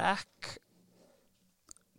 [0.00, 0.56] Rekk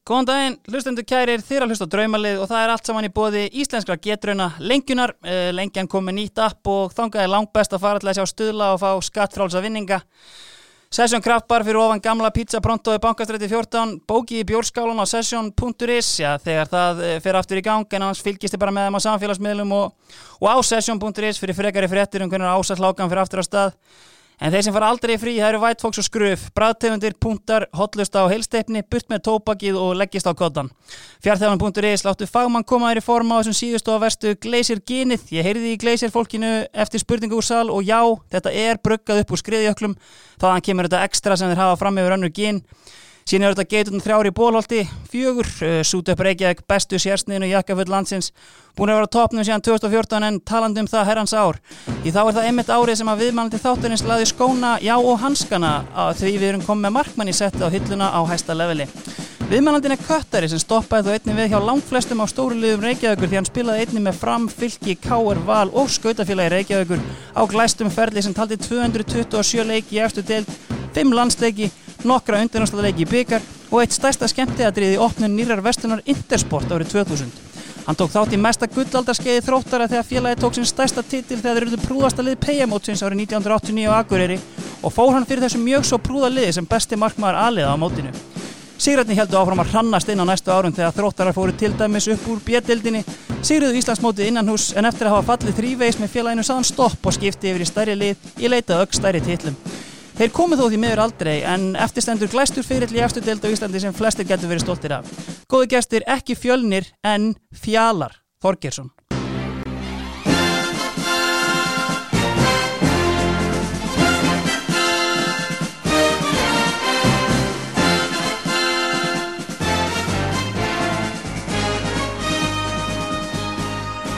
[0.01, 3.43] Góðan daginn, hlustendur kærir þér að hlusta draumalið og það er allt saman í bóði
[3.61, 5.13] íslenskra getrauna lengjunar.
[5.21, 8.17] Uh, lengjan kom með nýtt app og þangað er langt best að fara til að
[8.17, 10.01] sjá stuðla og fá skattfrálsa vinninga.
[10.91, 16.09] Session Kraftbar fyrir ofan gamla pizza pronto í bankastræti 14, bóki í bjórskálan á session.is,
[16.19, 18.97] já þegar það eh, fer aftur í gang en annars fylgist þið bara með þeim
[18.99, 23.47] á samfélagsmiðlum og, og á session.is fyrir frekari fréttir um hvernig ásatlákan fyrir aftur á
[23.47, 23.77] stað.
[24.41, 28.15] En þeir sem fara aldrei frí, það eru White Fox og Skruf, bræðtegundir, punktar, hotlust
[28.17, 30.71] á heilsteipni, burt með tópakið og leggist á kottan.
[31.21, 35.29] Fjartþjóðan.is láttu fagmann koma þér í forma á þessum síðustu á vestu Gleisir Ginið.
[35.37, 38.01] Ég heyrði í Gleisir fólkinu eftir spurningu úr sal og já,
[38.33, 39.93] þetta er bruggað upp úr skriðjöklum.
[40.41, 42.63] Þaðan kemur þetta ekstra sem þeir hafa fram yfir önnur gin.
[43.21, 47.87] Síðan er þetta geitunum þrjári í bólholti, fjögur, uh, sút upp Reykjavík, bestu sérsniðinu jakkafull
[47.91, 48.31] landsins,
[48.75, 51.61] búin að vera topnum síðan 2014 en talandi um það herrans ár.
[52.01, 55.73] Í þá er það einmitt árið sem að viðmælandi þátturins laði skóna, já og hanskana
[55.93, 58.89] að því við erum komið með markmann í setti á hylluna á hæsta leveli.
[59.51, 63.35] Viðmælandin er Köttari sem stoppaði þó einni við hjá langflestum á stóru liðum Reykjavíkur því
[63.35, 67.01] hann spilaði einni með fram, fylki, káer, val og skautafélagi Reykjavíkur
[67.35, 70.47] á glæstum ferli sem taldi 227 leiki í eftir deild,
[70.95, 71.67] 5 landsleiki
[72.07, 77.31] nokkra undirnámsleiki í byggar og eitt stærsta skemmtiðadrið í opnun nýrar vestunar Intersport árið 2000.
[77.85, 81.63] Hann tók þátt í mesta gullaldarskeiði þróttara þegar félagi tók sinn stærsta titil þegar þeir
[81.63, 84.37] eruðu prúðasta lið Peyamótsins árið 1989 á Akureyri
[84.81, 88.13] og fór hann fyrir þessu mjög svo prúða liði sem besti markmaður aðliða á mótinu.
[88.81, 92.23] Sigrætni heldu áfram að hrannast inn á næstu árum þegar þróttarar fóru til dæmis upp
[92.33, 93.03] úr bjettildinni,
[93.45, 97.13] sigruðu Íslandsmótið innan hús en eftir að hafa fallið þrýveis með félaginu saðan stopp og
[97.13, 99.59] skipti yfir í stærri lið í leitað ögg stærri titlum.
[100.21, 103.79] Þeir komið þó því meður aldrei en eftirstendur glæstur fyrirli í eftir deild á Íslandi
[103.81, 105.07] sem flestir getur verið stoltir af.
[105.49, 108.93] Góði gestir ekki fjölnir en fjalar Þorgersson.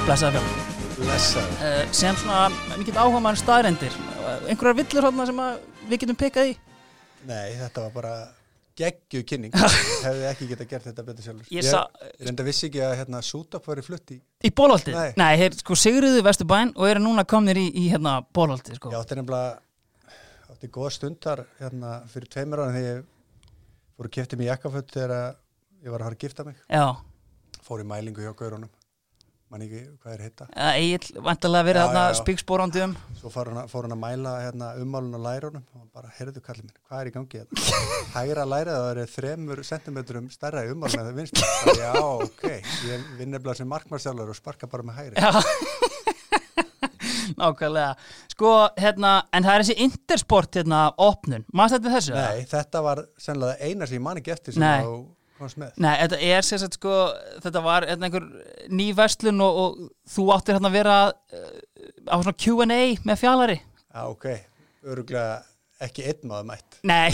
[0.03, 0.47] Blessaði fjall.
[0.99, 1.59] Blessaður.
[1.63, 4.01] Uh, sem svona mikið áhuga maður staðrendir.
[4.51, 6.55] Einhverjar villur hérna sem að við getum pekað í?
[7.29, 8.13] Nei, þetta var bara
[8.79, 9.53] geggju kynning.
[10.05, 11.49] Hefði ekki getað gert þetta betur sjálfur.
[11.53, 11.83] Ég sa-
[12.17, 14.17] Ég reynda vissi ekki að hérna Sútap var í flutt í.
[14.43, 14.97] Í bólholtið?
[14.97, 15.13] Nei.
[15.21, 18.91] Nei, þeir sko sigruðu Vesturbæn og eru núna komnir í, í hérna bólholtið sko.
[18.95, 19.59] Ég átti nefnilega,
[20.55, 23.05] átti góða stundar hérna fyrir tveimur ára þegar ég
[23.93, 25.27] fór að kipta mig jakkaföld þegar að
[25.85, 26.57] ég var að fara að gifta mig.
[26.73, 26.85] Já,
[27.63, 28.71] Fór í mælingu hjá gaurunum.
[29.53, 30.45] Man ekki hvað er hitta.
[30.73, 32.15] Egil, vantarlega verið já.
[32.17, 32.95] spíkspórandi um.
[33.19, 36.71] Svo fór hann, fór hann að mæla hérna, ummálun á lærunum og bara, heyrðu kallið
[36.71, 37.83] minn, hvað er í gangi hérna?
[38.15, 41.43] Hægra lærið það er þremur sentimetrum stærra í ummálun en það vinst.
[41.83, 42.43] Já, ok,
[42.89, 45.21] ég vinn nefnilega sem markmarsjálfur og sparka bara með hægri.
[45.21, 45.29] Já,
[47.43, 47.95] nákvæmlega.
[48.33, 51.45] Sko, hérna, en það er þessi intersport hérna opnun.
[51.53, 52.17] Maður þetta þessu?
[52.17, 54.81] Nei, þetta var sennilega eina sem ég man ekki eftir sem Nei.
[55.43, 55.75] Komst með.
[55.83, 56.97] Nei, þetta er sagt sko,
[57.43, 58.27] þetta var hérna einhver
[58.73, 61.55] ný verslun og, og þú áttir hérna að vera uh,
[62.09, 63.57] á svona Q&A með fjallari.
[63.93, 64.29] Já, ok,
[64.89, 65.41] öruglega
[65.83, 66.77] ekki einn maður mætt.
[66.87, 67.11] Nei,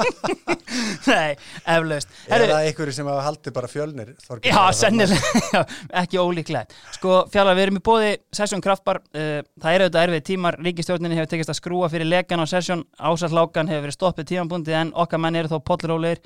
[1.10, 2.12] nei, eflaust.
[2.28, 4.12] Er það einhverju sem hafa haldið bara fjölnir?
[4.26, 4.52] Þorgeir?
[4.52, 5.62] Já, sennilega,
[6.02, 6.76] ekki ólíklegt.
[6.98, 11.20] Sko, fjallar, við erum í bóði Session Kraftbar, uh, það eru auðvitað erfið tímar, ríkistjórninni
[11.20, 15.22] hefur tekist að skrúa fyrir legan á Session, ásatlákan hefur verið stoppið tímanbúndið en okkar
[15.24, 16.24] menn eru þó pollrólegir.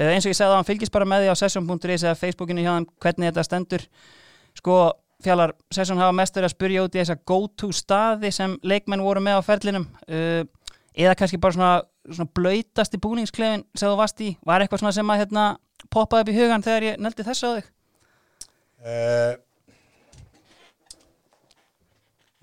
[0.00, 2.62] Uh, eins og ég segði að hann fylgist bara með því á session.is eða Facebookinu
[2.64, 3.82] hjá þeim hvernig þetta stendur.
[4.56, 4.76] Sko,
[5.20, 9.40] fjallar, Session hafa mestur að spyrja út í þessa go-to staði sem leikmenn voru með
[9.40, 9.84] á ferlinum.
[10.08, 10.46] Uh,
[10.96, 11.74] eða kannski bara svona,
[12.08, 15.44] svona blöytasti búningsklefin sem þú varst í, var eitthvað svona sem að hérna,
[15.92, 17.68] poppaði upp í hugan þegar ég neldi þessu á þig?
[18.80, 19.34] Uh,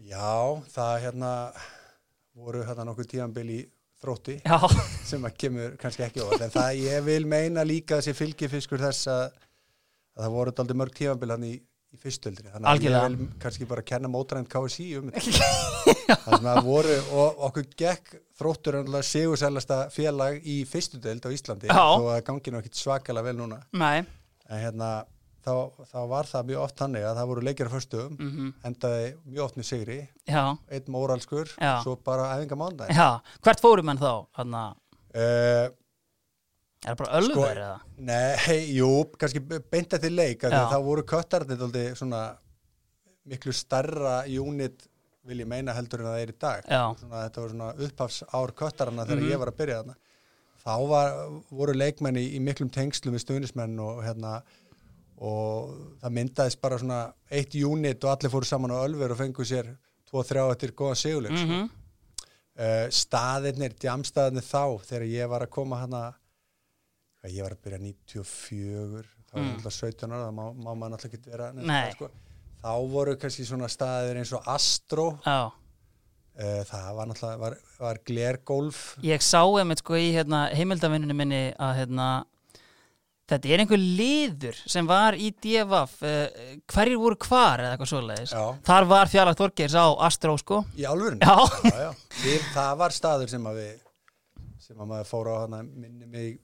[0.06, 0.30] já,
[0.78, 1.32] það hérna
[2.38, 3.66] voru hérna nokkuð tíðanbili í
[4.04, 4.58] þrótti Já,
[5.08, 6.44] sem að kemur kannski ekki óvart.
[6.48, 9.24] En það ég vil meina líka þessi fylgifiskur þess að,
[10.18, 13.10] að það voru daldi mörg tíðanbili hann í, í fyrstöldri þannig að Algjörlega.
[13.10, 15.50] ég vil kannski bara kenna mótrænt KSI um þetta.
[16.28, 21.80] Sem að voru og okkur gekk þróttur ennlega sigursælasta félag í fyrstöld á Íslandi Já.
[21.80, 23.62] þó að gangi nú ekkit svakalega vel núna.
[23.80, 24.04] Nei.
[24.48, 24.92] En hérna
[25.48, 29.08] þá, þá var það mjög oft hannig að það voru leikir á förstum mm endaði
[29.32, 29.98] mjög oft með sigri.
[30.28, 30.44] Já,
[30.76, 31.54] einn móralskur,
[31.84, 33.10] svo bara æfinga mándaginn já,
[33.48, 34.12] hvert fórum menn þá?
[34.38, 34.74] Þannig að,
[35.16, 35.70] uh,
[36.84, 37.80] er það bara ölver Sko- eða?
[38.12, 39.42] Nei, jú, kannski
[39.72, 41.64] beinta til leik að þá voru köttarnir
[43.28, 44.86] miklu starra unit
[45.28, 46.68] vil ég meina heldur en það er í dag.
[47.02, 49.32] Svona, þetta var svona upphafs ár köttarana þegar Mhm.
[49.34, 49.96] ég var að byrja þarna.
[50.68, 51.10] Þá var,
[51.52, 54.42] voru leikmenn í, í miklum tengslum við stuðnismenn og hérna
[55.18, 55.72] og
[56.02, 57.00] það myndaðist bara svona
[57.34, 59.72] eitt unit og allir fóru saman á Ölver og fengu sér
[60.12, 61.74] 2-3 eftir góðan seguleik Mm sko.
[62.58, 66.04] uh, staðirnir, djamstaðirnir þá þegar ég var að koma hana
[67.28, 69.48] ég var að byrja 94 þá var Mm.
[69.50, 72.08] ég alltaf 17 ára, þá má, má maður alltaf ekki vera það, sko.
[72.64, 78.00] þá voru kannski svona staðir eins og Astro Já, uh, það var náttúrulega var, var
[78.08, 82.08] glergolf ég sá einmitt sko í hérna, heimildavinninu minni að hérna,
[83.28, 88.36] þetta er einhver liður sem var í DFF uh, hverjir voru hvar eða eitthvað svoleiðis.
[88.36, 88.46] Já.
[88.70, 90.62] þar var fjallag Þorgeirs á Astró sko.
[90.80, 91.36] Í alvörun Já,
[91.68, 91.92] já, já.
[92.24, 93.76] Við, það var staður sem að við
[94.68, 96.38] sem að maður fór á hana minni mig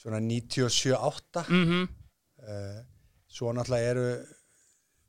[0.00, 1.86] svona 97-8 mhm.
[2.46, 2.82] Uh,
[3.32, 4.02] svo náttúrulega eru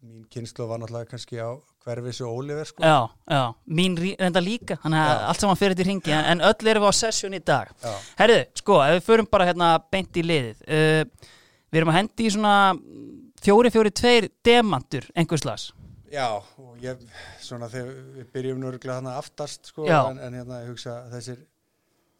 [0.08, 1.54] mín kynslu var náttúrulega kannski á
[1.88, 2.84] hverfis og Oliver sko.
[2.84, 3.42] Já, já,
[3.80, 6.92] mín reynda líka þannig að allt saman fyrir til ringi en, en öll erum við
[6.92, 7.72] á sesjón í dag.
[7.84, 7.96] Já.
[8.20, 11.34] Herðu, sko, ef við förum bara hérna beint í liðið uh,
[11.68, 12.54] Við erum að hendi í svona
[13.44, 15.72] fjóri, fjóri, tveir demantur einhverslas
[16.08, 17.02] Já, og ég,
[17.44, 21.42] svona þegar við byrjum nú örugglega þarna aftast sko, en, en hérna ég hugsa þessir,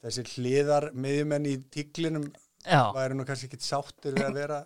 [0.04, 2.28] þessir hliðar miðjumenn í tíklinum
[2.68, 4.60] væri nú kannski ekki sáttir við að vera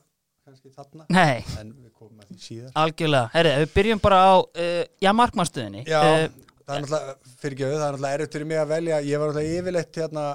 [0.46, 2.72] kannski þarna, nei, en við komum að því síðar.
[2.82, 3.42] algjörlega.
[3.42, 5.84] Ef við byrjum bara á, uh, já, markmannstöðinni.
[5.90, 9.00] Já, uh, það er náttúrulega, fyrir ekki það er náttúrulega erfitt fyrir mig að velja,
[9.08, 10.26] ég var náttúrulega yfirleitt hérna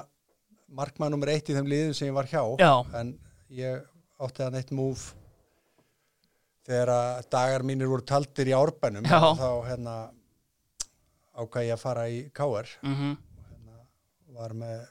[0.81, 3.13] markmann nummer eitt í þeim liðum sem ég var hjá, Já, en
[3.55, 3.85] ég
[4.17, 5.07] átti þann eitt múf
[6.67, 9.21] þegar að dagar mínir voru taldir í árbænum, Já.
[9.39, 9.95] þá hérna
[11.37, 13.17] ákvað ég að fara í KR mhm,
[14.37, 14.85] var með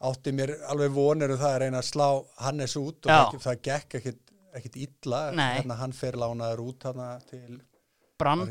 [0.00, 2.08] átti mér alveg vonir um það að reyna að slá
[2.44, 4.20] Hannes út og það, það gekk ekkit,
[4.54, 5.48] ekkit illa Nei.
[5.58, 6.86] hérna hann fer lánaður út
[7.30, 7.60] til
[8.18, 8.44] Brann,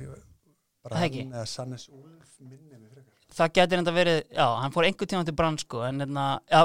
[0.87, 5.07] hann eða Sannes Úlf minni mig frekar það getur enda verið Já, hann fór einhver
[5.11, 6.61] tíma til Brann sko En hérna, já,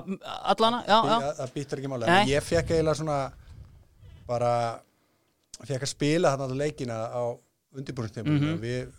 [0.54, 2.20] allana, já, já það, það býtur ekki Nei.
[2.22, 3.20] en ég fekk eiginlega svona
[4.26, 4.52] bara
[5.62, 7.22] fekk að spila þarna leikina á
[7.78, 8.52] undirbúrstíma Mhm.
[8.54, 8.92] og við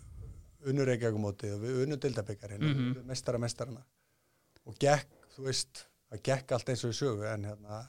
[0.70, 2.90] unnur Reykjavíkumótið og við unnur Dildabekkarinn Mhm.
[2.90, 3.82] og við mestara mestarana
[4.66, 7.80] og gekk, þú veist það gekk allt eins og í sögu en hérna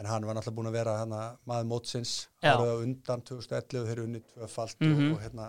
[0.00, 2.12] en hann var náttúrulega búin að vera hana, maður mótsins
[2.42, 2.54] Já.
[2.54, 5.10] árið á undan 2011 þeir unni tvöfalt Mhm.
[5.10, 5.48] og, og hérna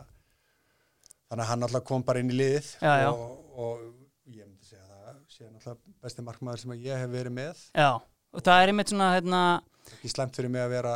[1.29, 3.09] þannig að hann náttúrulega kom bara inn í liðið Já, já.
[3.11, 3.79] Og, og
[4.27, 7.89] ég myndi segja að það sé náttúrulega besti markmaður sem ég hef verið með Já,
[8.33, 9.41] og það er einmitt svona, hérna
[9.95, 10.95] ekki slæmt fyrir mig að vera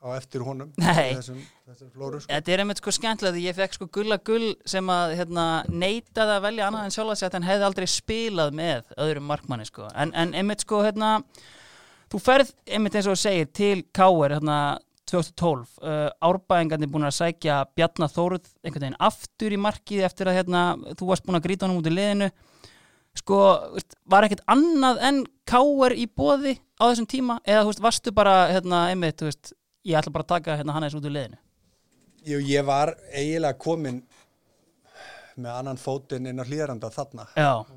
[0.00, 2.32] á eftir honum þessum, þessum flóru sko.
[2.32, 6.36] Þetta er einmitt sko skemmtilega því ég fekk sko gulla gull sem að hérna, neitaði
[6.36, 9.68] að velja annað en sjálf að segja að hann hefði aldrei spilað með öðrum markmanni
[9.68, 9.88] sko.
[9.94, 11.16] En, en einmitt sko hérna,
[12.12, 14.60] þú ferð einmitt eins og segir til Káir hérna
[15.10, 15.78] 2012.
[15.82, 20.64] Uh, árbæðingarnir búin að sækja Bjarnar Þórð einhvern veginn aftur í markið eftir að hérna,
[20.98, 22.30] þú varst búin að grýta honum út í liðinu.
[23.18, 23.38] Sko,
[24.06, 28.34] var ekkert annað en Káir í boði á þessum tíma eða þú veist, varstu bara
[28.52, 29.50] hérna, einmitt, þú veist,
[29.86, 31.38] ég ætla bara að taka hérna Hannes út í liðinu.
[32.28, 34.02] Jú, ég var eiginlega komin
[35.40, 37.26] með annan fótinn inn á hlýðaranda þarna.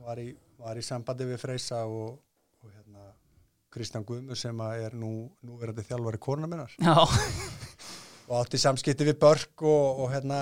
[0.04, 0.28] Var í,
[0.60, 2.18] var í sambandi við Freysa og,
[2.64, 3.08] og hérna,
[3.72, 5.14] Kristján Guðmu sem er nú,
[5.46, 6.76] nú verandi þjálfari kona minnar.
[8.24, 10.38] Og átti samskipti við Börk og, og hérna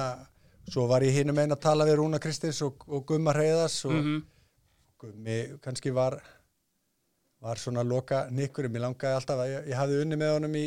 [0.69, 3.95] svo var ég hinum einn að tala við Rúna Kristins og, og Gumma Reyðas og
[3.95, 4.19] mhm,
[5.01, 6.19] Gummi kannski var
[7.41, 10.65] var svona loka nikkurum, ég langaði alltaf að ég, ég hafði unni með honum í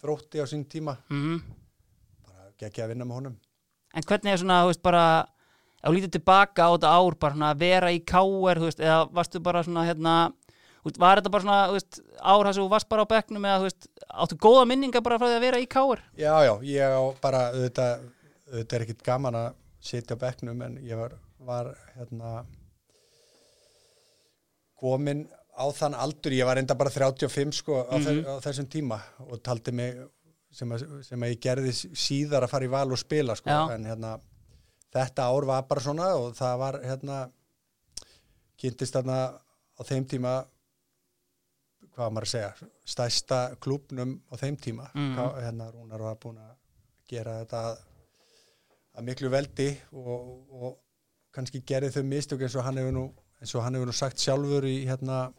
[0.00, 1.40] þrótti á sín tíma, mhm.
[2.26, 3.38] bara gekk ég að vinna með honum
[3.90, 5.04] En hvernig er svona, þú veist, bara
[5.80, 9.00] þú lítið tilbaka á þetta ár bara svona að vera í káer, þú veist, eða
[9.16, 10.14] varstu bara svona, hérna,
[10.82, 13.12] þú veist, var þetta bara svona, þú veist, ár þar sem þú varst bara á
[13.14, 13.90] bekknum eða, þú veist,
[14.24, 16.04] áttu góða minninga bara frá því að vera í káer?
[16.20, 18.06] Já, já, ég á bara auðvitað,
[18.52, 19.50] auðvitað er ekkit gaman að
[19.90, 21.16] sitja á bekknum en ég var,
[21.48, 22.44] var hérna
[24.80, 25.26] komin
[25.60, 28.96] á þann aldur, ég var enda bara 35 sko á, mm á þessum tíma
[29.28, 29.98] og taldi mig
[30.50, 33.60] sem að, sem að ég gerði síðar að fara í val og spila sko Já.
[33.76, 34.14] en hérna
[34.90, 37.18] þetta ár var bara svona og það var hérna
[38.60, 39.18] kynntist þarna
[39.78, 40.32] á þeim tíma
[41.94, 45.14] hvað maður að segja stærsta klúbnum á þeim tíma Mhm.
[45.16, 46.56] Ká- hérna Rúnar var búin að
[47.08, 47.78] gera þetta að,
[48.98, 50.78] að miklu veldi og, og
[51.34, 53.04] kannski gerði þau mistök eins og hann hefur nú
[53.40, 55.32] eins og hann hefur nú sagt sjálfur í hérna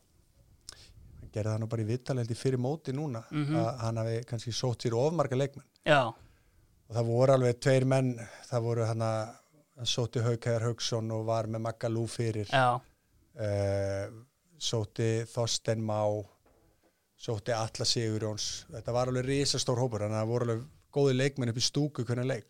[1.33, 3.55] gerði það nú bara í vittalendi fyrir móti núna Mhm.
[3.55, 5.65] að hann hafi kannski sótt sér ofmarga leikmenn.
[5.85, 8.13] Já, og það voru alveg tveir menn
[8.50, 9.35] það voru hann að
[9.77, 12.47] hann sótti Haukæðar Hauksson og var með Magalú fyrir.
[12.51, 12.75] Já,
[13.39, 14.11] uh,
[14.59, 16.25] sótti Þorsten Má
[17.21, 18.65] sótti Alla Sigurjóns.
[18.71, 22.05] Þetta var alveg risastór hópur þannig að það voru alveg góði leikmenn upp í stúku
[22.05, 22.45] hvernig leik.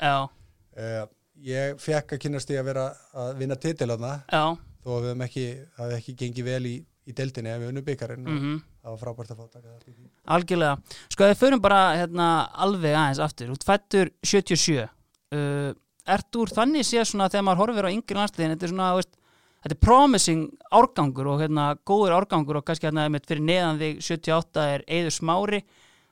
[0.77, 1.05] Uh,
[1.43, 2.85] ég fekk að kynast í að vera
[3.17, 4.43] að vinna titilana já,
[4.83, 5.45] þó að við hefum ekki,
[5.77, 6.75] það ekki gengið vel í,
[7.07, 8.59] í deildinni ef við unnum byggarinn og mhm.
[8.81, 10.97] Það var frábært að fá taka í því Algjörlega.
[11.13, 12.27] Sko, við förum bara hérna,
[12.65, 13.53] alveg aðeins aftur.
[13.53, 14.88] Út fættur 77.
[15.31, 15.71] Uh,
[16.09, 19.13] ert úr þannig séð svona þegar maður horfir á yngri landsliðin, þetta er svona, veist,
[19.61, 24.01] þetta er promising árgangur og hérna góður árgangur og kannski hérna einmitt fyrir neðan þig
[24.07, 25.61] 78 er Eiður Smári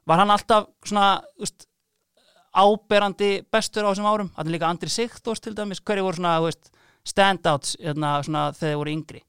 [0.10, 1.08] var hann alltaf svona
[1.42, 1.66] úst,
[2.54, 6.72] áberandi bestur á þessum árum er líka Andri Sigþós til dæmis hverju voru svona úst,
[7.08, 9.24] standouts hérna, svona, þegar þið voru yngri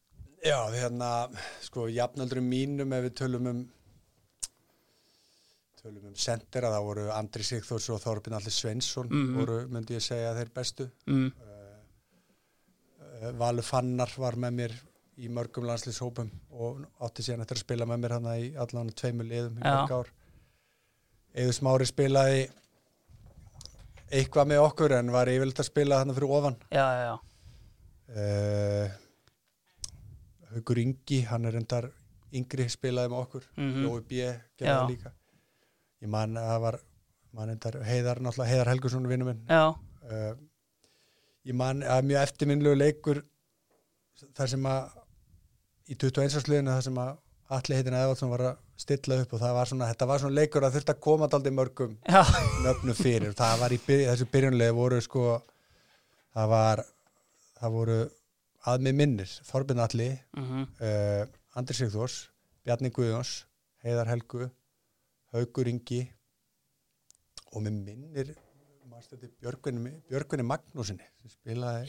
[0.44, 1.28] Já, hérna,
[1.60, 3.58] sko, jafnaldurum mínum ef við tölum um
[5.80, 9.34] tölum um sendera, þá voru Andri Sigþórs og Þorbjörn Allir Sveinsson Mhm.
[9.38, 10.90] voru, myndi ég segja, þeir bestu.
[11.06, 11.32] Mm.
[13.20, 14.72] Eh, Valur Fannar var með mér
[15.18, 19.28] í mörgum landslýshópum og átti síðan eftir að spila með mér hana í allan tveimur
[19.28, 20.06] liðum í mörg ár.
[21.34, 22.50] Eður Smári spilaði
[24.10, 26.56] eitthvað með okkur en var yfirleitt að spila hana fyrir ofan.
[26.72, 27.18] Já, já, já,
[28.16, 28.90] uh,
[30.54, 31.90] Haukur Ingi hann er endar
[32.34, 33.84] yngri spilaði með okkur Mhm.
[33.86, 34.20] Jói B.
[34.58, 35.12] gerði það líka
[36.02, 39.42] ég man að það var endar Heiðar, Heiðar Helgursson vinnu minn
[40.10, 40.34] uh,
[41.46, 43.22] ég man að mjög eftirminnlegu leikur
[44.36, 44.96] þar sem að
[45.90, 46.40] í 21.
[46.44, 47.18] sliðinu þar sem að
[47.50, 50.62] Alli heitin Eðvaldsson var að stilla upp og það var svona, þetta var svona leikur
[50.64, 52.20] að þurfti að koma daldi mörgum já,
[52.62, 55.24] nöfnum fyrir það var í byrj, þessu byrjunlega voru sko
[56.36, 56.82] það var
[57.58, 57.96] það voru
[58.68, 61.24] að með minnir Þorbjörn Alli, mm uh,
[61.58, 62.16] Andri Sigþórs
[62.64, 63.46] Bjarni Guðjóns,
[63.82, 64.50] Heiðar Helgu
[65.34, 66.04] Haugur Ingi
[67.54, 68.34] og með minnir
[69.40, 71.86] Björgvinni, Magnúsinni sem spilaði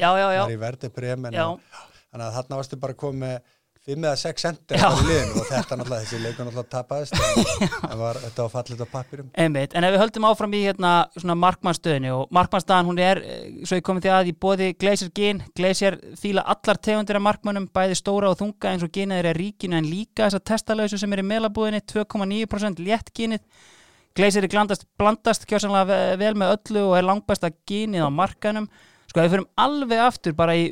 [0.56, 3.36] í Verdi Bremen þannig að þarna varstu bara komið
[3.82, 8.44] með fimm eða sex sendir og þetta náttúrulega, þessi leikur náttúrulega tapaðist en var, þetta
[8.46, 12.90] var fallið á pappirum Einmitt, en ef við höldum áfram í hérna markmannstöðinu og markmannsstaðan
[12.92, 16.78] hún er, eh, svo ég komið því að í bóði Glacier Gin, Glacier fíla allar
[16.78, 20.46] tegundir af markmannum, bæði stóra og þunga eins og ginið er ríkinu en líka þessar
[20.52, 23.42] testalausu sem er í meðlabúðinni, 2,9% létt ginið,
[24.14, 28.66] Glacier er glandast, blandast kjörsanlega ve- vel með öllu og er langbæsta ginið á markanum.
[29.08, 30.66] Sko við fyrir alveg aftur bara í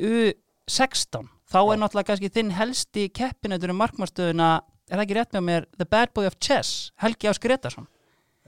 [0.68, 4.50] U16, þá er náttúrulega kannski þinn helsti keppinautur um markmannstöðuna,
[4.90, 7.88] er það ekki rétt með mér The Bad Boy of Chess, Helgi Ás Gretarsson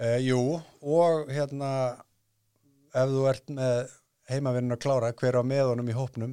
[0.02, 0.38] Uh, jú,
[0.82, 1.68] og hérna
[2.96, 3.90] ef þú ert með
[4.32, 6.32] heimavinn að klára hver á með honum í hópnum?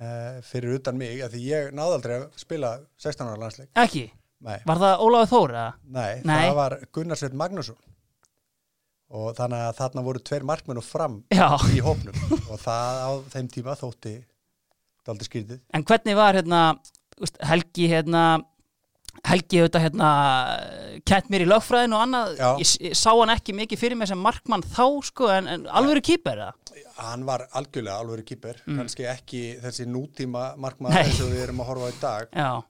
[0.00, 2.70] Uh, fyrir utan mig af því ég náði aldrei að spila
[3.02, 3.68] 16 ára landsleik.
[3.84, 4.06] Ekki?
[4.46, 5.68] nei, Var það Ólafur Þór eða?
[5.98, 6.34] nei, Nei.
[6.48, 7.78] það var Gunnarsveit Magnússon.
[9.18, 12.18] Og þannig að þarna voru tveir markmenn og fram Já, í hópnum.
[12.48, 14.14] Og það á þeim tíma þótti
[15.08, 15.60] daldi skrítið.
[15.74, 16.62] En hvernig var hérna
[17.48, 18.22] Helgi hérna
[19.26, 20.08] Helgi auðvitað hérna
[21.08, 22.36] kent mér í lögfræðin og annað.
[22.62, 26.02] Ég, ég sá hann ekki mikið fyrir mig sem markmann þá sko en, en alvöru
[26.06, 26.44] kýper
[26.98, 28.78] hann var algjörlega alvöru kýper Mm.
[28.80, 31.04] kannski ekki þessi nútíma markmann Nei.
[31.04, 32.28] eins og við erum að horfa í dag.
[32.34, 32.62] Já,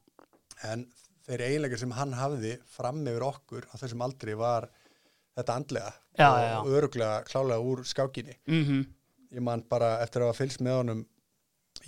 [0.73, 0.87] en
[1.29, 4.69] þeir eiginleikir sem hann hafði fram yfir okkur á þessum aldri var
[5.39, 8.37] þetta andlega Já, og já, öruglega klálega úr skákinni.
[8.49, 8.87] Mhm.
[9.37, 11.05] Ég man bara eftir að hafa fylgst með honum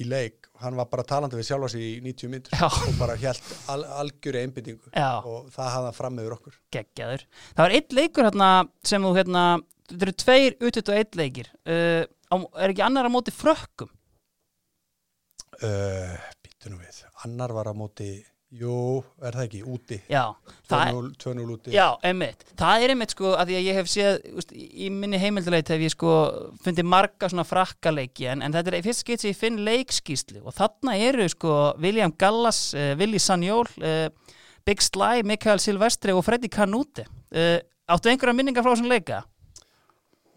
[0.00, 2.66] í leik, hann var bara talandi við sjálfa sig í 90 minnur Já.
[2.69, 5.21] og bara helt al algjöri einbyttingu Já.
[5.21, 7.26] og það hafði hann fram yfir okkur geggjaður.
[7.52, 8.50] Það var einn leikur hérna
[8.92, 9.45] sem þú hérna,
[9.90, 13.92] þetta eru tveir utut og einn leikir uh, á, er ekki annar á móti frökkum?
[15.61, 18.12] uh, býttu nú við, annar var á móti
[18.50, 20.23] jú, er það ekki, úti Já,
[20.71, 22.45] það er 2-0 2-0 úti Já, einmitt.
[22.59, 25.85] Það er einmitt sko að því að ég hef séð, úst, í minni heimildaleit hef
[25.85, 26.14] ég sko
[26.64, 30.57] fundið marga svona frakkaleiki en, en þetta er fyrst skitt sem ég finn leikskýslu og
[30.59, 34.09] þarna eru sko William Gallas, uh, Willi Sanjól, uh,
[34.66, 37.07] Big Sly, Mikael Silvestri og Freddy Canute.
[37.30, 37.59] Uh,
[37.90, 39.23] áttu einhverja minningar frá þessum leika?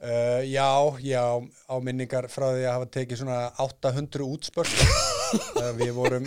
[0.03, 0.67] Uh, já,
[0.99, 1.23] já,
[1.63, 6.25] á minningar frá því að hafa tekið svona 800 útspörst uh, við vorum,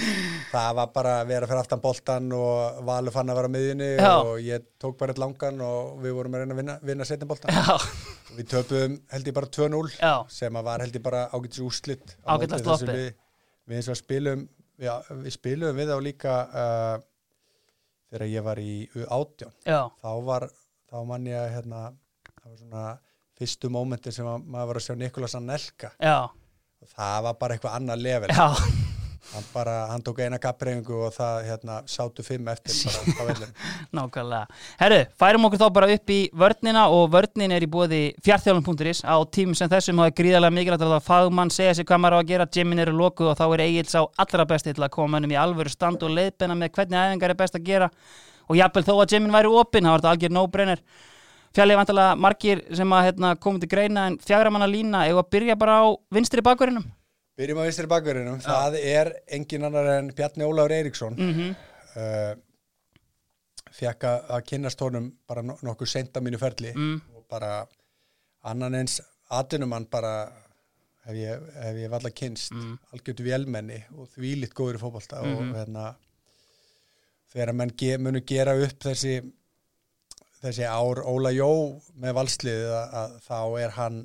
[0.49, 4.15] það var bara að vera fyrir aftan boltan og Valur fann að vera Já.
[4.17, 7.29] og ég tók bara eitt langan og við vorum að reyna að vinna, vinna setjum
[7.35, 7.53] boltan
[8.39, 12.17] við töpuðum held ég bara 2-0 já, sem að var held ég bara ágætis úrslit
[12.25, 12.97] á Ágætlega móti þessu sloppið.
[12.97, 13.15] liði.
[13.69, 14.49] við eins og spilum
[14.89, 16.95] já, við spilum við á líka uh,
[18.09, 20.49] þegar ég var í U18 já, þá var,
[20.89, 21.91] þá mann ég að hérna,
[22.41, 22.87] það var svona
[23.37, 25.93] fyrstu mómenti sem að maður var að sjá Nikolas Anelka.
[26.01, 26.19] Já,
[26.83, 28.31] og það var bara eitthvað annað level.
[28.33, 28.47] Já,
[29.33, 33.03] hann bara, hann tók eina kappreyfingu og það, hérna, sátu fimm eftir á
[33.97, 34.45] nákvæmlega.
[34.81, 39.17] Herru, færum okkur þá bara upp í vörnina og vörnin er í bóði fjartþjálfum.is á
[39.35, 42.31] tímum sem þessum hafa gríðarlega mikilvægt að það fagmann segja sér hvað maður á að
[42.31, 45.35] gera, gymmin eru lokuð og þá er Egil sá allra besti til að koma mönnum
[45.35, 47.91] í alvöru stand og leiðbenna með hvernig æfingar er best að gera.
[48.47, 50.83] Og jafnvel þó að gymmin væri opinn, það var þetta algjör no-brainer.
[51.57, 55.79] Fjallið vantilega margir sem að hérna, komið til greina en fjagramanna lína, að byrja bara
[55.81, 56.85] á vinstri bakverðinum.
[57.37, 61.55] Byrjum að vinstri bakverðinum, það er engin annar en Bjarni Ólafur Eiríksson Mm -hmm.
[61.97, 62.35] uh,
[63.77, 67.67] fekk að að kynnast honum bara no nokkuð seint á mínu ferli mm, og bara
[68.45, 70.29] annan eins atvinnumann bara
[71.07, 71.41] hef ég,
[71.83, 72.79] ég valla kynst Mm.
[72.93, 75.55] algjört vélmenni og þvílitt góður í fótbolta og Mhm.
[75.55, 75.95] hérna
[77.35, 79.33] þegar menn ge, munu gera upp þessi
[80.43, 81.51] þessi ár Óla Jó
[82.01, 84.05] með valsliðið að, að þá er hann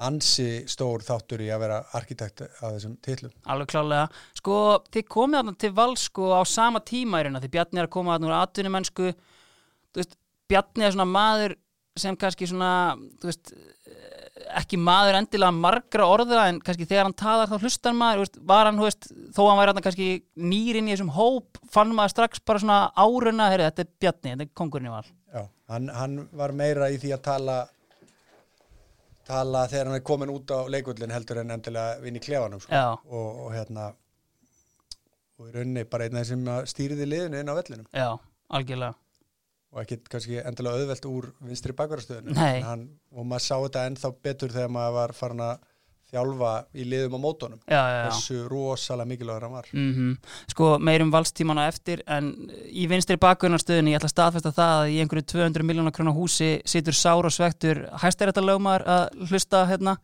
[0.00, 4.06] ansi stór þáttur í að vera arkitekt af þessum titlum Alveg klálega.
[4.38, 4.54] Sko,
[4.92, 7.94] þið komið þarna til vals sko á sama tíma í raunina því Bjarni er að
[7.96, 9.10] koma þarna úr atvinnumennsku
[10.50, 11.56] Bjarni er svona maður
[12.00, 12.72] sem kannski svona
[13.22, 13.52] veist,
[14.60, 18.68] ekki maður endilega margra orða en kannski þegar hann talar þá hlustar maður, veist, var
[18.68, 20.08] hann, veist, þó hann væri þarna kannski
[20.50, 24.46] nýrin í þessum hóp fann maður strax bara svona áruna heyrðu, þetta er Bjarni, þetta
[24.46, 25.12] er kongurinn í val.
[25.30, 25.42] Já,
[25.74, 27.58] hann, hann var meira í því að tala
[29.30, 32.80] tala þegar hann er komin út á leikullin heldur en endilega vinn í klefanum sko.
[33.10, 33.92] Og, og hérna
[35.40, 37.86] og í rauninni bara einn af þeir sem stýriði liðinu inn á vellinum.
[37.94, 38.08] Já,
[38.50, 38.96] algjörlega
[39.70, 41.74] og ekki kannski endilega auðvelt úr vinstri
[42.66, 45.68] hann, og maður sá þetta ennþá betur þegar maður var farin að
[46.10, 47.60] þjálfa í liðum á mótunum.
[47.68, 48.08] Já, já, já.
[48.08, 49.68] Þessu rosalega mikilvægur hann var.
[49.72, 49.92] Mm
[50.50, 52.32] Sko, meirum valstíman á eftir en
[52.66, 56.50] í vinstri bakgrunnarstöðunni ég ætla að staðfesta það að í einhverju 200 miljónar krónar húsi
[56.64, 57.86] situr sár og svektur
[58.42, 59.96] lögmar að hlusta hérna.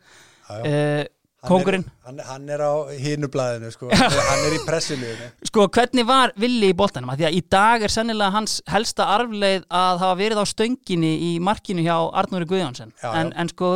[0.47, 1.03] Uh,
[1.47, 3.91] kongurinn hann, hann er á hinublaðinu sko.
[4.31, 7.13] hann er í pressiliðinu Sko, hvernig var villi í boltanum?
[7.19, 11.31] Því að í dag er sennilega hans helsta arfleið að hafa verið á stönginni í
[11.43, 13.13] markinu hjá Arnúri Guðjónsson Já, já.
[13.21, 13.73] en, en sko,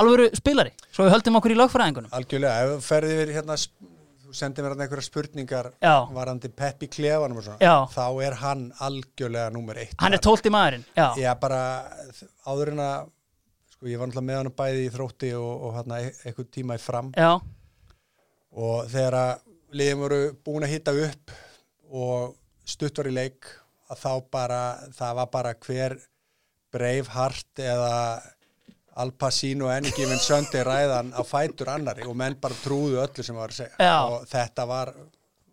[0.00, 3.60] alvöru spilari svo við höldum okkur í lögfræðingunum algjörlega, ef þú ferði yfir hérna
[4.36, 5.94] sendið mér hérna einhverja spurningar Já.
[6.14, 7.86] varandi Peppi klefanum og svona Já.
[7.90, 11.62] þá er hann algjörlega númer eitt Hann er tólti maðurinn Já, ég bara
[12.46, 13.08] áður en að
[13.80, 16.82] sko ég var náttúrulega með hann bæði í þrótti og, og hérna eitthvað tíma í
[16.84, 17.06] fram.
[17.16, 17.30] Já,
[18.60, 19.30] og þegar að
[19.80, 21.32] liðin voru búin að hitta upp
[21.88, 22.34] og
[22.68, 23.48] stutt var í leik
[23.88, 24.60] að þá bara,
[24.98, 25.96] það var bara hver
[26.70, 27.94] Braveheart eða
[29.00, 33.38] Al Pacino Any Given Sunday ræðan á fætur annari og menn bara trúðu öllu sem
[33.38, 33.80] var að segja.
[33.80, 33.96] Já.
[34.04, 34.92] og þetta var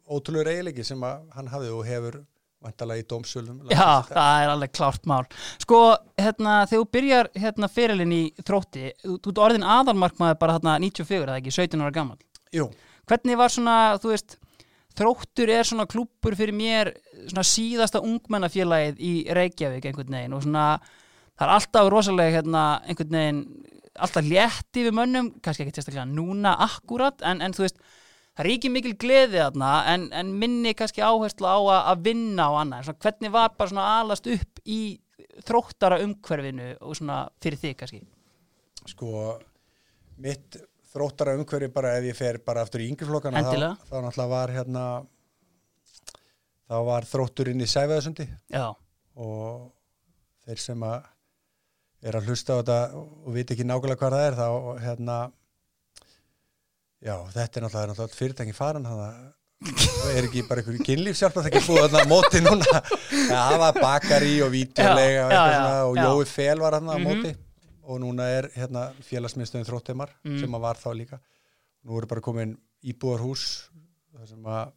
[0.04, 2.20] ótrúlega reyðleiki sem að hann hafði og hefur
[2.64, 5.24] vantalega í dómsölum Já, það er alveg klárt mál.
[5.62, 5.82] Sko,
[6.18, 11.24] hérna, þegar þú byrjar hérna fyrirlin í þrótti, þú þú orðin aðalmarkmaður bara hérna 94,
[11.28, 12.20] eða ekki, 17 ára gammal.
[12.56, 12.70] Jú,
[13.08, 14.36] Hvernig var svona, þú veist,
[14.98, 16.92] þróttur er svona klúppur fyrir mér,
[17.30, 20.66] svona síðasta ungmennafélagið í Reykjavík einhvern veginn og svona,
[21.38, 23.40] það er alltaf rosalega hérna einhvern veginn,
[23.96, 27.80] alltaf létti við mönnum, kannski ekki sérstaklega núna akkurat, en, en þú veist,
[28.38, 32.48] það er ekki mikil gleði þarna en, en minni kannski áherslu á að, að vinna
[32.54, 34.80] og annað, svona, hvernig var bara svona alast upp í
[35.48, 38.02] þróttara umhverfinu og svona fyrir þig kannski?
[38.88, 39.12] Sko
[40.24, 40.60] mitt
[40.94, 43.54] þróttara umhverfi bara ef ég fer bara aftur í yngreflokkana þá,
[43.90, 44.86] þá náttúrulega var hérna
[46.68, 48.70] þá var þrótturinn í Sæfiðasundi Já,
[49.18, 49.70] og
[50.48, 51.14] þeir sem að
[52.08, 54.48] er að hlusta á þetta og viti ekki nákvæmlega hvað það er þá
[54.86, 55.18] hérna
[57.04, 58.54] já, þetta er náttúrulega, er náttúrulega fyrirtæki
[58.92, 59.02] að
[59.58, 62.82] það er ekki bara einhverju kynlífsjálf það ekki búið þarna á móti núna.
[63.28, 66.04] Það var bakari og vídeolega og, Já, já, svona, og já.
[66.06, 67.08] Jói Fel var hann á Mhm.
[67.08, 67.36] móti.
[67.88, 70.40] Og núna er hérna félagsmiðstöðin þróttumar Mhm.
[70.42, 71.20] sem að var þá líka.
[71.86, 73.70] Nú eru bara komin íbúðarhús
[74.14, 74.72] það sem að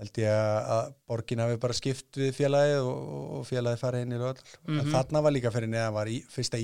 [0.00, 4.18] held ég að- borgin hafi bara skipt við félagið og, og félagið farið inn í
[4.18, 4.92] lögall en Mhm.
[4.92, 6.56] þarna var líka fyrir neðan var í, fyrsta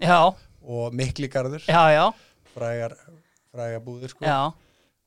[0.00, 2.12] já, og Mikligarður já, já,
[2.54, 2.96] frægar,
[3.50, 4.24] frægar búðir sko.
[4.24, 4.52] já.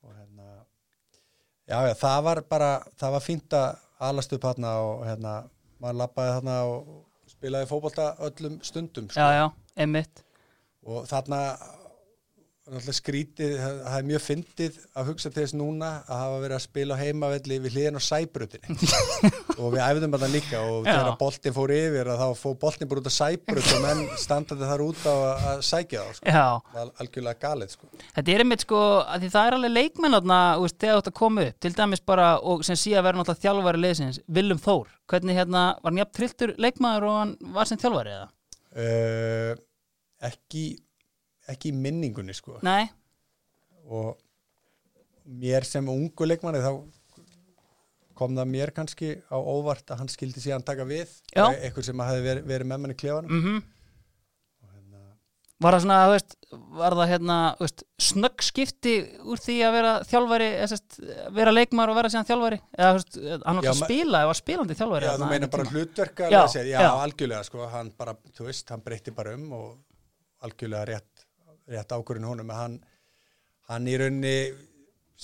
[0.04, 0.48] og hérna
[1.68, 3.68] já, já, það var bara það var fínt að
[4.04, 5.34] alast upp þarna og hérna,
[5.80, 6.90] maður lappaði þarna og
[7.30, 9.20] spilaði fótbolta öllum stundum sko.
[9.20, 10.24] já, já, einmitt
[10.84, 11.40] og þarna
[12.64, 16.62] náttúrulega skrítið, það er mjög fyndið að hugsa til þess núna að hafa verið að
[16.64, 18.78] spila á heimavelli við hliðin á sæbrutinni
[19.60, 23.02] og við æfðum þetta líka og þegar boltin fór yfir að þá fór boltin bara
[23.02, 26.32] út á sæbrut og menn standandi þar út á að sækja þá sko.
[26.38, 27.90] Það var algjörlega galið sko.
[28.16, 28.80] þetta er einmitt sko
[29.12, 32.64] því það er alveg leikmenn þú veist, þegar að koma upp til dæmis bara, og
[32.64, 37.08] sem síðan verður náttúrulega þjálfari liðsins, Willum Þór hvernig hérna, var hann jafn trilltur leikmaður
[37.10, 38.28] og hann var sem þjálfari eða?
[38.80, 39.52] uh,
[40.24, 40.64] ekki
[41.52, 42.58] ekki í minningunni sko.
[42.64, 42.88] Nei,
[43.88, 44.14] og
[45.24, 46.72] mér sem ungu leikmanni þá
[48.14, 51.48] kom það mér kannski á óvart að hann skildi síðan taka við Já.
[51.50, 53.62] eitthvað sem hafi verið, verið með manni klefanum mhm
[54.74, 55.00] hérna,
[55.64, 56.36] Var það svona, þú veist,
[56.78, 60.98] var það hérna, þú veist, snögg skipti úr því að vera þjálfari, sérst,
[61.38, 62.60] vera leikmaður og vera síðan þjálfari?
[62.74, 65.08] Eða, þú veist, hann Já, að spila, eða var spilandi þjálfari?
[65.08, 66.90] Já, þú meina bara hlutverka já, já, já.
[66.92, 69.68] algjörlega sko, hann bara, þú veist, hann breytti bara um og
[70.44, 71.13] algjörlega rétt,
[71.70, 72.78] rétt ákvörðin honum, en hann
[73.68, 74.36] hann í rauninni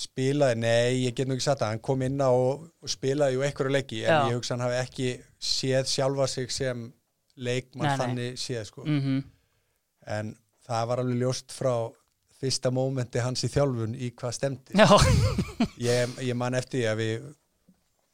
[0.01, 3.35] spilaði, nei, ég get nú ekki sagt það hann kom inn á og, og spilaði
[3.35, 4.29] ju einhverju leiki, en Já.
[4.31, 5.09] ég hugsa hann hafi ekki
[5.51, 6.85] séð sjálfa sig sem
[7.37, 9.19] leikmann þannig séð, sko Mhm.
[10.07, 10.31] en
[10.67, 11.73] það var alveg ljóst frá
[12.41, 14.73] fyrsta mómenti hans í þjálfun í hvað stemdi
[15.91, 17.27] ég, ég man eftir að við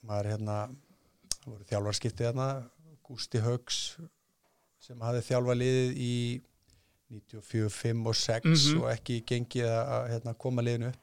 [0.04, 0.58] maður hérna
[1.70, 2.48] þjálfarskiptið hérna
[3.08, 3.78] Gústi Haugs
[4.84, 6.13] sem hafði þjálfa liðið í
[7.12, 8.82] 94, 5 og 6 Mhm.
[8.82, 10.98] og ekki gengið að, hérna, koma liðinu upp.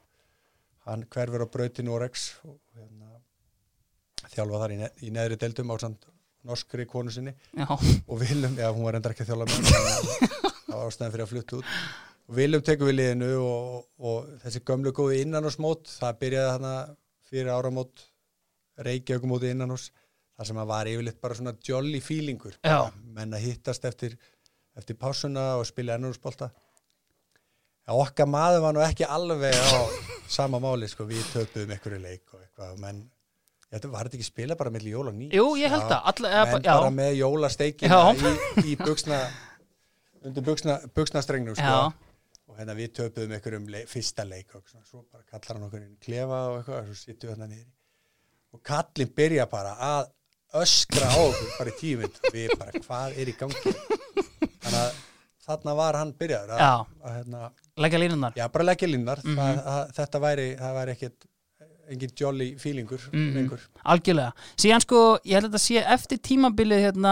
[0.85, 3.15] Hann hverfur á brauti Norex og hérna,
[4.29, 5.77] þjálfa þar í, ne í neðri deildum á
[6.45, 7.33] norskri konu sinni.
[7.57, 7.65] Já,
[8.07, 11.31] og Viljum, já hún var endar ekki að þjálfa með það var ástæðan fyrir að
[11.33, 11.65] flutta út.
[12.29, 16.73] Og Viljum tekur við liðinu og, og þessi gömlu góði innanúsmót það byrjaði hana
[17.29, 18.05] fyrir áramót
[18.77, 19.89] Reykjavík móti innanús
[20.37, 22.57] þar sem að var yfirleitt bara svona jolly feelingur.
[23.15, 24.17] Menn að hittast eftir,
[24.75, 26.51] eftir pásuna og spila innanúsbolta
[27.93, 29.77] okkar maður var nú ekki alveg á
[30.31, 33.03] sama máli sko, við töpuðum einhverju leik og eitthvað menn
[33.75, 36.45] Þetta var þetta ekki spila bara með jóla ný jú, ég held það alla, eða,
[36.51, 38.29] menn já, bara með jólasteikina Já.
[38.61, 39.17] í, í buksna
[40.25, 41.79] undir buksna, buksnastrengnum sko.
[42.45, 45.87] og hérna við töpuðum einhverjum leik, fyrsta leik og svona, svo bara kallar hann okkur
[46.05, 50.13] klefa og eitthvað svo sittum við hérna niður og kallin byrja bara að
[50.61, 53.75] öskra á okkur bara í tíminn við bara hvað er í gangi
[54.65, 54.97] þannig að
[55.45, 57.41] þarna var hann byrjaður að, að, hérna,
[57.85, 59.63] leggja línunar já bara leggja linnar mm Mhm.
[59.75, 61.27] að, þetta væri, það væri ekkit
[61.93, 63.61] engin jolly feelingur lengur.
[63.85, 67.11] Algjörlega, síðan sko ég held að þetta sé eftir tímabilið hérna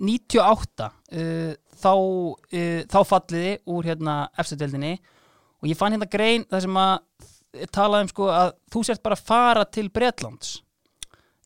[0.00, 4.92] 98 uh, þá, uh, þá falliði úr hérna eftirdeldinni
[5.60, 6.98] og ég fann hérna grein þar sem að
[7.74, 10.58] talaði um sko að þú sért bara fara til Bretlands.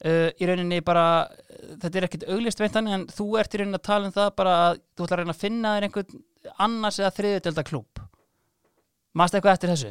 [0.05, 1.07] Uh, í rauninni bara
[1.83, 4.57] þetta er ekkit auglist veintan en þú ert í rauninni að tala um það bara
[4.65, 6.25] að þú ætlar að reyna að finna þér einhvern
[6.67, 8.05] annars eða þriðudelda klúb
[9.15, 9.91] Mást eitthvað eftir þessu?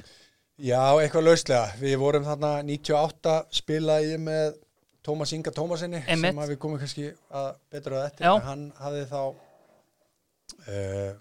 [0.60, 1.68] Já, eitthvað lauslega.
[1.80, 4.58] Við vorum þarna 98 spilaði með
[5.04, 8.28] Tómas Inga Tómasinni sem að við komum kannski að betra að eftir.
[8.28, 8.34] Já.
[8.36, 11.14] En Hann hafði þá uh,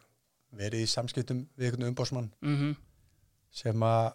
[0.59, 2.75] verið í samskiptum við einhvern umbásmann Mm
[3.53, 4.15] sem að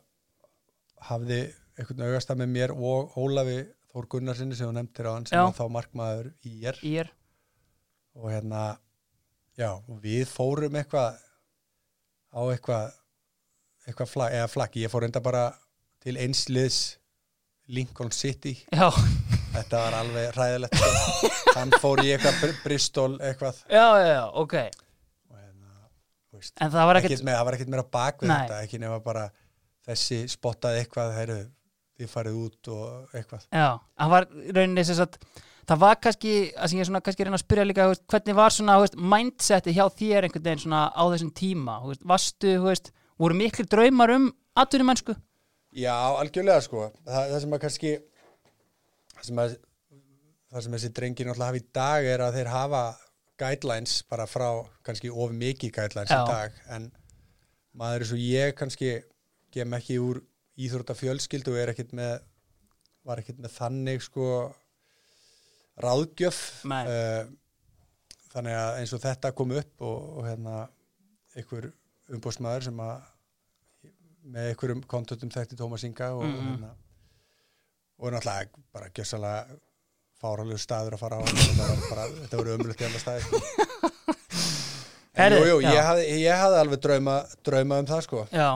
[1.12, 1.36] hafði
[1.78, 3.60] einhvern augastað með mér og Ólafi
[3.94, 7.12] Þór Gunnarsinni sem þú nefndir á hann sem þá markmaður í ég Í er
[8.18, 8.62] og hérna
[9.58, 9.70] já,
[10.04, 11.20] við fórum eitthvað
[12.34, 12.96] á eitthvað
[13.88, 15.44] eitthvað flagg, eða flagg, ég fór enda bara
[16.04, 16.80] til einsliðs
[17.68, 18.88] Lincoln City, Já,
[19.54, 21.30] þetta var alveg hræðilegt sko.
[21.58, 23.58] hann fór í eitthvað Br- Bristol eitthvað.
[23.68, 24.56] Já, já, já, ok.
[25.34, 25.74] Hérna,
[26.64, 29.26] En það var ekkert meira bak við þetta, ekki nema bara
[29.88, 31.42] þessi spottaði eitthvað, heyrðu
[31.98, 33.68] þið farið út og eitthvað Já,
[34.02, 35.20] hann var rauninni sem sagt
[35.68, 38.56] það var kannski, að sem ég svona kannski reyna að spyrja líka, veist, hvernig var
[38.56, 42.54] svona, veist, mindseti hjá þér einhvern veginn svona á þessum tíma, veist, varstu,
[43.20, 45.18] voru miklu draumar um atvinnumennsku?
[45.78, 47.92] Já, algjörlega sko það, það sem að kannski
[49.18, 49.58] það sem að
[50.48, 52.84] það sem þessi drengir náttúrulega hafa í dag er að þeir hafa
[53.38, 54.48] guidelines bara frá
[54.88, 56.22] kannski of mikið guidelines Já.
[56.22, 56.88] í dag en
[57.78, 58.94] maður er svo ég kannski
[59.54, 60.22] kem ekki úr
[60.58, 62.16] íþrótta fjölskyldu og er ekkit með
[63.08, 64.26] var ekkit með þannig sko
[65.84, 66.40] ráðgjöf.
[66.90, 67.30] Uh,
[68.34, 70.56] þannig að eins og þetta kom upp og, og hérna
[71.38, 71.70] einhver
[72.14, 73.06] umbóðsmaður sem að
[74.28, 76.36] með einhverjum kontötum þekkti Tómas Inga og, Mhm.
[76.36, 76.74] og hérna
[77.98, 79.58] og náttúrulega bara gjössalega
[80.22, 81.24] fáralegu staður að fara á.
[81.24, 83.67] Þetta voru í alla staði
[85.18, 88.48] Herri, jú, jú, ég hafði, ég hafði alveg drauma, drauma um það sko Já,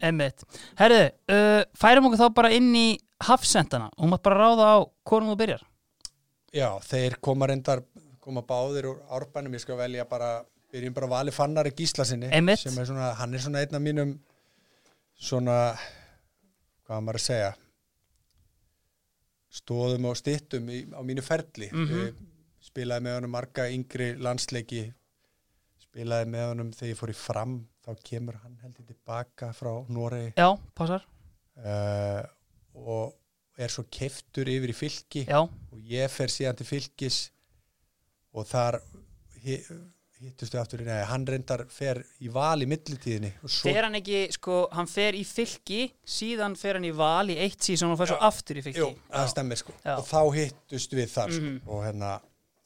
[0.00, 0.44] emmitt.
[0.78, 1.00] Herðu,
[1.34, 2.86] uh, færum okkur þá bara inn í
[3.24, 5.62] hafsendana og mátt bara ráða á hvorum þú byrjar.
[6.54, 7.82] já, þeir koma reyndar
[8.20, 12.58] koma báðir úr árbænum, ég skal velja bara byrjum bara vali fannari gíslasinni Einmitt.
[12.62, 14.14] sem er svona, hann er svona einn af mínum
[15.20, 15.74] svona
[16.86, 17.52] hvað maður að segja
[19.54, 22.00] stóðum og stittum í, á mínu ferli Mhm.
[22.06, 22.14] Ég
[22.64, 24.92] spilaði með honum marga yngri landsleiki
[25.94, 27.52] spilaði með honum þegar ég fór í fram
[27.84, 31.04] þá kemur hann heldur tilbaka frá Noregi Já, pásar.
[31.62, 32.24] uh,
[32.74, 33.14] og
[33.62, 37.18] er svo keftur yfir í fylki Já, og ég fer síðan til fylkis
[38.34, 38.80] og þar
[39.44, 39.60] hi-
[40.24, 44.24] hittustu aftur í neði, hann reyndar fer í val í millitíðinni svo, fer hann ekki,
[44.34, 48.10] sko, hann fer í fylki, síðan fer hann í val í eitt síðan og fer
[48.10, 48.26] svo Já.
[48.32, 48.80] aftur í fylki.
[48.82, 49.94] jú, það stemmir sko Já.
[50.00, 51.60] og þá hittust við þar sko Mhm.
[51.68, 52.12] og hérna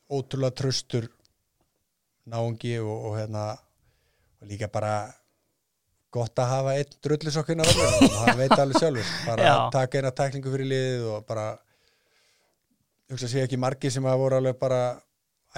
[0.08, 1.10] ótrúlega tröstur
[2.32, 3.46] náungi og, og hérna
[4.38, 4.94] og líka bara
[6.14, 10.12] gott að hafa einn drullisokkin á völdunum og hann veit alveg sjálfur bara taka eina
[10.14, 11.48] tæklingu fyrir liðið og bara
[13.12, 14.80] hugsa sé ekki margi sem hafa voru alveg bara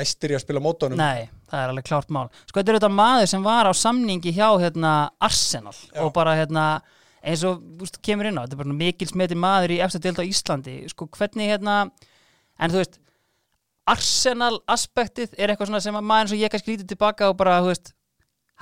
[0.00, 2.28] æstir í að spila mótunum Nei, það er alveg klárt mál.
[2.46, 6.00] Sko, þetta er auðvitað maður sem var á samningi hjá hérna, Arsenal Já.
[6.04, 6.66] og bara hérna,
[7.20, 10.22] eins og úst, kemur inn á, þetta er bara mikil smeti maður í eftir deild
[10.22, 10.76] á Íslandi.
[10.92, 11.76] Sko, hvernig hérna,
[12.58, 13.00] en þú veist,
[13.88, 17.36] Arsenal aspektið er eitthvað svona sem að maður eins og ég kannski lítið tilbaka og
[17.40, 17.92] bara, þú veist,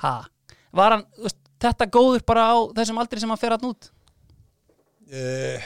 [0.03, 0.13] ha,
[0.73, 3.89] var hann, þú veist, þetta góður bara á þessum aldri sem hann fer hann út?
[5.09, 5.59] Uh,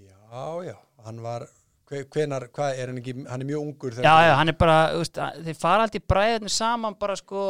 [0.00, 1.46] já, já, hann var
[1.90, 4.56] hve- hvenar, hvað er hann ekki hann er mjög ungur þegar já, já, hann er
[4.60, 7.42] bara, þú veist, þeir fara alltaf í bræðinu saman bara sko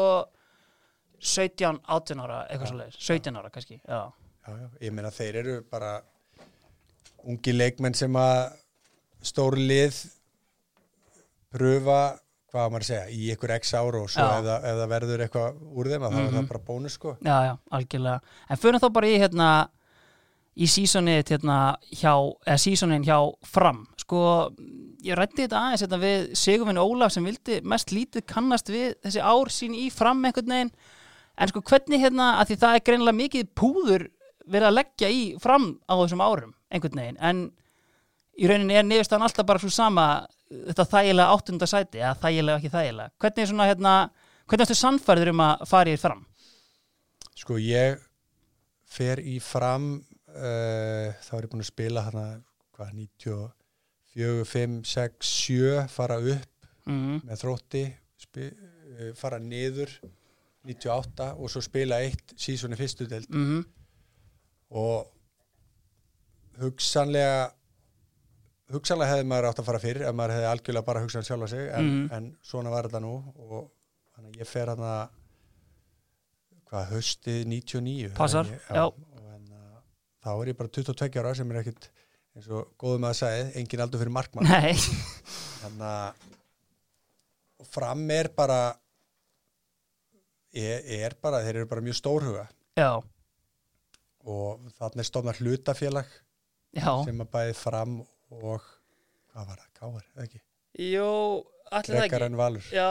[1.25, 4.03] 17, 18 ára, eitthvað svo leiðis 17 ára kannski, já.
[4.44, 5.94] Já, já, ég meina þeir eru bara
[7.25, 8.59] ungi leikmenn sem að
[9.25, 10.03] stór lið
[11.55, 12.01] pröfa
[12.55, 15.23] hvað maður að segja, í ykkur x ára og svo ef það, ef það verður
[15.25, 16.37] eitthvað úr þeim að þá er Mhm.
[16.38, 18.21] það bara bónus sko Já, já, algjörlega.
[18.51, 19.49] En fyrir þá bara í hérna
[20.55, 21.57] í sísonið hérna
[21.90, 22.12] hjá,
[22.47, 23.81] eða sísonin hjá fram.
[23.99, 24.53] Sko,
[25.03, 29.21] ég rætti þetta aðeins hérna við Sigurvin Ólaf sem vildi mest lítið kannast við þessi
[29.21, 30.71] ár sín í fram einhvern veginn.
[31.37, 34.07] En sko, hvernig hérna, að því það er greinilega mikið púður
[34.47, 37.19] verið að leggja í fram á þessum árum einhvern veginn.
[37.19, 37.51] En
[38.38, 40.07] í rauninni er niðurstaðan alltaf bara svo sama
[40.69, 43.14] þetta þægilega áttunda sæti, eða þægilega ekki þægilega.
[43.23, 43.95] Hvernig er svona hérna,
[44.49, 46.25] hvernig ertu sannfærður um að fara í fram?
[47.35, 48.03] Sko ég
[48.95, 52.27] fer í fram uh, þá er ég búin að spila hana
[52.75, 56.51] hvað, 94, 5, 6, 7 fara upp
[56.85, 57.81] Mm með þrótti
[58.21, 59.88] spi, uh, fara niður
[60.69, 63.62] 98 og svo spila eitt sísoni fyrstu deild -hmm.
[64.81, 65.11] og
[66.61, 67.51] hugsanlega
[68.74, 71.68] hugsanlega hefði maður átt að fara fyrir ef maður hefði algjörlega bara hugsað sjálfa sig
[71.68, 72.12] en, Mhm.
[72.16, 73.70] en svona var þetta nú og
[74.16, 74.92] þannig að ég fer hana
[76.68, 78.84] hvað, haustið 99 Passar, ég, já.
[78.87, 78.94] og
[79.34, 79.80] en, uh,
[80.24, 81.88] þá er ég bara 22 ára sem er ekkit
[82.34, 84.48] eins og góðum að segja, engin aldur fyrir markmann.
[84.50, 84.72] Nei,
[85.62, 86.14] þannig að
[87.62, 88.56] og fram er bara
[90.54, 92.48] er, er bara, þeir eru bara mjög stórhuga.
[92.78, 92.90] Já,
[94.24, 96.10] og þannig stofnar hlutafélag
[96.74, 96.90] já.
[97.04, 97.94] sem að bæði fram
[98.42, 98.68] og
[99.33, 100.42] hvað var það, káar, eða ekki?
[100.90, 101.09] Jú,
[101.70, 102.23] allir það ekki.
[102.29, 102.70] en valur.
[102.75, 102.90] Já,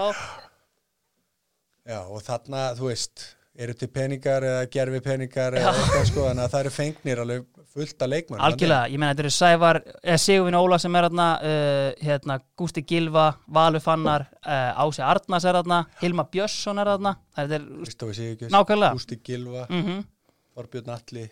[1.94, 6.44] já, og þarna, þú veist eru til peningar eða gerfi peningar eða eitthvað sko, þannig
[6.48, 10.16] að það eru fengnir alveg fullt af leikmann algjörlega, ég meina þetta eru Sævar eða
[10.24, 15.60] Sigurvin Óla sem er hérna uh, hérna, Gústi Gilva, Valur Fannar uh, Ási Arnars er
[15.60, 18.98] hérna Hilma Björnsson er hérna þetta er, Kristofi Nákvæmlega.
[18.98, 20.02] Gústi Gilva mm
[20.54, 21.24] Þorbjörn Alli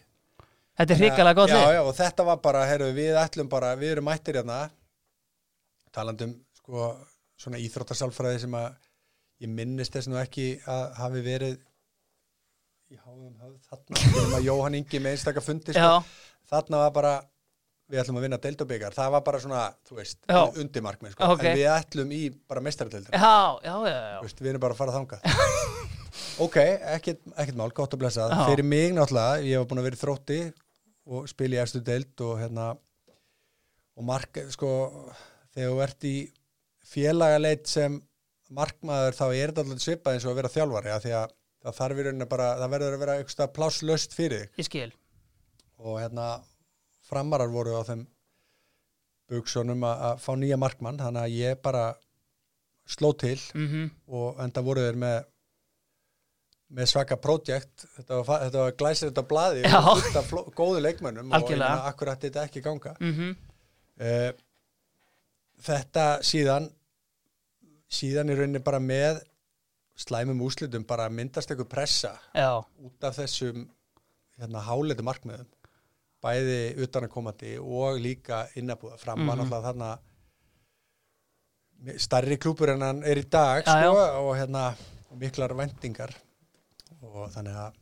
[0.80, 3.74] þetta er hrikalega gott já, lið já, og þetta var bara, heyrðu, við ætlum bara
[3.80, 4.60] við erum mættir hérna
[5.96, 6.92] talandum, sko,
[7.42, 8.70] svona íþróttasálfræði sem að
[9.42, 11.58] ég minnist þess nú ekki að hafi verið
[12.92, 15.80] í háðum höfð þarna sem að Jóhann Ingi með einstaka fundi sko.
[15.80, 17.14] Já, þarna var bara
[17.92, 20.42] við ætlum að vinna deildabikar, það var bara svona þú veist, Já.
[20.64, 21.30] undirmarkmið sko.
[21.36, 21.44] Ok.
[21.44, 23.36] en við ætlum í bara mestaradeildina já,
[23.68, 24.18] já, já, já.
[24.22, 25.20] Þú veist, við erum bara að fara þangað
[26.40, 26.58] ok,
[26.96, 28.30] ekkert, ekkert mál, gott að blessa.
[28.32, 28.46] Já.
[28.50, 30.40] fyrir mig náttúrulega, ég hef búin að vera þrótti
[31.12, 32.70] og spila í erstu deild og hérna
[33.98, 34.72] og mark, sko
[35.56, 36.16] þegar þú ert í
[36.92, 38.00] félagaleit sem
[38.52, 41.78] markmaður þá er þetta alltaf svipað eins og að vera þjálfari af því að það
[41.78, 44.56] þarf í rauninni bara, það verður að vera eitthvað plásslöst fyrir þig.
[44.62, 44.88] Ég skil.
[45.82, 46.30] Og hérna
[47.08, 48.06] framarar voru á þeim
[49.32, 51.84] buksunum að að fá nýja markmann þannig að ég bara
[52.90, 55.18] sló til mm og enda voru þeir með
[56.72, 59.80] með svaka projekt þetta var, þetta var glæsir þetta blaði Já.
[59.92, 61.70] og fló- góðu leikmönnum og ég Algjörlega.
[61.76, 63.36] meina, akkur ætti þetta ekki ganga -hmm.
[64.00, 64.32] uh,
[65.68, 66.70] þetta síðan
[67.92, 69.20] síðan í rauninni bara með
[70.00, 73.68] slæmum úslitum bara myndast eitthvað pressa Já, út af þessum
[74.40, 75.50] hérna, háleitu markmiðum
[76.24, 79.44] bæði utanakomandi og líka innabúða fram var Mhm.
[79.50, 79.92] náttúrulega þarna
[81.98, 84.74] starri klúpur en hann er í dag Já, sko, og hérna
[85.20, 86.14] miklar vendingar
[87.02, 87.78] og þannig að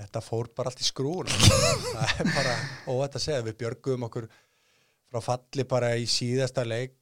[0.00, 1.28] þetta fór bara allt í skrúun
[1.94, 2.54] það er bara
[2.90, 3.44] óvægt að segja.
[3.46, 4.28] Við björgum okkur
[5.12, 6.96] frá falli bara í síðasta leik.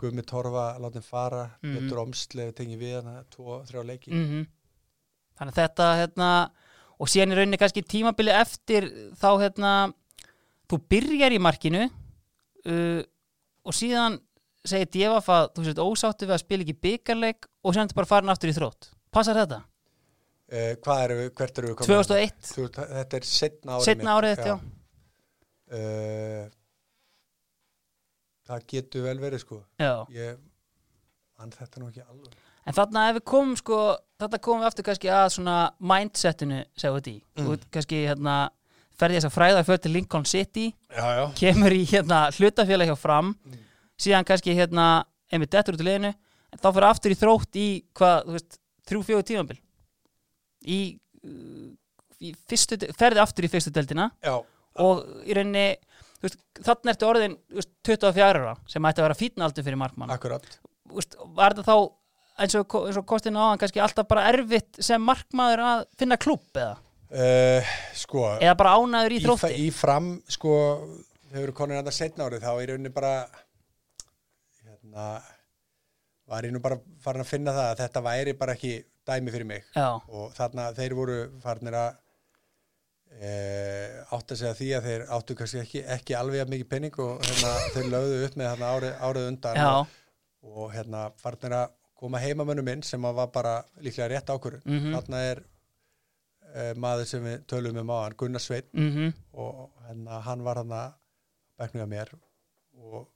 [0.00, 1.76] Gumi Torfa látum fara Mhm.
[1.76, 4.10] Petur Omsleif tengi við hana tvo, þrjá leiki.
[4.12, 4.46] Mm
[5.36, 6.28] Þannig að þetta hérna,
[6.98, 8.86] og síðan í rauninni kannski tímabili eftir
[9.20, 9.72] þá hérna
[10.66, 11.82] þú byrjar í markinu
[12.66, 13.02] uh,
[13.66, 14.16] og síðan
[14.66, 18.10] segir Djefaf að þú sért ósáttu við að spila ekki byggarleik og síðan þetta bara
[18.10, 18.88] farin aftur í þrótt.
[19.12, 19.60] Passar þetta?
[20.46, 21.90] Uh, hvað eru við, hvert eru við komin?
[22.06, 24.56] 2001, Þú, þetta er setna árið setna árið þetta, já.
[25.74, 26.44] Uh,
[28.46, 30.36] það getur vel verið sko já ég
[31.36, 33.76] mann þetta nú ekki alveg En þarna ef við komum sko,
[34.18, 35.56] þetta komum við aftur kannski að svona
[35.86, 37.60] mindsetinu, segjum við í Mm.
[37.70, 38.36] Kannski hérna
[38.98, 41.24] ferði þess að fræða fyrir til Lincoln City já, já.
[41.38, 43.58] kemur í hérna hlutafélag hjá fram Mm.
[43.98, 47.68] síðan kannski hérna einmitt dettur út í liðinu en þá fyrir aftur í þrótt í
[47.94, 49.58] hvað, þú veist, þrjú fjögur tímabil
[50.66, 50.78] í,
[51.24, 51.68] uh,
[52.20, 54.36] í fyrstu, ferði aftur í fyrstu deildina já.
[54.82, 55.68] og í rauninni
[56.64, 60.46] þarna ertu orðin veist, 24 ára sem ætti að vera fítna aldur fyrir markmann akkurat.
[60.92, 65.02] Veist, var þetta þá eins og, og kostin á hann kannski alltaf bara erfitt sem
[65.02, 66.74] markmaður að finna klubb eða,
[67.06, 67.62] Uh,
[67.94, 69.48] sko, eða bara ánæður í í, þrótti?
[69.62, 70.56] í fram, sko,
[71.30, 73.12] þau eru konur þetta setna árið, þá er rauninni bara,
[74.66, 75.04] hérna,
[76.26, 78.72] var ég nú bara farin að finna það að þetta væri bara ekki
[79.06, 79.64] dæmi fyrir mig.
[79.76, 82.02] Já, og þarna þeir voru farinir að
[83.16, 83.30] e,
[84.12, 87.26] átt að segja því að þeir áttu kannski ekki, ekki alveg að mikið penning og
[87.26, 89.98] hérna, þeir lögðu upp með þarna árið, árið undan og,
[90.52, 94.64] og hérna farinir að koma heimamönnum inn sem var bara líklega rétt ákvörðun.
[94.68, 94.96] Mhm.
[94.98, 95.42] Þarna er
[96.52, 100.60] e, maður sem við tölum um á hann, Gunnar Sveit mhm, og hérna, hann var
[100.62, 100.98] hann að
[101.56, 102.12] beknuða mér
[102.76, 103.06] og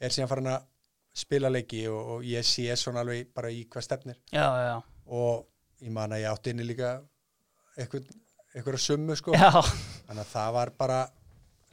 [0.00, 0.70] er síðan farin að
[1.14, 4.16] spila leiki og, og ég sé svona alveg bara í hvað stefnir.
[4.32, 4.74] Já, já,
[5.06, 5.46] og
[5.84, 6.94] ég man að ég átti inni líka
[7.76, 8.08] eitthvað,
[8.54, 9.34] eitthvað summu sko.
[9.36, 9.50] Já,
[10.06, 11.00] þannig að það var bara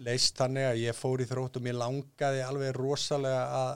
[0.02, 3.72] leist þannig að ég fór í þrótt og mér langaði alveg rosalega að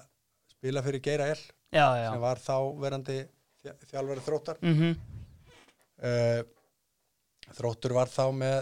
[0.55, 1.41] spila fyrir Geira L
[1.75, 3.19] já, já, sem var þá verandi
[3.65, 4.61] þjálfari þróttar.
[4.61, 4.95] Mhm,
[6.05, 6.41] uh,
[7.55, 8.57] þróttur var þá með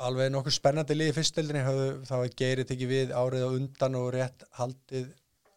[0.00, 1.62] alveg nokkuð spennandi lið í fyrstildinni
[2.08, 5.10] þá er Geiri tekið við árið á undan og rétt haldið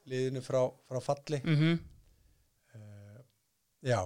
[0.09, 1.39] liðinu frá, frá falli.
[1.45, 1.77] Mhm,
[3.83, 3.99] já,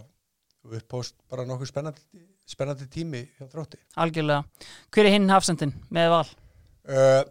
[0.66, 2.02] og upphóst bara nokkuð spennandi,
[2.50, 3.80] spennandi tími hjá þrótti.
[4.04, 4.44] Algjörlega.
[4.92, 6.26] Hver er hinn hafsendin með val?
[6.90, 7.24] uh,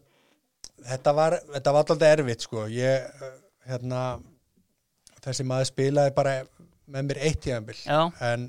[0.87, 2.67] þetta var þetta var alltaf erfitt sko.
[2.71, 3.07] Ég,
[3.67, 4.03] hérna
[5.25, 6.35] þessi maður spilaði bara
[6.87, 7.79] með mér eitt tíðanbill
[8.23, 8.49] en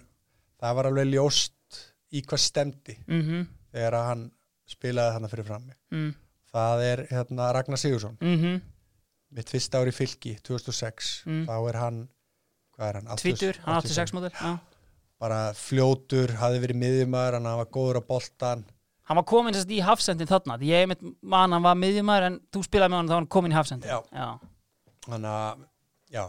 [0.61, 1.79] það var alveg ljóst
[2.13, 4.25] í hvað stemdi mhm, þegar að hann
[4.69, 5.73] spilaði hann fyrir frammi.
[5.95, 6.11] Mhm,
[6.53, 8.59] það er hérna Ragnar Sigursson mhm.
[9.35, 11.41] Mitt fyrsta ári í fylki 2006 Mm.
[11.49, 11.97] þá er hann
[12.77, 13.13] hvað er hann?
[13.21, 14.55] Tvítur, hann 86 mótil Já
[15.21, 18.65] bara fljótur, hafði verið miðjumæður hann var góður á boltan
[19.07, 22.37] Hann var komin að í hafsendin þarna því ég mitt man hann var miðjumæður en
[22.53, 23.99] þú spilaði með hann þá hann komin í hafsendin Já.
[24.11, 24.27] já,
[25.07, 25.65] þannig að,
[26.13, 26.23] já,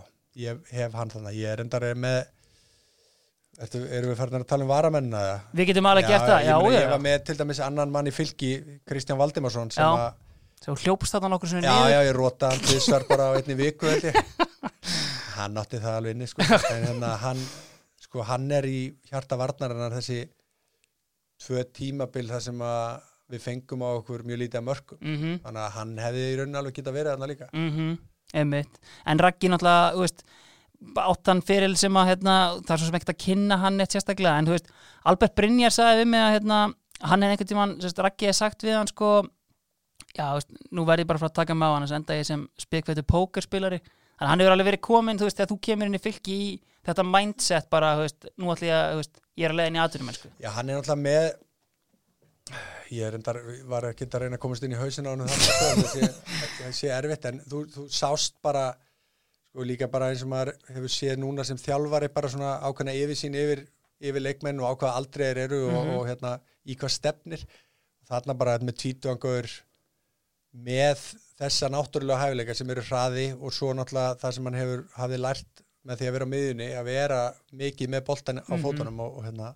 [0.44, 2.20] ég hef hann þannig, ég er endar með
[3.58, 5.20] Ertu, erum við farin að tala um varamennina?
[5.58, 7.90] Við getum alveg gert það, ég, já, meina, já, ég var með til dæmis annan
[7.90, 8.50] mann í fylki
[8.86, 10.04] Kristján Valdimarsson sem Já.
[10.04, 13.58] að Svo hljópst þarna nokkur sem Já, já, ég róta hann tvisvar bara á einni
[13.58, 14.22] viku held ég.
[15.38, 16.42] Hann átti það alveg inni sko.
[16.74, 17.40] en hérna hann
[18.02, 20.20] sko, hann er í hjarta varnarinnar þessi
[21.44, 25.62] tvö tímabil þar sem að við fengum á okkur mjög lítið að mörgum Mhm, þannig
[25.64, 27.48] að hann hefði í raunin alveg geta verið þarna líka.
[27.52, 27.90] Mhm,
[28.40, 28.78] einmitt.
[29.06, 30.22] En Raggi náttúrulega, þú veist
[31.02, 34.38] áttan fyrir sem að hérna, það er svo sem ekkert að kynna hann eitt sérstaklega.
[34.38, 34.68] En þú veist,
[35.10, 36.58] Albert Brynjar sagði við mig að hérna,
[37.12, 39.10] hann er einhvern tímann, sérst, Raggi er sagt við hann sko
[40.16, 42.16] já, þú veist, nú verð ég bara frá að taka mig á hann þess enda
[42.18, 43.80] ég sem spekveitur pókerspilari
[44.18, 46.38] þannig að hann hefur alveg verið komin, þú veist, þegar þú kemur inn í fylki
[46.44, 46.48] í
[46.88, 49.78] þetta mindset bara, þú veist, nú ætlum ég að, þú veist, ég er að leiðin
[49.78, 50.30] í aðdurum, sko.
[50.42, 51.28] Já, hann er náttúrulega með
[52.88, 55.48] ég er endar, var ekki að reyna að komast inn í hausin á hann þannig
[55.52, 56.06] að það sé,
[56.62, 58.62] það sé erfitt en þú, þú sást bara
[59.52, 63.36] sko líka bara eins og maður hefur séð núna sem þjálfari bara svona ákveðna yfirsýn
[63.36, 63.66] yfir,
[64.00, 65.94] yfir leikmenn og ákveða aldrei er eru og, Mhm.
[65.98, 66.32] og hérna
[66.64, 67.44] í hvað stefnir
[68.08, 69.50] þarna bara með tvítuangur
[70.64, 71.02] með
[71.38, 75.62] þessa náttúrulega hæfileika sem eru hraði og svo náttúrulega það sem hann hefur hafði lært
[75.88, 77.18] með því að vera á miðjunni að vera
[77.62, 78.62] mikið með boltan á Mhm.
[78.64, 79.54] fótunum og, og hérna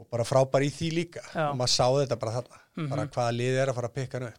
[0.00, 1.50] og bara frábær í því líka Já.
[1.50, 2.88] og maður sá þetta bara þarna Mhm.
[2.90, 4.38] bara hvaða liði er að fara að pikka hann upp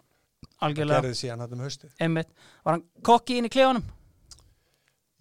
[0.61, 2.29] algjörlega, gerði síðan hann um haustið einmitt
[2.65, 3.83] var hann kokki inn í klefanum?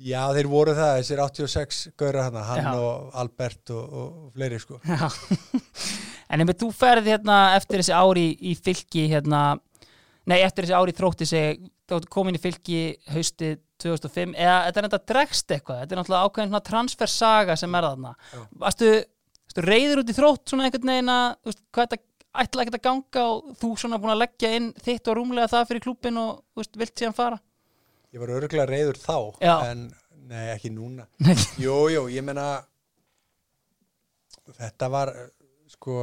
[0.00, 2.74] Já, þeir voru það, þessir 86 gaurar hann, hann Já.
[2.80, 4.80] og Albert og, og fleiri sko
[6.30, 9.58] en einmitt þú ferð hérna eftir þessi ári í, í fylki hérna,
[10.30, 11.28] nei eftir þessi ári þrótti
[11.90, 16.28] ert komin í fylki haustið 2005, eða þetta er þetta dregst eitthvað, þetta er náttúrulega
[16.28, 18.12] ákveðin transfersaga sem er þarna
[18.60, 18.90] varstu
[19.64, 22.02] reyður út í þrótt svona einhvern veginn að, hvað þetta
[22.40, 25.70] ætla ekkert að ganga og þú svona búin að leggja inn þitt og rúmlega það
[25.70, 27.40] fyrir klúbin og veist, vilt síðan fara
[28.10, 29.54] Ég var örgulega reyður þá Já.
[29.70, 29.88] en
[30.30, 31.34] nei, ekki núna Nei.
[31.62, 32.46] Jú, ég meina
[34.60, 35.12] þetta var
[35.70, 35.96] sko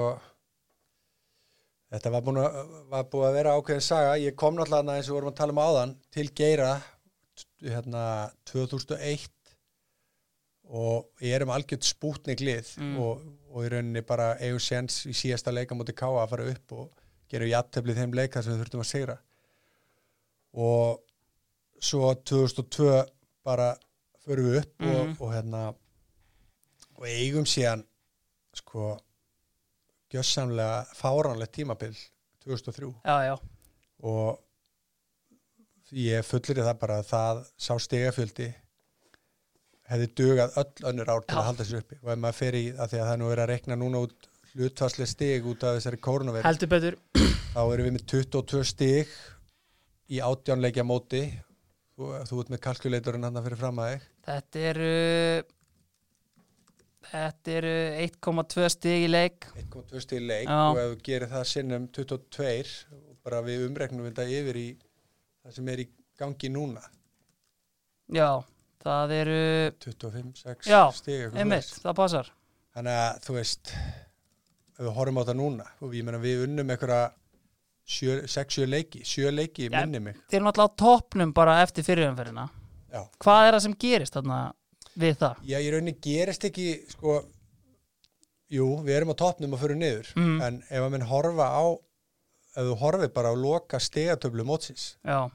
[1.91, 2.60] þetta var, búin að,
[2.91, 5.62] var búið að vera ákveðin saga ég kom náttúrulega eins og vorum að tala um
[5.63, 6.71] áðan til Geira
[7.63, 8.04] hérna
[8.52, 9.30] 2001
[10.67, 12.97] og ég er um algjört spútnik lið Mm.
[13.00, 13.21] og,
[13.54, 16.90] og í rauninni bara eigum séns í síðasta leika mútið Káa að fara upp og
[17.31, 19.17] gera jafnteflið þeim leika sem við þurftum að sigra
[20.58, 21.02] og
[21.79, 23.06] svo 2002
[23.48, 23.71] bara
[24.25, 25.15] förum við upp og, Mhm.
[25.21, 25.63] og hérna
[26.98, 27.83] og eigum síðan
[28.54, 28.98] sko
[30.13, 31.95] gjössamlega fáránlegt tímabil
[32.45, 33.35] 2003 Já, já,
[34.03, 34.39] og
[35.95, 38.47] ég fullir það bara að það sá stegafjöldi
[39.87, 41.39] hefði dugað öll önnur ár til Já.
[41.39, 41.97] að halda sér uppi.
[42.03, 44.01] Og ef maður fer í að því að það er nú verið að rekna núna
[44.03, 45.99] út hlutvarslega stig út af þessari
[46.73, 46.97] betur.
[47.53, 49.13] þá erum við með 22 stig
[50.12, 51.21] í átjánleikja móti.
[51.97, 54.10] Þú, þú ert með kalkuleitorinn hann fyrir fram að þig.
[54.27, 54.91] Þetta eru
[57.08, 60.58] Þetta eru 1,2 stig í leik 1.2 stíl leik Já.
[60.71, 64.67] og ef þú gerir það sinnum 22 og bara við umregnum þetta yfir í
[65.43, 65.87] það sem er í
[66.19, 66.83] gangi núna
[68.15, 68.29] Já,
[68.83, 69.39] það eru
[69.83, 71.85] 25, 6 Já, stíg eitthvað einmitt, svoleiðis.
[71.85, 72.33] það passar
[72.77, 76.75] þannig að þú veist ef við horfum á þetta núna og ég meina við unnum
[76.75, 77.01] einhverja
[77.87, 79.79] 6-7 leiki 7 leiki Já.
[79.79, 82.49] minni mig Þeir eru náttúrulega á toppnum bara eftir fyrirumferðina
[82.91, 83.01] Já.
[83.23, 84.39] Hvað er það sem gerist þarna
[84.98, 85.41] við það?
[85.45, 87.17] Já, ég rauninni gerist ekki sko,
[88.54, 90.41] jú, við erum á toppnum og fyrir niður, Mm.
[90.41, 91.65] en ef að minn horfa á
[92.58, 95.29] ef þú horfið bara á loka stegatöflu mótsins, Já,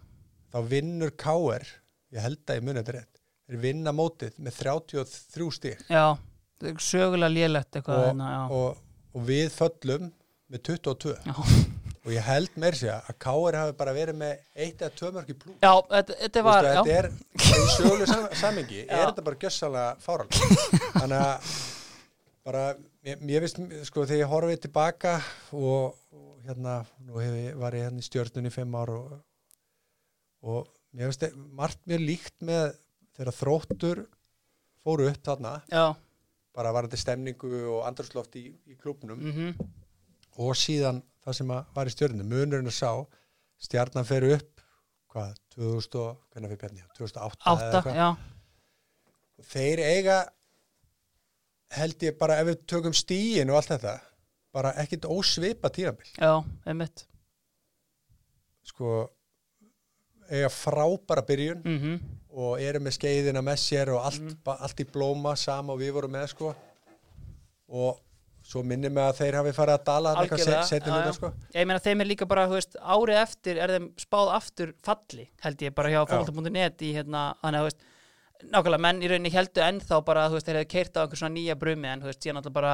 [0.53, 1.67] þá vinnur K.R.
[2.13, 6.17] ég held að ég muni þetta rétt þeir vinna mótið með 33 stig já,
[6.61, 8.77] það er sögulega lélegt eitthvað og, hérna, og,
[9.15, 10.11] og við föllum
[10.53, 11.35] með 22 Já.
[12.03, 13.57] Og ég held meir sér að K.R.
[13.61, 14.33] hafi bara verið með
[14.65, 16.73] eitt eða tvö mörg í plú já, þetta, þetta var já.
[16.81, 18.95] þetta er í söguleg sam samingi Já.
[18.97, 20.29] er þetta bara gjössalega fáral
[20.99, 21.53] þannig að
[22.49, 22.63] bara,
[23.07, 25.13] mér, mér finnst sko þegar ég horfið tilbaka
[25.55, 29.13] og, og hérna nú hef ég, var ég hérna í stjörnunni í fimm ár og,
[30.43, 32.73] og mér finnst þe- margt mjög líkt með
[33.15, 34.03] þegar þróttur
[34.83, 35.85] fóru upp þarna Já,
[36.59, 39.55] bara varandi stemningu og andrúsloft í, í klubnum mhm,
[40.43, 42.27] og síðan það sem var í stjörnunni.
[42.29, 42.93] Munurinn að sá
[43.63, 44.63] stjarnan fer upp
[45.13, 46.85] hvað, 2000 og, hvernig fyrir Bjarni?
[46.99, 48.17] 2008 eða átta, eitthvað.
[49.53, 50.17] þeir eiga
[51.73, 53.95] held ég bara ef við tökum stíin og allt þetta
[54.53, 56.33] bara ekkit ósvipa tíðanbill Já,
[56.69, 57.07] einmitt.
[58.69, 58.91] Sko
[60.33, 61.97] eiga frábara byrjun mhm,
[62.33, 64.37] og eru með skeiðina með sér og allt, Mhm.
[64.45, 66.55] ba, allt í blóma sama og við vorum með sko.
[67.69, 67.99] Og
[68.53, 71.17] svo minnum mig að þeir hafi farið að dala Algjörlega, se- seinni já, hluta já.
[71.19, 75.27] sko Ég meina þeim er líka bara, veist, árið eftir er þeim spáð aftur falli,
[75.47, 77.89] held ég bara hjá fólk.net í hérna, þannig að, veist
[78.53, 81.55] nákvæmlega, menn í rauninni heldu ennþá bara, veist, þeir hefðu keirt á einhver svona nýja
[81.59, 82.73] brumi en, þú veist, síðan náttúrulega bara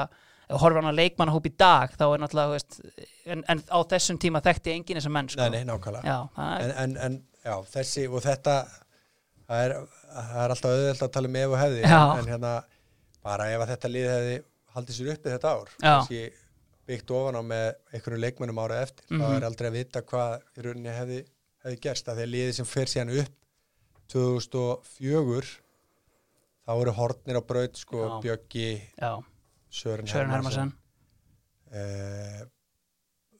[0.49, 2.79] ef þú horfir hann að leikmannahóp í dag, þá er náttúrulega, veist
[3.29, 6.19] en, en á þessum tíma þekkti enginn þessa menn, sko nei, nei, nákvæmlega Já,
[6.65, 8.55] en, en, en já, þessi og þetta
[9.49, 9.75] það er,
[10.09, 12.01] það er alltaf auðvitað að tala um ef og hefði Já.
[12.23, 12.55] en hérna,
[13.29, 14.39] bara ef að þetta lið hefði
[14.79, 15.73] haldið sér uppi þetta ár.
[15.83, 16.23] Kannski
[16.89, 19.21] byggt ofan á með einhverju leikmönnum ára eftir, Mhm.
[19.21, 21.19] þá er aldrei að vita hvað í rauninni hefði,
[21.65, 22.09] hefði gerst.
[22.09, 23.35] Að að liðið sem fer síðan upp
[24.09, 25.59] 2004
[26.69, 28.21] þá eru hortnir á braut sko
[28.97, 29.13] já,
[29.71, 30.73] Sören, Sören Hermansson
[31.73, 32.43] eh,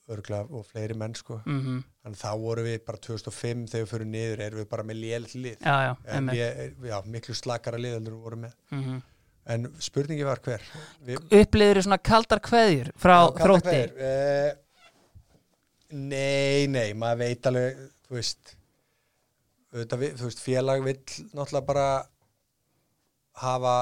[0.09, 1.41] örgla og fleiri menn sko.
[1.45, 5.01] Mhm, þannig þá voru við bara 2005 þegar við fyrir niður erum við bara með
[5.03, 5.59] lélitt lið.
[5.61, 8.55] Já, já, já, miklu slakara lið en við vorum með.
[8.73, 9.03] Mhm.
[9.49, 10.63] En spurningi var hver?
[11.09, 13.79] Við, Upplifður svona kaldar kveðjur frá Já, kalla þrótti?
[13.97, 14.53] eh,
[15.97, 17.79] nei, nei, maður veit alveg
[18.09, 18.55] þú veist,
[19.73, 20.99] auðvitað, við, þú veist félag vill
[21.33, 21.87] náttúrulega bara
[23.43, 23.77] hafa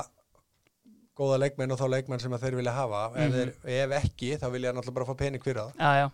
[1.16, 3.02] góða leikmenn og þá leikmenn sem þeir vilja hafa.
[3.16, 3.52] Ef, Mhm.
[3.64, 5.72] ef ekki, þá vilja náttúrulega bara fá pening fyrir það.
[5.80, 6.10] Já, já,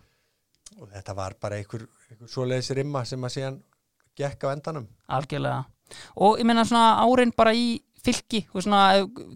[0.81, 3.61] og þetta var bara einhver, einhver svoleiðis rimma sem að síðan
[4.15, 4.87] gekk á endanum.
[5.09, 5.65] Algjörlega.
[6.15, 8.81] Og ég meina svona árein bara í fylki og svona,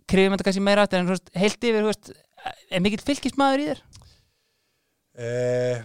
[0.10, 2.12] krifum þetta kannski meira eftir en þú veist, heilt yfir, þú veist
[2.72, 3.82] er mikill fylkismæður í þér?
[5.18, 5.82] Eh,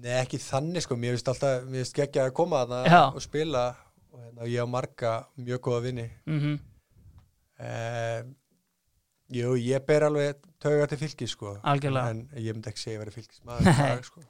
[0.00, 3.02] nei, ekki þannig sko, mér finnst alltaf, mér finnst geggja að koma þarna Já.
[3.14, 3.64] og spila
[4.10, 6.08] og hérna, ég á marga mjög góða vinni.
[6.26, 6.58] Mm
[7.60, 8.22] Eh,
[9.36, 12.08] jú, ég ber alveg tauga til fylgis sko, Algjörlega.
[12.08, 13.12] en ég myndi ekki segja að vera
[13.84, 14.22] dag sko.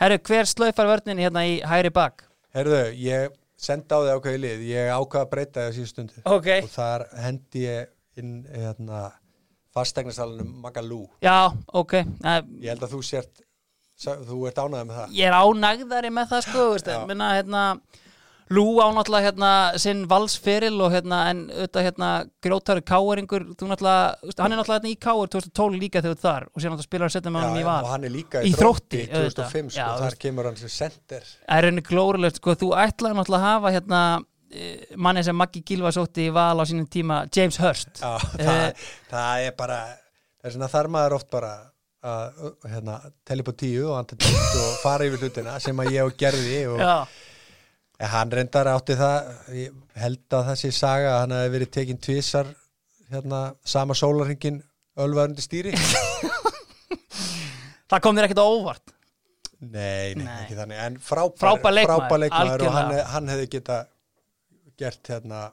[0.00, 2.24] Herru, hver slöifar vörninni hérna í hægri bak?
[2.56, 6.48] Herðu, ég sendi á þig ákveði lið, ég ákvaða að breyta það síðan stundu Ok.
[6.62, 7.88] og þar hendi ég
[8.20, 9.00] inn hérna,
[9.76, 11.02] fastegnasalunum Magalú.
[11.24, 11.92] Já, ok.
[12.24, 13.42] Uh, Ég held að þú sért,
[14.00, 15.14] þú ert ánægð með það.
[15.18, 16.64] ég er ánægðari með það sko,
[17.10, 17.64] minna, hérna
[18.54, 19.48] Lú á náttúrulega hérna
[19.82, 22.10] sinn valsferil og hérna en auðvitað hérna
[22.46, 26.46] grótaru káeringur, þú náttúrulega hann er náttúrulega hérna í káur 2012 líka þegar þú þar
[26.46, 28.44] og sér náttúrulega spilar að setja með honum í Já, val og hann er líka
[28.46, 29.50] Í Þrótti, þrótti 2005 auðvitað.
[29.74, 30.20] sko, Já, þar veist.
[30.22, 34.00] kemur hann sem center Það er rauninni glórulegt, sko, þú ætlaði náttúrulega að hafa hérna
[34.54, 38.46] eh, manni sem Maggi Gilva sótti í val á sínum tíma, James Hurst Já, Eh.
[38.46, 41.54] það, það er bara það er svona þar maður oft bara
[42.06, 46.14] að hérna, telli på tíu og hann og fara yfir hlutina sem að ég og
[46.20, 46.94] gerði og Já,
[48.00, 51.70] ja, hann reyndar átti það ég held að það sé saga að hann hefði verið
[51.78, 52.50] tekinn tvisar
[53.10, 54.62] hérna, sama sólarhingin
[54.98, 55.72] ölvarundi stýri
[57.90, 58.92] það kom þér ekkert á óvart
[59.60, 60.40] nei, nei, Nei.
[60.44, 63.78] ekki þannig en frábær, Frábær leikmaður, og hann, hann hefði geta
[64.76, 65.46] gert hérna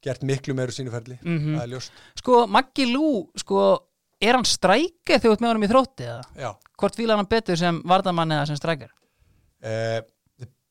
[0.00, 1.58] gert miklu meiru sínuferli Mhm.
[1.58, 3.64] það er ljóst Sko, Maggi Lú, sko
[4.20, 6.24] er hann strækið þegar þú ert með honum í þrótti eða?
[6.40, 6.50] já
[6.80, 8.88] Hvort fílar hann betur sem vardamann eða sem strækjar?
[9.60, 10.08] Eh, ba-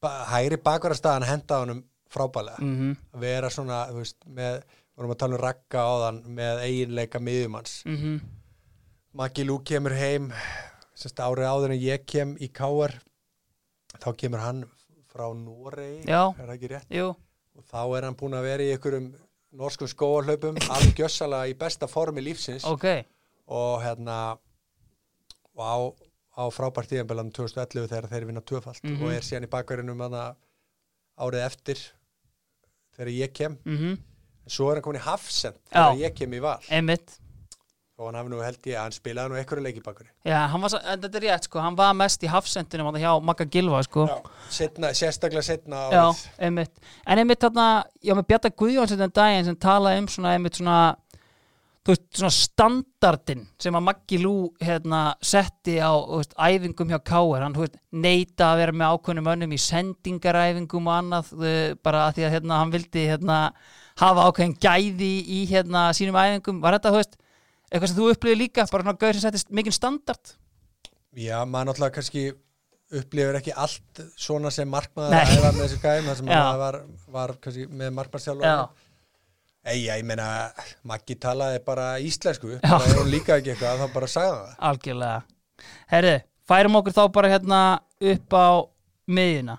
[0.01, 4.61] hægri bakvarastæðan henda honum frábælega mm að vera svona, þú veist, með
[4.95, 7.83] vorum að tala um rakka á þann með eiginleika miðjumanns.
[7.85, 8.19] -hmm.
[9.13, 10.31] Maggi Lú kemur heim
[10.95, 12.99] sérst árið áður en ég kem í Káar
[13.99, 14.65] þá kemur hann
[15.09, 16.33] frá Noregi, Já.
[16.37, 16.89] er það ekki rétt?
[16.89, 17.15] Jú,
[17.55, 19.15] og þá er hann búin að vera í einhverjum
[19.51, 22.65] norskum skóarhlaupum, alveg gjössalega í besta formi lífsins.
[22.65, 22.85] Ok.
[23.47, 24.37] Og hérna
[25.55, 25.75] og á,
[26.39, 29.03] á frábært tíðanbelðan 2011 þegar þeir vinna tvöfalt Mhm.
[29.03, 30.03] og er síðan í bakverðinum
[31.19, 31.79] árið eftir
[32.95, 33.57] þegar ég kem.
[33.65, 33.97] Mm
[34.49, 35.91] svo er hann komin í Hafsend Já.
[35.91, 36.59] þegar ég kem í val.
[36.71, 37.19] Einmitt.
[37.99, 40.47] Og hann hafi nú held ég að hann spilaði nú einhverju leik í bakverði Já,
[40.47, 43.81] var, en þetta er rétt sko, hann var mest í hafsendunum þarna hjá Magga Gilva
[43.83, 44.05] sko.
[44.49, 46.05] Setna, sérstaklega setna Já,
[46.39, 46.71] einmitt.
[47.05, 50.95] En einmitt þarna, já með Bjarta Guðjóns þetta daginn sem talaði um svona einmitt svona
[51.89, 57.45] þú veist, svona standardin sem að Maggi Lú hérna setti á veist, æfingum hjá Káir
[57.45, 62.19] hann veist, neita að vera með ákveðnum önnum í sendingaræfingum og annað uh, bara að
[62.19, 63.39] því að hérna, hann vildi hérna,
[64.03, 67.17] hafa ákveðin gæði í hérna, sínum æfingum, var þetta veist,
[67.69, 70.35] eitthvað sem þú upplifið líka, bara svona gauður sem settist mikinn standard?
[71.17, 72.27] Já, maður náttúrulega kannski
[72.99, 76.77] upplifir ekki allt svona sem markmaður æfa með þessu gæðum þar sem maður var,
[77.13, 78.61] var kannski með markmaðurstjálfur Já,
[79.67, 80.49] Ei, ég meina,
[80.87, 84.59] Maggi talaði bara íslensku, bara ef hún líka ekki eitthvað, þá bara sagði hann það.
[84.69, 85.17] algjörlega.
[85.91, 86.13] Herri,
[86.47, 87.63] færum okkur þá bara hérna
[88.13, 88.47] upp á
[89.09, 89.57] miðjuna.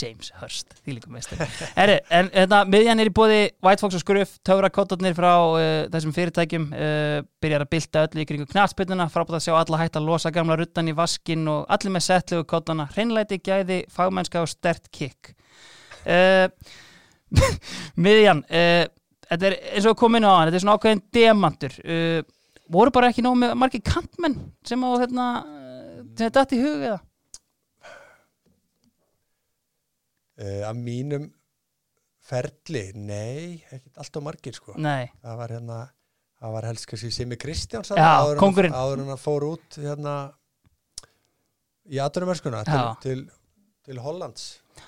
[0.00, 1.40] James Hurst, því líka meistar
[1.78, 6.14] Herri, en hérna, miðjan er í bóði White Fox og Skruf, töfrakottarnir frá uh, þessum
[6.14, 10.06] fyrirtækjum uh, byrjar að bylta öllu í kringu knatspilluna frábært að sjá alla hægt að
[10.06, 14.86] losa gamla ruttan í vaskin og allir með settlegu kottana hreinlæti, gæði, fagmennska og stert
[14.94, 15.34] kick
[16.06, 16.46] uh,
[18.06, 18.46] miðjan
[19.30, 22.20] þetta er eins og komin á hann þetta er svona ákveðin demantur uh,
[22.70, 25.22] voru bara ekki nóg með margir kantmenn sem á sem
[26.18, 26.98] þetta datt í hug eða
[30.40, 31.24] Uh, að mínum
[32.24, 34.72] ferli, nei, ekkert alltaf margir, sko.
[34.80, 35.78] nei, Það var hérna,
[36.40, 38.72] það var helst kannski Simi Kristjáns Já, áður en- kóngurinn.
[38.78, 40.14] áður en að fór út hérna
[41.92, 43.20] í aðdurumörskuna til, til,
[43.84, 44.46] til Hollands.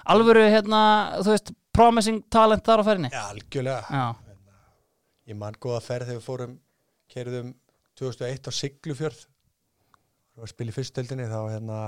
[0.08, 0.80] alvöru hérna
[1.20, 4.00] þú veist, promising talent þar á ferðinni Já, algjörlega.
[5.30, 6.54] Ég man góða ferð þegar við fórum,
[7.12, 7.52] kerðum
[8.00, 9.20] 2001 á Siglufjörð
[10.36, 11.78] og að spila í fyrstöldinni þá hérna,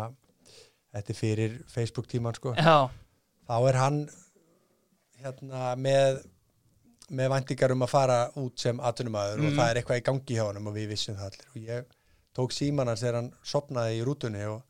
[0.95, 2.53] þetta er fyrir Facebook tíman sko.
[2.55, 2.76] já,
[3.49, 3.99] þá er hann
[5.22, 6.22] hérna með
[7.14, 9.47] með væntingar um að fara út sem atvinnumæður Mm.
[9.51, 11.85] og það er eitthvað í gangi hjá honum og við vissum það allir og ég
[12.35, 14.62] tók síman hans þegar hann sopnaði í rútunni og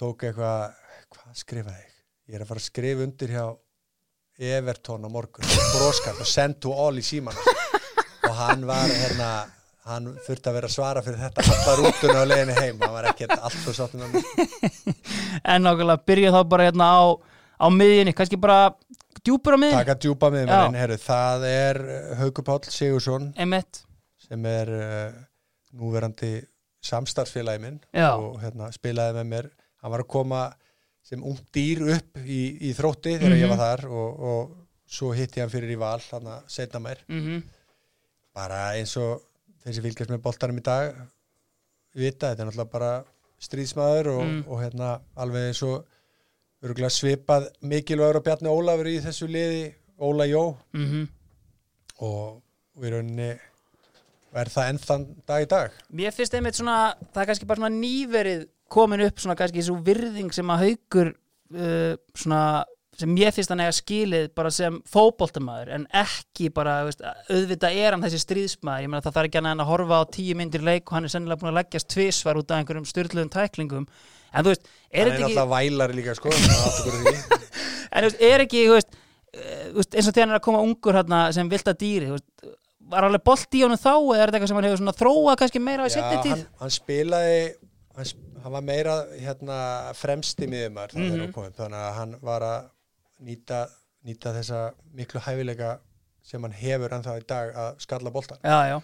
[0.00, 0.74] tók eitthvað
[1.14, 1.92] hvað skrifaði ég?
[2.30, 3.44] Ég er að fara að skrifa undir hjá
[4.40, 5.44] Everton á morgun.
[5.76, 7.36] Broskart og send to all í síman
[8.26, 9.30] og hann var hérna
[9.90, 13.08] hann þurfti að vera að svara fyrir þetta alla rútuna á leiðinni heim, hann var
[13.10, 17.00] ekkert allt og sáttum en nákvæmlega byrja þá bara hérna á,
[17.58, 18.58] á miðjunni, kannski bara
[19.24, 20.60] djúpur á miðjunni, taka djúpa Já.
[20.68, 21.82] mér herru, það er
[22.20, 23.82] Haukur Páll Sigursson emitt
[24.28, 25.18] sem er uh,
[25.80, 26.36] núverandi
[26.84, 28.12] samstarfsfélagi minn Já.
[28.14, 29.48] og hérna, spilaði með mér.
[29.80, 30.42] Hann var að koma
[31.10, 32.40] sem ung dýr upp í,
[32.70, 33.52] í þrótti þegar ég Mhm.
[33.56, 34.56] var þar og, og
[34.90, 37.42] svo hitti ég hann fyrir í val hann að setna mér mm
[38.34, 39.24] bara eins og
[39.64, 40.94] þessi fylgjast með boltanum í dag
[41.98, 42.90] vita, þetta er náttúrulega bara
[43.42, 44.44] stríðsmaður og, Mm.
[44.46, 45.84] og hérna alveg eins og
[46.62, 51.08] örgulega svipað mikilvægur og Bjarni Ólafur í þessu liði Óla Jó -hmm.
[52.00, 52.42] og
[52.80, 53.30] við rauninni
[54.32, 57.60] er það enn þann dag í dag Mér finnst einmitt svona, það er kannski bara
[57.60, 62.42] svona nýverið komin upp svona kannski svo virðing sem að haukur uh, svona,
[63.00, 67.96] sem mér finnst hann eiga skilið bara sem fótboltamaður en ekki bara, veist, auðvitað er
[67.96, 70.86] hann þessi stríðsmaður, ég meina það þarf ekki en að horfa á tíu myndir leik
[70.88, 73.88] og hann er sennilega búin að leggjast tvisvar út af einhverjum styrluðum tæklingum.
[74.30, 76.30] En þú veist, er hann er þetta ekki alltaf vælari líka sko
[77.90, 78.98] en þú veist, er ekki, þú veist,
[79.90, 81.00] eins og þegar hann er að koma ungur
[81.34, 82.56] sem vilda dýri, þú veist
[82.90, 85.62] var alveg bolt í honum þá eða er þetta eitthvað sem hann hefur þróað kannski
[85.62, 86.32] meira á í setni tíð?
[86.34, 87.36] hann, hann spilaði
[87.96, 89.58] hann, sp- hann var meira hérna,
[89.98, 91.06] fremst í miðumar mm.
[91.10, 91.32] -hmm.
[91.36, 92.68] komið, þannig að hann var að
[93.26, 93.60] nýta,
[94.06, 94.64] nýta þessa
[94.96, 95.78] miklu hæfileika
[96.22, 98.12] sem hann hefur ennþá í dag að skalla
[98.44, 98.80] já,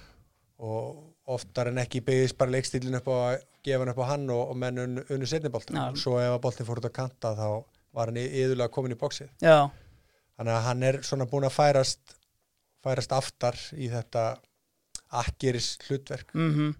[0.58, 4.28] og oftar en ekki byggðist bara leikstílinn upp á að gefa hann upp á hann
[4.30, 5.86] og, og menn unnu, unnu setni boltan Já.
[5.90, 7.48] og svo ef að boltin fór út að kanta þá
[7.96, 9.32] var hann yðurlega komin í bóksið
[10.36, 12.16] þannig að hann er svona búin að færast
[12.86, 14.26] færast aftar í þetta
[15.10, 16.32] akkeris hlutverk.
[16.34, 16.74] Mm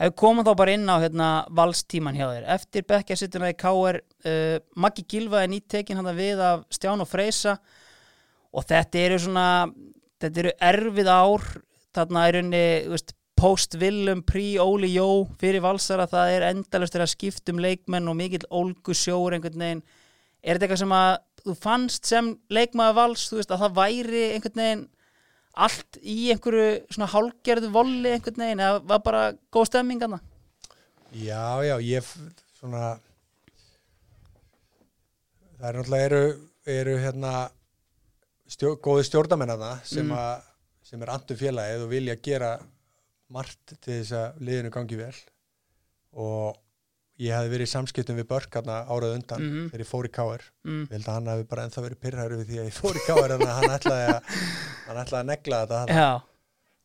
[0.00, 2.48] Hefur komað þá bara inn á hérna, valstíman hjá þér.
[2.56, 7.56] Eftir bekkjasittuna í KR uh, Maggi Gilva er nýttekin hann við af Stján og Freysa.
[8.50, 9.46] Og þetta eru svona
[10.20, 11.46] þetta eru erfið ár.
[11.94, 12.64] Þarna er unni
[13.40, 19.32] post-Willum, pre-Óli Jó fyrir valsara, það er endalust að skiptum leikmenn og mikill ólgu sjóur
[19.32, 19.82] einhvern veginn.
[20.42, 24.24] Er þetta eitthvað sem að þú fannst sem leikmaður vals, þú veist, að það væri
[24.34, 24.84] einhvern veginn
[25.54, 29.22] allt í einhverju svona hálgerðu volli einhvern veginn, eða var bara
[29.52, 30.20] góð stemming hana?
[31.12, 32.06] Já, já, ég
[32.60, 32.98] svona
[35.58, 36.22] það er náttúrulega eru,
[36.78, 37.32] eru hérna
[38.50, 40.16] stjó, góði stjórnamennana sem, Mm.
[40.16, 40.42] að
[40.82, 42.52] sem er andur félagið og vilja gera
[43.30, 45.14] margt til þess að liðinu gangi vel
[46.12, 46.56] og
[47.20, 49.64] ég hefði verið í samskiptum við Börk hérna árað undan Mhm.
[49.70, 50.82] þegar ég fór í Káir Mm.
[50.88, 53.04] ég held að hann hefði bara ennþá verið pyrrhæru við því að ég fór í
[53.06, 54.22] Káir en hann ætlaði að
[54.86, 55.80] hann ætlaði að negla þetta.
[55.88, 56.14] Já,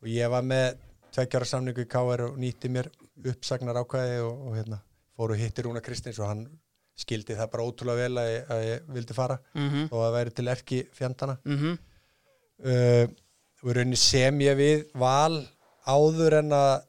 [0.01, 0.75] og ég var með
[1.15, 2.89] tveggjara samningu í KR og nýtti mér
[3.25, 4.79] uppsagnar ákvæði og, og hérna,
[5.17, 6.45] fór og hitti Rúna Kristins og hann
[6.97, 9.37] skildi það bara ótrúlega vel að ég, að ég vildi fara.
[9.55, 11.37] Mhm, og að væri til erki fjandana.
[11.45, 11.77] Mhm,
[12.65, 13.07] uh,
[13.63, 15.45] og í rauninni sem ég við val
[15.87, 16.83] áður en að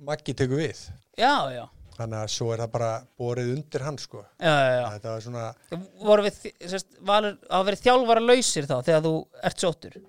[0.00, 0.78] Maggi tekur við.
[1.18, 1.66] Já, já,
[2.00, 4.22] þannig að svo er það bara borið undir hann sko.
[4.40, 4.86] Já, já, já.
[4.94, 6.38] þetta var svona voru við,
[6.72, 9.12] sérst, valur, að verið þjálfara lausir þá þegar þú
[9.50, 10.00] ert sóttur?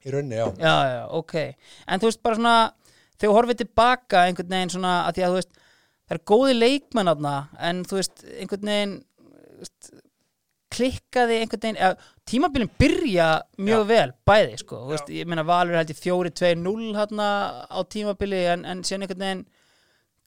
[0.00, 1.34] Í rauninni, já, já, já, ok.
[1.86, 2.58] En þú veist bara svona,
[3.16, 5.58] þegar þú horfið tilbaka einhvern veginn svona, að því að þú veist
[6.10, 7.34] það er góði leikmenn aðna
[7.68, 8.94] en þú veist, einhvern veginn
[9.60, 9.90] veist,
[10.74, 13.28] klikkaði einhvern veginn eða, tímabilin byrja
[13.62, 17.28] mjög vel bæði, sko, veist, ég meina Valur held ég 4-2-0 hérna
[17.70, 19.44] á tímabili en, en síðan einhvern veginn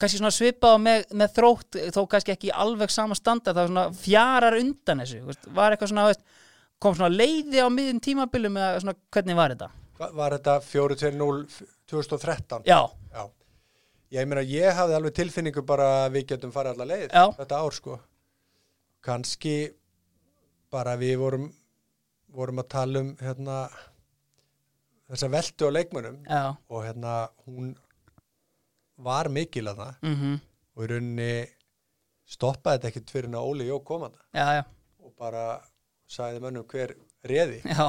[0.02, 4.02] kannski svona svipað með, með þrótt þó kannski ekki alveg sama standard það var svona
[4.02, 6.26] fjarar undan þessu veist, var eitthvað svona, veist,
[6.84, 9.70] kom svona leiði á miðjum tímabilum eða svona, hvernig var þetta?
[10.04, 11.62] Var þetta 4-2-0
[11.94, 12.80] 2013 Já,
[13.14, 13.24] Já,
[14.18, 17.26] ég meina ég hafði alveg tilfinningu bara að við getum farið allar leið Já.
[17.38, 18.00] þetta ár sko.
[19.04, 19.56] Kannski
[20.74, 21.52] bara við vorum
[22.34, 23.58] vorum að tala um hérna
[25.12, 27.14] þessa veldu á leikmönnum já, og hérna
[27.46, 27.74] hún
[28.96, 30.34] var mikil að það mhm,
[30.74, 31.32] og í rauninni
[32.34, 34.64] stoppaði þetta ekkert fyrir en að Óli Jó komanda já, já,
[35.04, 35.46] og bara
[36.10, 36.96] sagði mönnum hver
[37.28, 37.88] reði já,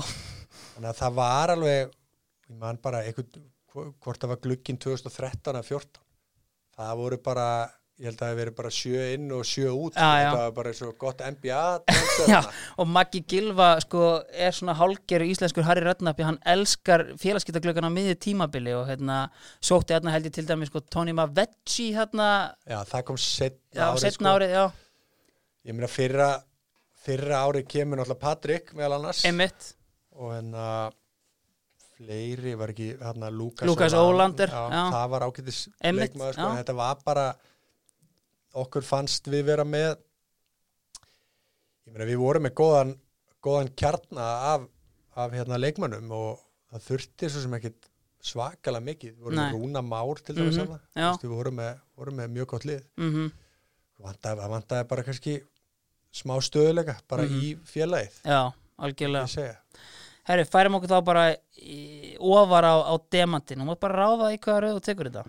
[0.75, 5.71] þannig að það var alveg ég man bara einhvern hvort það var glugginn 2013 að
[5.71, 6.03] 14
[6.75, 7.49] það voru bara
[7.95, 9.95] ég held að það hefði verið bara sjö inn og sjö út.
[9.95, 10.28] Já, já.
[10.32, 11.61] það var bara svo gott NBA
[12.32, 12.40] já,
[12.82, 18.16] og Maggi Gilva sko er svona hálgeru íslenskur Harry Redknapp, hann elskar félagskiptaglöggan á miðju
[18.26, 19.20] tímabili og hérna
[19.62, 22.32] sótti hérna held ég til dæmis sko Tony Mavetti hérna,
[22.66, 24.64] já, það kom setna árið setna árið, já,
[25.70, 26.28] ég meina fyrra
[27.05, 29.24] fyrra árið kemur náttúrulega Patrik meðal annars.
[29.28, 29.72] Emmitt
[30.14, 30.68] og hérna
[31.95, 35.68] fleiri var ekki hérna Lukas, Ólander, það var Einmitt,
[36.01, 37.26] leikmaður sko, þetta var bara
[38.55, 39.97] okkur fannst við vera með
[41.87, 42.93] ég meina við vorum með góðan
[43.45, 44.63] góðan kjarna af,
[45.21, 46.39] af hérna leikmönnum og
[46.73, 47.91] það þurfti svo sem ekkit
[48.25, 49.11] svakalega mikið.
[49.19, 49.43] Við vorum Nei.
[49.53, 51.11] með Rúna Már til dæmis Mhm, mm já.
[51.21, 52.81] við vorum með, vorum með mjög gott lið.
[52.97, 53.27] Mhm,
[54.01, 55.35] vantaði, það vantaði bara kannski
[56.15, 57.41] smá stöðuleika bara Mhm.
[57.43, 59.57] í félagið já, algjörlega.
[60.25, 64.39] Herri, færum okkur þá bara í, ofar á, á demantin og mátt bara ráða í
[64.41, 65.27] hvaða rauð þú tekur þetta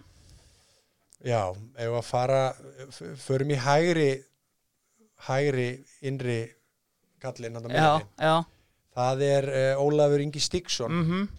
[1.26, 1.42] Já,
[1.82, 2.42] ef að fara
[3.26, 4.10] förum í hægri
[5.26, 5.70] hægri
[6.06, 6.42] innri
[7.24, 8.36] kallinn hann Já, já,
[8.94, 11.30] það er uh, Ólafur Ingi Stíksson mhm,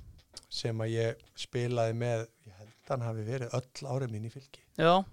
[0.50, 4.32] sem að ég spilaði með ég held að hann hafi verið öll árið mín í
[4.32, 5.04] fylki já.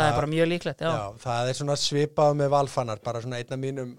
[0.00, 1.16] Það er bara mjög líklegt, já, já.
[1.20, 3.90] það er svona svipað með valfannar bara svona einn af mínum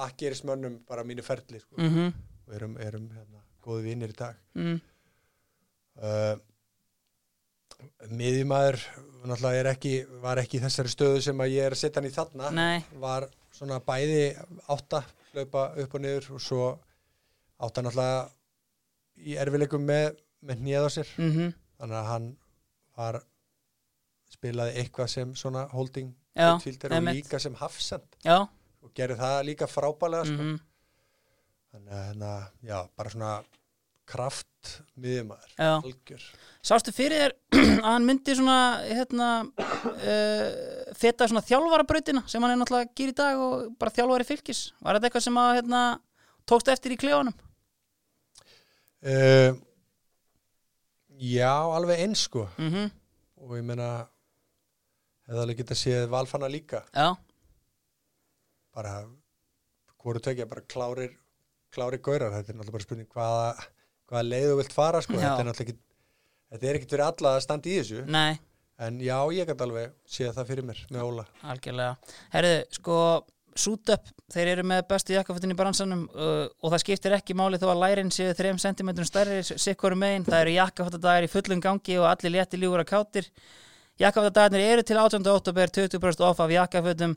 [0.00, 1.74] akkerismönnum bara mínu ferli sko.
[1.76, 2.12] mhm,
[2.46, 4.38] og erum, erum hérna, góði vinnir í dag.
[4.58, 4.78] Mm,
[6.00, 6.36] uh,
[8.10, 8.80] miðjumæður
[9.20, 12.14] náttúrulega er ekki, var ekki þessari stöðu sem að ég er að setja hann í
[12.14, 14.22] þarna nei, var svona bæði
[14.72, 15.02] átta
[15.32, 16.68] hlaupa upp og niður og svo
[17.60, 18.22] átta náttúrulega
[19.20, 20.14] í erfileikum með,
[20.48, 21.10] með hnið á sér.
[21.20, 22.30] Mhm, þannig að hann
[22.96, 23.20] var
[24.30, 28.06] spilaði eitthvað sem svona holding Já, og líka sem hafsend.
[28.24, 28.46] Já,
[28.80, 30.40] og gerði það líka frábælega sko.
[30.40, 30.60] mhm,
[31.74, 32.32] þannig að hérna,
[32.64, 33.32] já, bara svona
[34.10, 36.24] kraft miðjumæður, algjör.
[36.66, 37.34] Sástu fyrir þér
[37.84, 39.28] að hann myndi svona, hérna,
[39.88, 44.28] uh, feta svona þjálfarabrautina sem hann er náttúrulega að gera í dag og bara þjálfari
[44.28, 44.62] fylgis.
[44.82, 45.82] Var þetta eitthvað sem að, hérna,
[46.50, 47.36] tókst eftir í klefanum?
[49.00, 49.52] uh,
[51.30, 52.48] já, alveg eins sko.
[52.60, 52.90] Mm
[53.40, 53.86] og ég meina
[55.24, 56.82] hefði alveg getað séð valfanna líka.
[56.92, 57.14] Já,
[58.76, 58.98] bara
[60.00, 61.14] hvoru tvekja, bara klárir
[61.74, 63.68] klárir gaurar, þetta er náttúrulega bara spurning hvaða,
[64.10, 65.16] hvaða leið þú vilt fara sko.
[65.16, 65.78] Þetta er náttúrulega ekki
[66.50, 68.40] þetta er ekkert fyrir alla að standa í þessu nei,
[68.82, 72.16] en já, ég gæti alveg séð það fyrir mér með Óla algjörlega.
[72.34, 72.96] Herðu, sko,
[73.58, 77.72] Sútöp, þeir eru með bestu jakkafötin í bransanum uh, og það skiptir ekki máli þó
[77.72, 80.26] að lærin séu 3 cm stærri sikkoru megin.
[80.28, 83.26] Það eru jakkafötadagar í fullum gangi og allir létti ljúgur að kátir.
[84.00, 85.26] Jakkafötadagarnir eru til 18.
[85.34, 87.16] oktober 20% off af jakkafötum.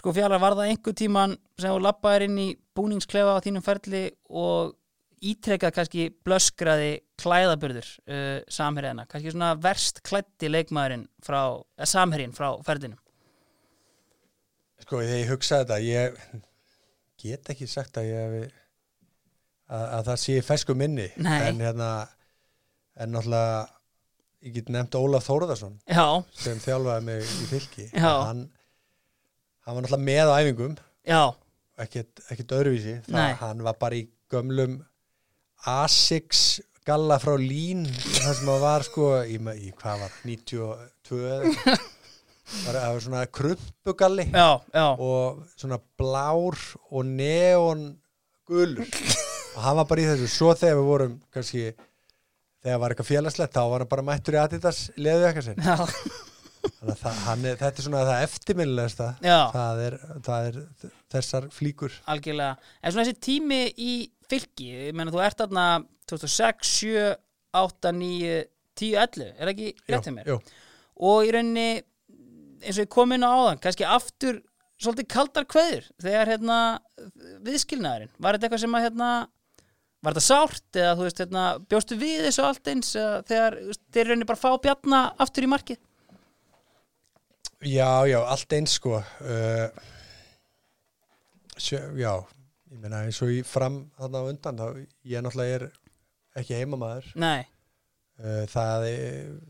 [0.00, 4.04] Sko fjallar var það einhver tíman sem þú lappaðir inn í búningsklefa á þínum ferli
[4.28, 4.74] og
[5.20, 11.40] ítrekkað kannski blöskraði klæðaburður uh, samherjana, kannski svona verst klætti leikmaðurinn frá,
[11.76, 13.00] eh, samherjinn frá ferlinum.
[14.80, 16.22] Sko, þegar ég hugsa þetta, ég
[17.20, 18.46] get ekki sagt að ég hefi
[19.70, 21.36] að, að það sé fersku minni Nei.
[21.50, 21.90] en hérna
[23.00, 23.60] en náttúrulega
[24.40, 26.06] ég get nefnt Ólaf Þórðarsson Já,
[26.36, 28.12] sem þjálfaði mig í fylki Já.
[28.30, 28.46] hann,
[29.66, 31.22] hann var náttúrulega með á æfingum já,
[31.84, 33.04] ekkert, ekkert öðruvísi Nei.
[33.12, 34.80] það, hann var bara í gömlum
[35.68, 41.74] Asics galla frá Lín það sem það var sko í, í hvað var, 92 eða
[42.64, 46.58] það var svona krumpugalli og svona blár
[46.90, 47.90] og neon
[48.48, 48.88] gulur.
[49.50, 50.26] Og hann var bara í þessu.
[50.30, 51.62] Svo þegar við vorum kannski
[52.62, 55.64] þegar var eitthvað félagslegt þá var hann bara mættur í Adidas leðu eitthvað sinn.
[57.00, 59.08] Þannig að er, þetta er svona það eftirminnilegasta.
[59.26, 59.96] Já, það er,
[60.28, 60.60] það er
[61.16, 61.98] þessar flíkur.
[62.14, 62.70] Algjörlega.
[62.78, 63.94] En svona þessi tími í
[64.30, 65.66] fylki, ég meina þú ert þarna
[66.10, 67.06] 2006, 7,
[67.60, 68.36] 8, 9,
[68.80, 70.30] 10, 11, er ekki rétt hjá mér?
[70.30, 70.38] jú.
[71.10, 71.82] og í rauninni
[72.60, 74.40] eins og ég kom inn á áðan, kannski aftur
[74.80, 76.56] svolítið kaldar kveður þegar hérna
[77.44, 79.10] viðskilnaðurinn, var þetta eitthvað sem að hérna,
[80.00, 82.92] var þetta sárt eða þú veist hérna, bjóstu við þessu allt eins
[83.28, 83.58] þegar
[83.92, 85.80] þeir rauninni bara fá bjarna aftur í markið
[87.68, 89.88] já, já, allt eins sko uh,
[91.60, 92.14] sjö, já
[92.70, 94.66] ég meina eins og í fram þarna undan þá
[95.10, 95.66] ég náttúrulega er
[96.40, 97.10] ekki heimamaður.
[97.20, 97.42] Nei,
[98.22, 98.86] uh, það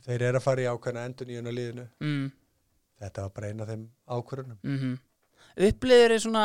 [0.06, 1.86] þeir eru að fara í ákveðna endun í unna liðinu.
[2.00, 2.26] Mm,
[3.04, 4.98] þetta var bara eina af þeim ákvörunum mm
[5.58, 6.44] uppliður er svona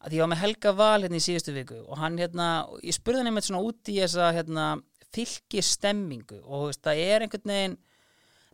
[0.00, 2.48] að ég var með Helga Val hérna í síðustu viku og hann hérna,
[2.84, 4.66] ég spurði hann einmitt svona út í þessa hérna
[5.14, 7.78] fylgistemmingu og þú veist, það er einhvern veginn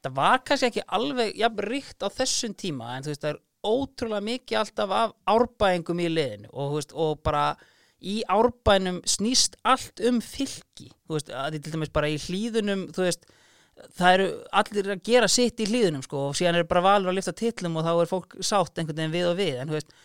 [0.02, 3.42] það var kannski ekki alveg jafn ríkt á þessum tíma en þú veist, það er
[3.66, 7.48] ótrúlega mikið alltaf af árbæðingum í liðinu og, veist, og bara
[8.00, 12.86] í árbænum snýst allt um fylgi þú veist, að því til dæmis bara í hlýðunum
[12.94, 13.28] þú veist,
[13.96, 14.26] það eru
[14.60, 17.78] allir að gera sitt í hlýðunum sko og síðan er bara valur að lifta titlum
[17.80, 19.96] og þá er fólk sátt einhvern veginn við og við en þú veist,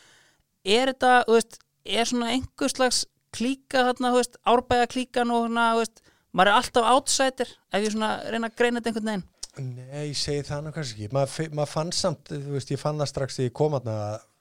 [0.66, 1.60] er þetta, þú veist,
[2.00, 6.02] er svona einhver slags klíka þarna, þú veist, árbæða klíkan og svona, þú veist,
[6.32, 9.28] maður er alltaf outsider ef ég svona reyna að greina þetta einhvern veginn
[9.60, 11.14] Nei, ég segi það nú kannski ekki.
[11.16, 13.90] Maður maður fann samt, þú veist, ég fann það strax þegar ég kom að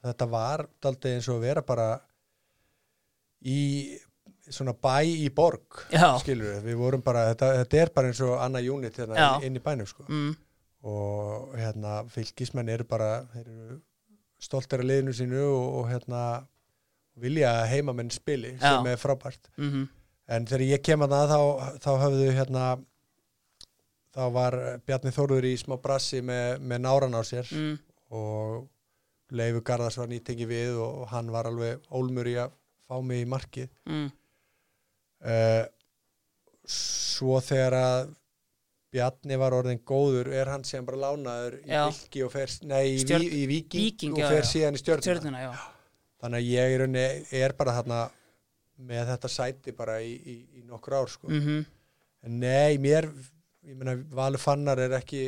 [0.07, 1.87] þetta var daldið eins og að vera bara
[3.41, 3.57] í
[4.51, 6.15] svona bæ í borg Já.
[6.21, 9.59] skilur við, við vorum bara þetta, þetta er bara eins og annað unit hérna inn,
[9.59, 10.07] í bænum sko.
[10.07, 10.31] Mm,
[10.87, 13.79] og hérna fylgismenn eru bara eru
[14.41, 16.21] stoltir af liðinu sínu og, og hérna
[17.21, 18.77] vilja heimamenn spili Já.
[18.77, 19.51] sem er frábært.
[19.59, 19.89] Mm
[20.31, 21.39] en þegar ég kem að það þá,
[21.83, 22.65] þá höfðu hérna
[24.15, 27.75] þá var Bjarni Þórður í smá brassi með, með náran á sér mm,
[28.17, 28.67] og
[29.31, 32.51] Leifur Garðars var nýtengi við og hann var alveg ólmur í að
[32.91, 33.69] fá mig í markið.
[33.87, 34.09] Mm,
[35.23, 35.61] uh,
[36.67, 38.09] svo þegar að
[38.91, 43.23] Bjarni var orðin góður er hann síðan bara lánaður í og fer, nei, í, Stjörn-
[43.23, 44.49] í Víking, Víking, og fer já.
[44.49, 45.53] síðan í stjörnuna, já.
[46.19, 47.05] Þannig að ég í rauninni
[47.39, 48.01] er bara þarna
[48.91, 51.31] með þetta sæti bara í, í, í nokkur ár sko.
[51.31, 51.61] mm
[52.21, 53.07] en nei, mér
[53.67, 55.23] ég meina, Valur Fannar er ekki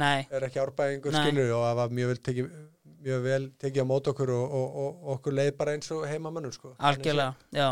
[0.00, 2.52] Nei, er ekki árbæðingur skilur og það var mjög vel tekið
[3.02, 6.04] mjög vel tekið á mót okkur og, og, og, og okkur leið bara eins og
[6.08, 6.74] heimamannur sko.
[6.78, 7.66] algjörlega, já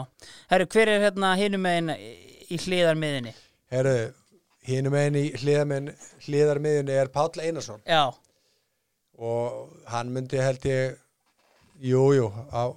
[0.51, 3.33] Herru, hver er hérna hinum megin í hliðarmiðinni?
[3.71, 3.95] Herru,
[4.67, 5.93] hinum einn í hliðarminn
[6.27, 8.11] hliðarmiðunni er Páll Einarsson Já,
[9.21, 10.99] og hann myndi held ég
[11.81, 12.69] jú, jú á,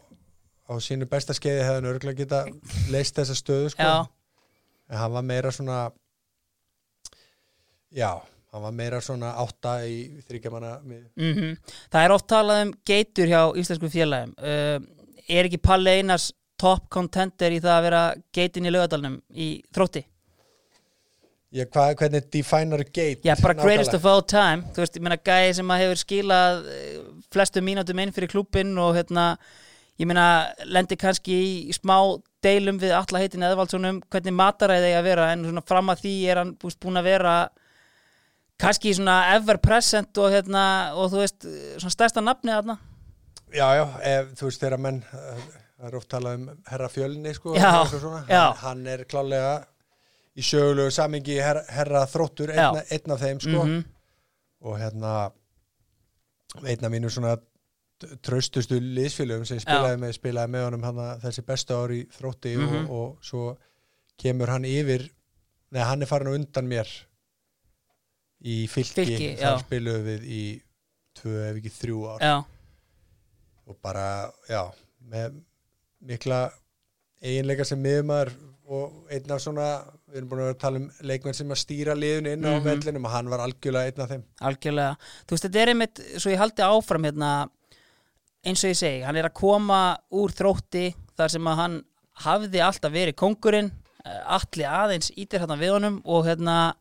[0.70, 2.46] á sínu besta skeiði hefði hann örgulega geta
[2.94, 3.84] leist þessa stöðu sko.
[3.84, 4.08] já,
[4.90, 5.82] en hann var meira svona
[7.94, 8.12] já,
[8.54, 11.56] hann var meira svona átta í þryggjamanna mm
[11.94, 14.36] Það er oft talað um geitur hjá íslensku félagum.
[14.38, 18.02] Uh, Er ekki Palli Einars top contender í það að vera
[18.36, 20.04] geitin í lögadalnum í þrótti?
[21.54, 24.66] Já, hvað, hvernig definar gate Já, bara greatest of all time.
[24.74, 26.96] Þú veist, ég meina gæði sem að hefur skilað eh,
[27.34, 29.28] flestu mínútum inn fyrir klúbin og hérna,
[30.02, 30.26] ég meina
[30.66, 31.36] lendi kannski
[31.70, 31.96] í smá
[32.44, 35.30] deilum við alla heitin eðvaldssonum hvernig mataræði eigi að vera?
[35.36, 37.36] En svona fram að því er hann búin að vera
[38.64, 40.64] kannski svona ever present og hérna,
[40.96, 41.46] og þú veist
[41.82, 42.78] svona stærsta nafnið þarna
[43.54, 45.44] Já, já, ef, þú veist þegar menn eh,
[45.78, 47.72] það er oft talað um herra fjölni sko, Já,
[48.30, 48.42] já.
[48.48, 49.54] Hann, hann er klálega
[50.34, 52.86] í sögulegu samingi herra, herra þróttur einn, Já.
[52.98, 53.84] einn af þeim sko Mhm.
[54.64, 55.12] og hérna
[56.64, 57.36] einn af mínu svona
[58.26, 62.90] traustustu liðsfélögum sem spilaði með, spilaði með honum hana, þessi bestu ár í þrótti Mhm.
[62.90, 63.58] og, og svo
[64.20, 65.10] kemur hann yfir
[65.72, 66.88] neða hann er farin undan mér
[68.44, 70.42] í fylki, Fylki, þar spiluðum við í
[71.20, 72.24] tvö ef ekki þrjú ár.
[72.26, 72.34] Já,
[73.70, 74.08] og bara,
[74.50, 74.64] já
[75.14, 75.38] með
[76.04, 76.42] mikla
[77.24, 78.32] eiginleika sem miðumar
[78.74, 79.68] og einn af svona,
[80.10, 82.64] við erum búin að tala um leikmenn sem að stýra liðun inn á Mhm.
[82.64, 84.24] vellinum og hann var algjörlega einn af þeim.
[84.42, 87.32] Algjörlega, þú veist þetta er einmitt svo ég haldi áfram hérna
[88.46, 91.84] eins og ég segi, hann er að koma úr þrótti þar sem að hann
[92.24, 93.72] hafði alltaf verið kongurinn
[94.04, 96.74] allir aðeins ítir hérna við honum og hérna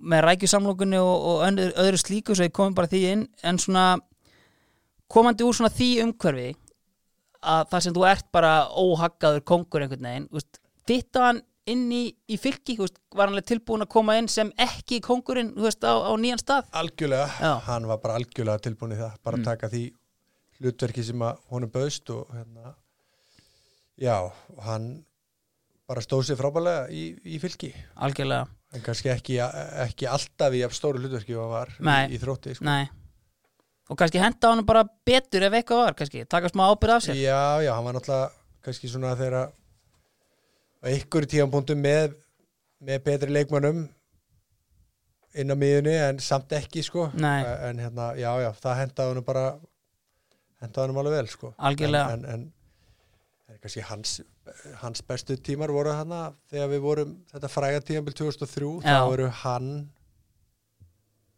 [0.00, 3.84] með rækjusamlokunni og, og önnur, öðru slíku svo ég komum bara því inn en svona
[5.10, 6.48] komandi úr svona því umhverfi
[7.40, 10.28] að það sem þú ert bara óhaggaður kongur einhvern veginn,
[10.88, 11.40] fitta hann
[11.70, 15.84] inn í, í fylki, veist, var hann tilbúin að koma inn sem ekki kongurinn, veist,
[15.84, 17.52] á, á nýjan stað algjörlega, Já.
[17.68, 19.44] hann var bara algjörlega tilbúin í það, bara Mm.
[19.44, 19.82] taka því
[20.60, 22.74] hlutverki sem að honum bauðst og hérna
[24.00, 24.16] já,
[24.66, 25.04] hann
[25.90, 29.38] bara stóð sér frábælega í, í fylki algjörlega, en kannski ekki,
[29.84, 32.06] ekki alltaf í stóru hlutverki og var Nei.
[32.06, 32.74] í, í þrótti sko.
[33.90, 37.18] og kannski henda hann bara betur ef eitthvað var kannski, taka smá ábyrð af sér
[37.18, 38.30] já, já, hann var náttúrulega
[38.64, 39.56] kannski svona þegar að
[40.90, 42.14] einhverju tíðanpuntum með
[42.80, 43.82] með betri leikmönnum
[45.40, 47.42] inn á miðunni en samt ekki sko Nei.
[47.44, 49.44] en hérna, já, já, það hendaði hann bara
[50.62, 52.14] hendaði hann alveg vel sko Algjörlega.
[52.14, 54.20] en, en, en, en kannski hans,
[54.82, 58.88] hans bestu tímar voru hana þegar við vorum þetta fræga tíðanbíl 2003 Já.
[58.88, 59.70] þá voru hann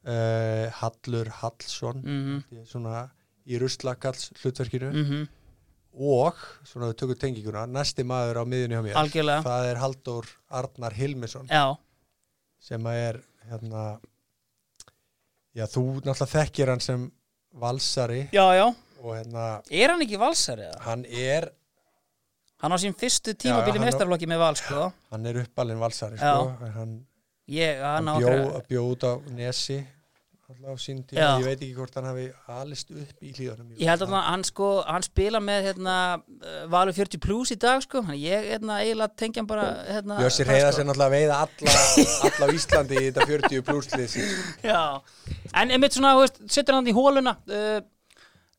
[0.07, 2.65] uh, Hallur Hallsson mm.
[2.69, 3.07] svona
[3.49, 5.25] í ruslakalls hlutverkinu mhm,
[5.93, 9.45] og, svona við tökum tenginguna næsti maður á miðunni hjá mér Algjörlega.
[9.45, 11.51] það er Halldór Arnar Hilmisson.
[11.51, 11.75] Já,
[12.63, 13.83] sem er hérna
[15.53, 17.11] já, þú náttúrulega þekkir hann sem
[17.53, 18.23] valsari.
[18.33, 18.67] Já, já.
[19.03, 21.51] Og hérna, er hann ekki valsari hann er
[22.63, 24.91] hann á sín fyrstu tímabili mestarflokki með val sko.
[25.13, 27.01] hann er uppalinn valsari sko, hann,
[27.51, 29.83] ég, hann hann á bjó, út á Nesi
[30.53, 31.41] alltaf á sín tíma, Já.
[31.41, 34.69] ég veit ekki hvort hann hafi alist upp í hlíðanum ég held að hann, sko,
[34.87, 35.95] hann spila með hérna,
[36.73, 40.53] Valur 40 plus í dag sko, ég hérna, eiginlega tengja hann bara hérna, Bjössi það,
[40.53, 41.79] reyða sér náttúrulega að veiða alla,
[42.31, 44.19] alla Íslandi í þetta 40 pluslið
[44.67, 44.83] Já,
[45.63, 46.15] en einmitt svona,
[46.47, 47.81] setur hann í hóluna uh,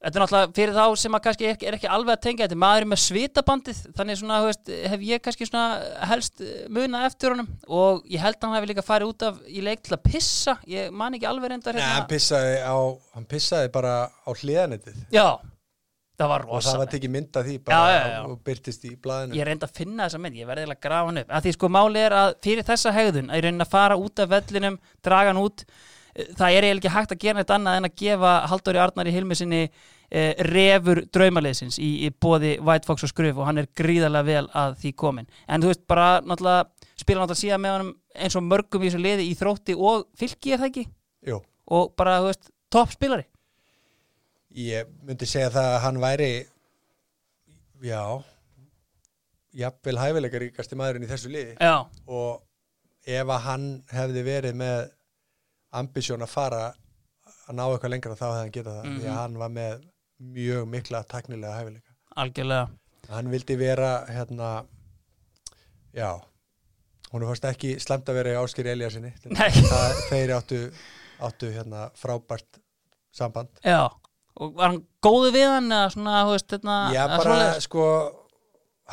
[0.04, 2.58] Þetta er náttúrulega fyrir þá sem að kannski er, er ekki alveg að tengja Þetta
[2.58, 3.78] er maður með svitabandið.
[3.96, 6.44] Þannig svona, veist, hef ég kannski svona helst
[6.76, 7.48] muna eftir honum.
[7.72, 10.58] Og ég held að hann hefði líka farið út af í leik til að pissa.
[10.68, 12.76] Ég man ekki alveg reyndar Nei, hann hérna pissaði, á,
[13.16, 15.26] hann pissaði bara á hliðanettið Já,
[16.20, 18.20] það var og það var rosa tekið mynd af því bara Já, já, já.
[18.28, 19.40] og byrtist í blaðinu.
[19.40, 21.34] Ég reyndi að finna þessa mynd, ég verði eiginlega að grafa hann upp.
[21.34, 24.24] Að Því sko máli er að fyrir þessa hegðun að ég reyndi að fara út
[24.24, 25.66] af vellinum, draga hann út
[26.14, 29.38] Það er eiginlega ekki hægt að gera neitt annað en að gefa Halldóri Arnari Hilmi
[29.38, 34.28] sinni eh, refur draumaliðsins í, í bóði White Fox og Skruf og hann er gríðarlega
[34.28, 36.68] vel að því komin en þú veist bara náttúrulega
[37.02, 40.54] spila náttúrulega síðan með honum eins og mörgum í þessu liði í þrótti og fylki
[40.54, 40.86] er það ekki?
[41.32, 41.40] Jú,
[41.74, 43.26] og bara þú veist topp spilari.
[44.54, 46.32] Ég myndi segja það að hann væri
[47.84, 48.02] já
[49.54, 51.56] jafnvel hæfileika ríkasti maðurinn í þessu liði.
[51.58, 52.44] Já, og
[53.04, 54.78] ef að hann hefði verið með
[55.74, 56.62] ambisjón að fara
[57.48, 59.10] að ná eitthvað lengra þá hefði hann getað það því Mhm.
[59.14, 59.82] að hann var með
[60.38, 61.92] mjög mikla taknilega hæfileika.
[62.16, 62.70] Algjörlega.
[63.10, 64.52] Hann vildi vera hérna
[65.94, 66.12] já
[67.12, 69.50] hún fannst ekki slemt að vera í áskýri Eliassinni Nei.
[69.74, 70.60] það, þeir áttu,
[71.22, 72.60] áttu hérna frábært
[73.14, 73.50] samband.
[73.64, 73.90] Já,
[74.40, 77.86] og var hann góðu við hann eða svona, þú veist, hérna já bara sko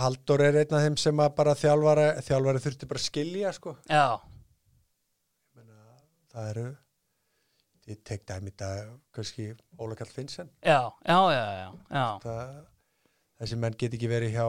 [0.00, 3.72] Halldór er einn af þeim sem að bara þjálfari, þjálfari þurfti bara skilja sko.
[3.90, 4.20] Já,
[6.30, 6.66] það eru
[7.90, 8.70] ég tek dæmi þetta
[9.16, 9.50] kannski
[9.80, 12.06] Óla Kall Finnsen já, já, já, já, já.
[12.24, 12.58] það,
[13.40, 14.46] þessi menn get ekki verið hjá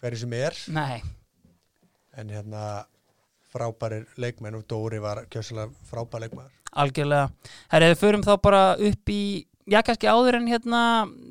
[0.00, 0.60] hverju sem er.
[0.76, 1.00] Nei,
[2.20, 2.62] en hérna
[3.52, 6.54] frábærir leikmenn og Dóri var kjössalega frábær leikmaður.
[6.76, 7.52] Algjörlega.
[7.72, 9.22] Herri, við förum þá bara upp í
[9.66, 10.80] Já, kannski áður en hérna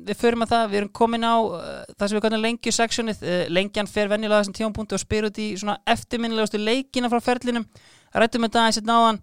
[0.04, 1.60] við förum að það, við erum komin á uh,
[1.96, 5.40] það sem við kallum lengju sectionið uh, lengjan fer venjulega þessum tímapunktu og spyr út
[5.40, 7.64] í svona eftirminnilegustu leikina frá ferlinum.
[8.12, 9.22] Rættum við það eins og náðan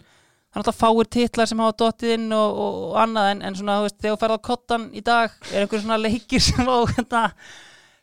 [0.53, 3.55] það er alltaf fáir titlar sem hafa dottið inn og, og, og annað en, en
[3.57, 6.69] svona, þú veist, þegar þú ferð á kottan í dag er einhver svona leikir sem
[6.69, 7.23] á hérna,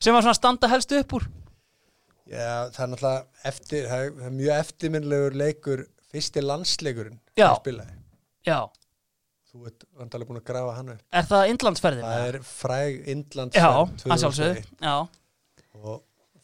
[0.03, 1.29] sem á svona standa helst upp úr
[2.31, 5.81] Já, það er náttúrulega eftir, það er, það er mjög eftirminnlegur leikur
[6.11, 7.49] fyrsti landsleikurinn Já.
[8.47, 8.59] Já,
[9.51, 11.01] Þú ert vandalega búin að grafa hann upp.
[11.11, 12.05] er það indlandsferðin?
[12.07, 14.95] Það er fræg Já, Indlandsferð að sjálfsögðu, já,
[15.81, 15.97] og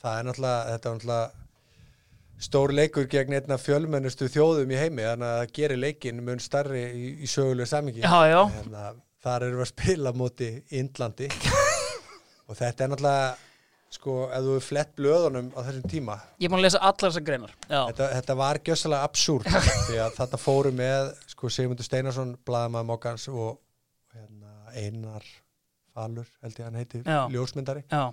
[0.03, 1.46] það er náttúrulega, þetta er náttúrulega
[2.43, 6.83] stór leikur gegn einna fjölmennustu þjóðum í heimi þannig að það gerir leikin mun starri
[6.93, 8.05] í, í sögulegu samingi.
[8.29, 8.91] já, Hérna,
[9.25, 11.31] þar erum við að spila á móti Indlandi.
[12.49, 13.31] Og þetta er náttúrulega
[13.97, 16.19] sko, ef þú er flett blöðunum á þessum tíma.
[16.43, 19.49] Ég að lesa allar þessar greinar Þetta, þetta var gjössalega absúrt
[19.89, 23.57] því að þetta fóru með sko, Sigmundur Steinarsson, blaðamaður Mokkans og
[24.15, 25.27] hérna, Einar
[25.97, 27.01] Valur held ég hann heiti
[27.33, 27.87] ljósmyndari.
[27.89, 28.11] Já,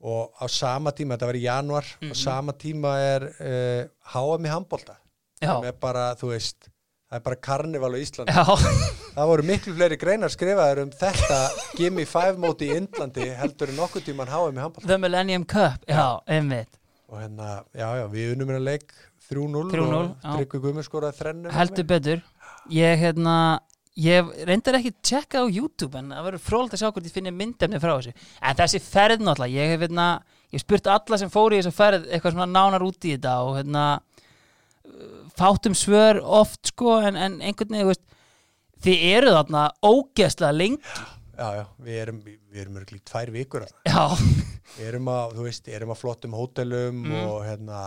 [0.00, 2.12] og á sama tíma, þetta var í januar Mhm.
[2.12, 3.82] á sama tíma er uh,
[4.14, 4.96] HM í handbolta.
[5.42, 6.68] Já, sem er bara, þú veist
[7.10, 8.32] það er bara karnival á Íslandi.
[9.18, 11.38] Það voru miklu fleiri greinar skrifaður um þetta
[11.78, 14.86] Gimme 5 móti í Indlandi heldur en nokkuð tíman HM í handbolta.
[14.86, 16.68] The Millennium Cup, já, einmitt.
[17.08, 18.92] Og hérna, já, já, við unum hérna leik
[19.30, 20.36] 3-0 3-0, og.
[20.36, 22.22] Tryggvi Guðmur skoraði þrennu heldur betur.
[22.70, 23.34] Ég hérna
[23.98, 27.14] ég reyndar ekki að tjekka á YouTube en það verður frólægt að sjá hvort ég
[27.16, 30.06] finni myndefni frá þessu en þessi ferð náttúrulega ég hef hérna,
[30.52, 33.34] ég hef spurt alla sem fóru í þessu ferð eitthvað svona nánar út í þetta
[33.48, 38.06] og hérna uh, fátum svör oft sko en, en einhvern veginn, þú veist
[38.86, 40.82] þið eru þarna ógeðslega lengi
[41.38, 43.82] já, já, við erum, við erum örglík tvær vikur þarna.
[43.90, 44.46] já,
[44.78, 47.18] við erum að, þú veist, erum að flottum hótelum Mm.
[47.32, 47.82] og hérna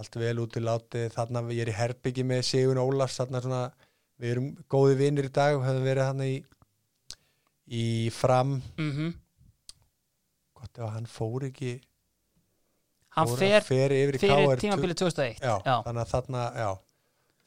[0.00, 3.62] allt vel út í láti, þarna ég er í herbyggi með Sigun Ólafs, þarna svona
[4.22, 6.32] við erum góði vinnir í dag og hefðum verið hann í
[7.72, 9.12] í fram, mm
[10.62, 11.72] gott ef hann fór ekki
[13.16, 16.42] hann fór, fer fer yfir í fyrir KR tímabilið 2001 já, já, þannig að þarna,
[16.62, 16.70] já.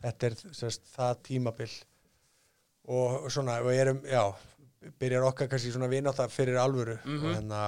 [0.05, 1.71] Þetta er sérst, það tímabil.
[2.93, 4.21] Og svona, og erum, já
[5.01, 6.99] byrjar okkar kannski svona vináta fyrir alvöru.
[7.05, 7.23] Mhm.
[7.25, 7.61] og hérna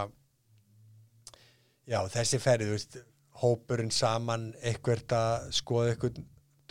[1.88, 2.98] já, þessi ferð, þú veist
[3.42, 6.22] hópurinn saman, eitthvert að skoða eitthvað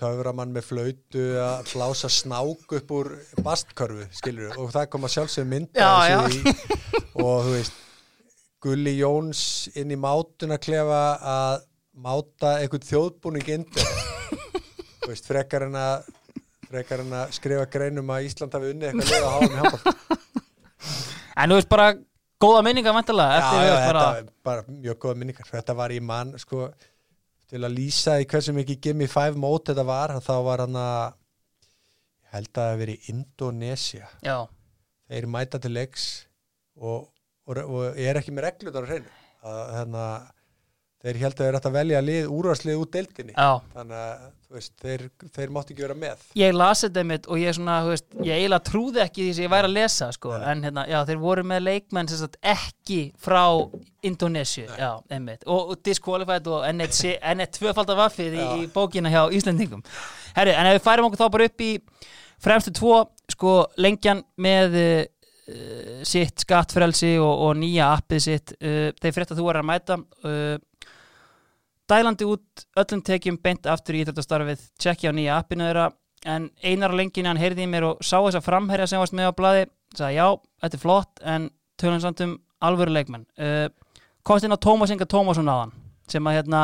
[0.01, 3.11] töframann með flautu að blása snák upp úr
[3.45, 6.55] bastkörfu, skilur og það kom að sjálfsögum mynda Já, þessu í,
[7.25, 7.83] og þú veist
[8.67, 9.43] Gulli Jóns
[9.77, 11.03] inn í mátuna klefa
[11.37, 11.65] að
[12.07, 13.89] máta eitthvað þjóðbúning indir
[15.03, 16.11] þú veist, frekar en að
[16.67, 19.97] frekar en að skrifa greinum að Ísland hafi unnið eitthvað leið að hafa með handball
[21.37, 21.89] en þú veist bara
[22.43, 25.49] góða minninga vantilega já, já, þetta var bara mjög góða minningar.
[25.49, 26.69] Þetta var í mann, sko
[27.51, 31.03] til að lýsa í hversu mikið Gimme 5 mót þetta var, þá var hann að
[32.27, 34.09] ég held að það hafi verið í Indonesia.
[34.27, 34.39] Já,
[35.11, 36.07] þeir mæta til leiks
[36.77, 37.07] og,
[37.47, 39.15] og, og er ekki með reglutar á hreinu.
[39.47, 40.07] Að hérna
[41.05, 43.35] þeir held að þeir ætti að velja lið, úrvarslið út deildinni.
[43.37, 43.51] Já.
[43.75, 44.27] Þannig að
[44.57, 46.23] veist, þeir, þeir mátti ekki vera með.
[46.39, 49.53] Ég las þetta mitt og ég svona, veist, ég eiginlega trúði ekki því sem ég
[49.53, 53.43] væri að lesa, sko, en hérna, já, þeir voru með leikmenn sagt ekki frá
[55.13, 55.43] einmitt.
[55.51, 59.83] Og, disqualified og ennett tvöfaldar vaffið í, í bókina hjá Íslendingum.
[60.37, 61.73] Herri, en ef við færum okkur þá bara upp í
[62.47, 65.03] fremstu tvo, sko, lengjan með uh,
[66.07, 70.01] sitt skattfrelsi og, og nýja appið sitt, uh, þeir frétt að þú er að mæta.
[70.23, 70.57] Uh,
[71.91, 75.87] dælandi út öllum tekjum beint aftur í íþjóttastarfið tjekkja á nýja appinu þeirra.
[76.27, 79.31] En einar á lenginu hann heyrði í mér og sá þessa framherja sem varst með
[79.31, 80.27] á blaði sagði já,
[80.65, 83.27] þetta er flott en tölum samt um alvöru leikmenn.
[83.39, 83.69] Uh,
[84.27, 85.75] komst inn á Tómas Inga Tómasson aðan
[86.11, 86.63] sem að hérna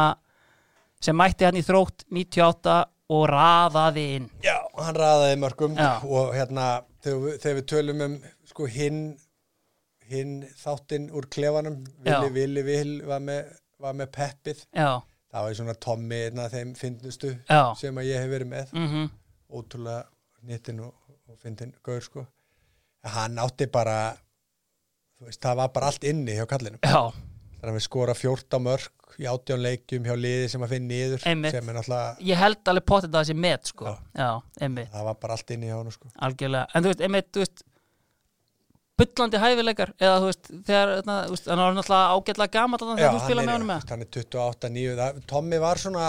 [1.03, 2.79] sem mætti hann í þrótt 98
[3.13, 4.31] og raðaði inn.
[4.45, 5.93] Já, hann raðaði mörgum Já.
[6.03, 6.69] og hérna
[7.05, 8.17] þegar þegar við tölum um
[8.49, 9.03] sko hinn
[10.13, 11.83] hinn þáttinn úr klefanum.
[12.05, 14.65] Vili Vili Vil var með, var með peppið.
[14.77, 15.01] Já,
[15.33, 18.73] það var svona Tommy einn af þeim finnustu já, sem að ég hef verið með.
[18.77, 19.11] Mhm.
[19.53, 20.05] Ótrúlega
[20.49, 20.95] nýttin og,
[21.29, 22.27] og fyndin gaur sko.
[23.05, 24.15] Hann átti bara
[25.23, 26.81] veist, það var bara allt inni hjá kallinum.
[26.83, 31.27] Þannig að við skora 14 mörg í 18 leikjum hjá liði sem að finna niður
[31.29, 31.53] Einmitt.
[31.55, 33.99] sem er náttúrulega ég held alveg potið það sé met sko, Já.
[34.17, 34.31] já,
[34.95, 36.09] það var bara allt inni hjá hann sko.
[36.27, 37.63] Algjörlega, en þú veist, einmitt, þú veist
[39.03, 43.17] bullandi hæfileikar eða þú veist, þegar, þú veist, hann var náttúrulega ágætlega gamall þannig að
[43.17, 46.09] þú spila með honum með hann er 28, 9 það, Tommy var svona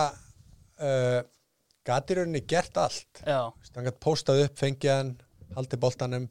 [0.84, 1.20] uh,
[1.88, 3.24] gatirunni gert allt.
[3.26, 3.40] Já,
[3.76, 5.12] hann gætt postað upp, fengið hann
[5.58, 6.30] haldið boltanum,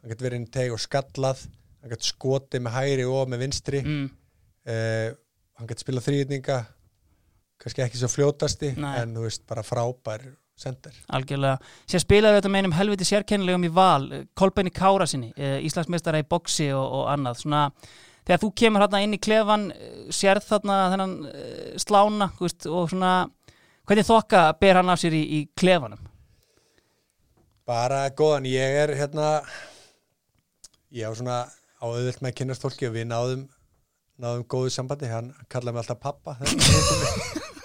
[0.00, 1.44] hann gætt verið inn í teg og skallað,
[1.82, 3.82] hann gætt skotið með hægri og með vinstri.
[3.84, 4.06] Mm,
[4.70, 5.10] uh,
[5.58, 6.62] hann gætt spilað þrýðninga
[7.60, 8.94] kannski ekki svo fljótasti Nei.
[9.00, 10.24] en þú veist, bara frábær
[10.58, 11.58] sender algjörlega.
[11.90, 16.70] Sér spilaði þetta með einum helviti sérkennilegum í val Kolbeini Kára sinni, Íslandsmeistara í boksi
[16.76, 17.68] og, og annað, svona
[18.24, 22.88] þegar þú kemur hérna inn í klefan eh, sérð þarna þennan eh, slána veist, og
[22.92, 23.12] svona,
[23.88, 26.00] hvernig þokka ber hann af sér í, í klefanum?
[27.68, 29.28] Bara góðan, ég er hérna
[30.92, 33.46] ég á svona á auðvilt með að kynast fólki og við náðum
[34.20, 36.36] náðum góðu sambandi, hann kallaði mig alltaf pappa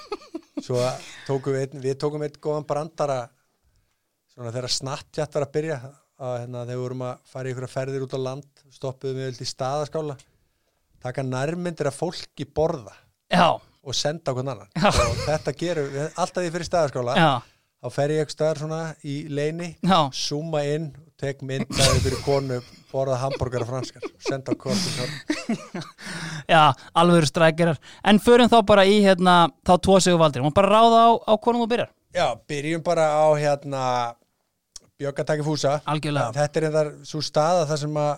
[0.70, 0.86] svo
[1.26, 3.20] tókum við við tókum einn góðan brandara
[4.30, 5.78] svona þegar Snapchat var að byrja
[6.20, 9.30] að hérna, þegar við vorum að fara í ykkur ferðir út á land stoppuðum við
[9.32, 10.18] öll í staðaskála
[11.02, 12.94] taka nærmyndir af fólki borða
[13.32, 14.70] já, og senda okkur annan.
[14.76, 14.90] Já.
[14.92, 17.30] og þetta gerum við alltaf því fyrir staðaskála já,
[17.80, 19.72] þá fer ég ekki staðar svona í leini
[20.14, 22.60] zooma inn tek myndaði fyrir konu
[22.90, 25.12] borða hambúrgar og franskar senda á kortin
[26.54, 30.46] Já, alvöru strækjarar En förum þá bara í hérna þá tvo sigur valdir.
[30.46, 31.92] Má bara ráða á, á konum þú byrjar?
[32.16, 33.84] Já, byrjum bara á hérna
[35.00, 36.34] Bjöggataki fúsa Algjörlega.
[36.36, 38.14] Þetta er einhver svo staða þar sem að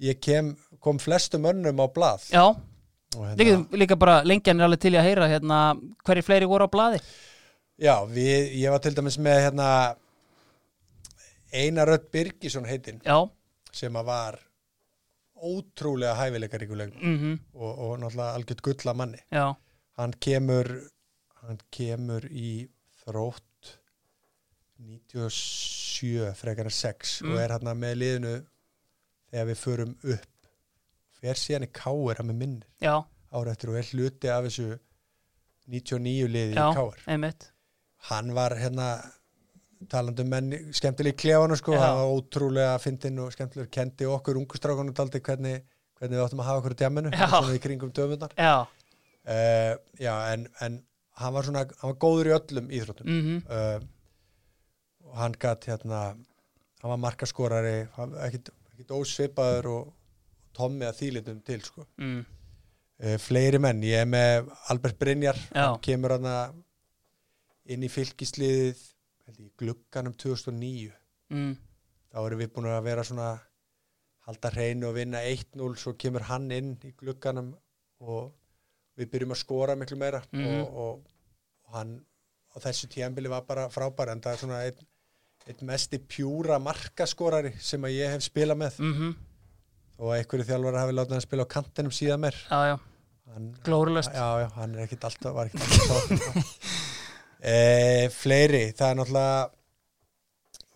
[0.00, 2.28] ég kem, kom flestum önnum á blað.
[2.32, 5.58] Já, og hérna, líka, líka bara lengjan er alveg til að heyra hérna,
[6.06, 7.02] hverju fleiri voru á blaði?
[7.80, 9.68] Já, við, ég var til dæmis með hérna
[11.52, 13.00] Einar Rödd Birgisson heitinn
[13.72, 14.38] sem að var
[15.40, 19.20] ótrúlega hæfileikaríkuleg mhm, og, og náttúrulega algjört gulla manni.
[19.32, 19.54] Já,
[19.96, 20.68] hann kemur
[21.40, 22.68] hann kemur í
[23.04, 23.76] þrótt
[24.80, 27.32] 97 frekar en 6 Mm.
[27.32, 28.34] og er hann með liðinu
[29.30, 30.26] þegar við förum upp.
[31.20, 32.68] Fer síðan í káir hann með minnir
[33.30, 34.68] ára eftir og er hluti af þessu
[35.68, 36.56] 99 liði í
[37.06, 37.50] einmitt.
[38.08, 38.86] Hann var hérna
[39.88, 41.80] talandi um menn skemmtileg í klefanu sko, Já.
[41.84, 45.62] hann var ótrúlega fyndinn og skemmtilegur kendi okkur ungustrákunum daldi hvernig,
[45.98, 47.26] hvernig við áttum að hafa okkur á djaminu Já.
[47.32, 50.82] svona í kringum döfundar Já, uh, já en, en
[51.20, 56.02] hann var svona hann var góður í öllum íþróttum mhm, uh, og hann gatt hérna
[56.10, 59.96] hann var markaskorari hann var ekkit, ekkit ósvipaður og
[60.56, 62.22] Tommi að þýlitum til sko mm,
[63.06, 65.70] uh, fleiri menn, ég er með Albert Brynjar, Já.
[65.70, 66.64] hann kemur hann
[67.70, 68.80] inn í fylgisliðið
[69.30, 70.90] held ég, í glugganum 2009
[71.30, 71.54] mm,
[72.10, 73.30] þá erum við búin að vera svona
[74.26, 77.54] halda hreinu og vinna 1-0 svo kemur hann inn í glugganum
[78.04, 78.32] og
[79.00, 80.46] við byrjum að skora miklu meira Mhm.
[80.60, 81.08] og, og,
[81.66, 81.96] og hann
[82.50, 84.86] á þessu tíðanbili var bara frábær en það er svona einn
[85.48, 88.74] einn mesti pjúra markaskorari sem að ég hef spilað með.
[88.84, 89.14] Mhm,
[90.00, 92.58] og einhverju þjálfari hafi látið hann spila á kantinum síðan mér já,
[94.12, 96.44] já, já, hann er ekkit alltaf var ekkit alltaf
[97.42, 99.50] e, fleiri, það er náttúrulega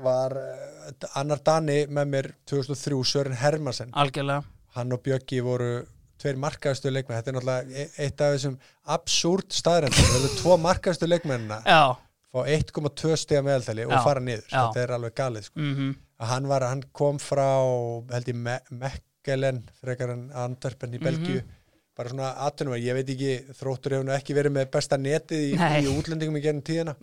[0.05, 4.43] var uh, annar Dani með mér 2003 Sören Hermansen, Algjörlega,
[4.75, 5.69] hann og Bjöggi voru
[6.21, 8.57] tveir markaðustu leikmenn, þetta er náttúrulega e- eitt af þessum
[8.97, 11.81] absúrt staðrendur, það eru tvo markaðustu leikmennina já,
[12.35, 14.57] fá 1,2 stiga meðaltali og fara niður, Já.
[14.65, 15.61] þetta er alveg galið sko.
[15.63, 15.93] mhm,
[16.25, 17.47] að hann var, hann kom frá
[18.15, 21.07] held ég Me Mekkelen frekar en Antwerpen í Mhm.
[21.07, 21.43] Belgíu
[21.95, 25.91] bara svona atvinnum, ég veit ekki þróttur hefur ekki verið með besta netið í, í
[25.95, 26.97] útlendingum í gennum tíðina.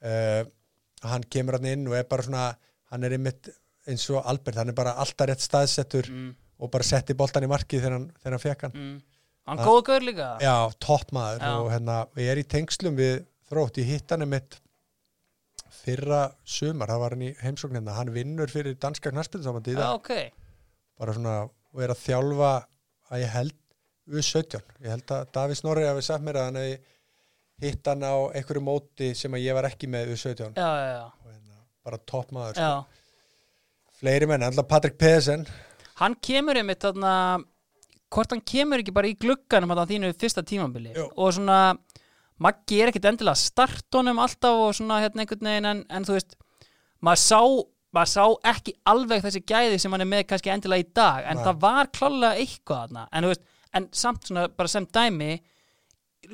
[0.00, 0.42] Uh,
[1.04, 2.44] hann kemur hann inn og er bara svona
[2.92, 3.50] hann er einmitt
[3.88, 7.50] eins og Albert hann er bara alltaf rétt staðsettur mm, og bara setti boltan í
[7.50, 8.74] markið þegar hann, þegar hann fekk hann.
[8.76, 8.96] Mm.
[9.50, 10.26] Hann góðu gaur líka.
[10.44, 11.52] Já, toppmaður Já.
[11.58, 13.14] og hérna, ég er í tengslum við
[13.50, 14.60] þrótt, ég hitt hann einmitt
[15.80, 19.80] fyrra sumar, það var hann í heimsókn hérna, hann vinnur fyrir danska knarsbyttinsambandi í Já,
[19.80, 20.12] dag ok,
[21.00, 22.52] bara svona og er að þjálfa
[23.10, 23.56] að ég held
[24.08, 26.78] U17, ég held að Davís Norri hafi sagt mér að hann hefði
[27.60, 31.04] hitt hann á einhverju móti sem að ég var ekki með U17 já, já, já,
[31.28, 32.70] hérna, bara toppmaður já.
[32.70, 33.94] sko.
[34.00, 35.44] fleiri menn, alltaf Patrik Pedersen.
[36.00, 37.14] Hann kemur einmitt þarna
[38.10, 41.60] hvort hann kemur ekki bara í glugganum á þínu fyrsta tímambili og svona
[42.40, 46.38] Maggi er ekkit endilega honum alltaf og svona hérna einhvern veginn en, en þú veist
[47.04, 47.40] maður sá,
[47.92, 48.24] maður sá
[48.54, 51.44] ekki alveg þessi gæði sem hann er með kannski endilega í dag en Nei.
[51.44, 53.04] það var klálega eitthvað þarna.
[53.12, 53.44] En þú veist,
[53.74, 55.38] en samt svona bara sem dæmi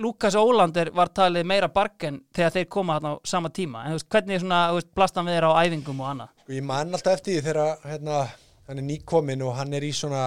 [0.02, 3.84] Lukas Ólander var talið meira bargen þegar þeir koma þarna á sama tíma.
[3.84, 6.32] En þú veist, hvernig svona, þú veist, blastan við þeir á æfingum og annað?
[6.46, 8.18] Og ég man alltaf eftir því þegar hérna,
[8.66, 10.24] hann er nýkominn og hann er í svona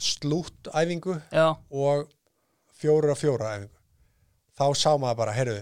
[0.00, 2.12] slúttæfingu Já, og
[2.80, 3.76] fjóra fjóra æfingu.
[4.60, 5.58] Þá sá maður bara, heyrðu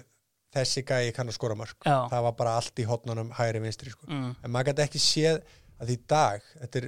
[0.55, 2.09] þessi gæi kann að skora mörg Já.
[2.11, 4.07] það var bara allt í hotnunum hægri vinstri sko.
[4.09, 5.43] mm, en maður gæti ekki séð
[5.79, 6.87] að í dag þetta er,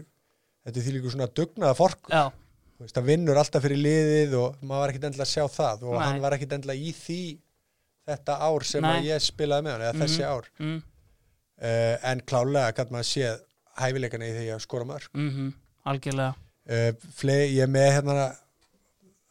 [0.65, 2.09] þetta er því líka svona dugnaða fork.
[2.11, 2.23] Já,
[2.81, 5.95] veist, það vinnur alltaf fyrir liðið og maður var ekkit endilega að sjá það og
[5.97, 6.05] Nei.
[6.07, 7.21] hann var ekkit endilega í því
[8.11, 8.91] þetta ár sem Nei.
[8.93, 10.49] að ég spilaði með hann eða þessi ár.
[10.59, 10.79] mm,
[11.61, 13.43] uh, en klálega gæti maður séð
[13.81, 15.51] hæfileikana í því að skora mörg mm
[15.91, 16.35] algjörlega.
[16.71, 18.27] Uh, flei, ég með hérna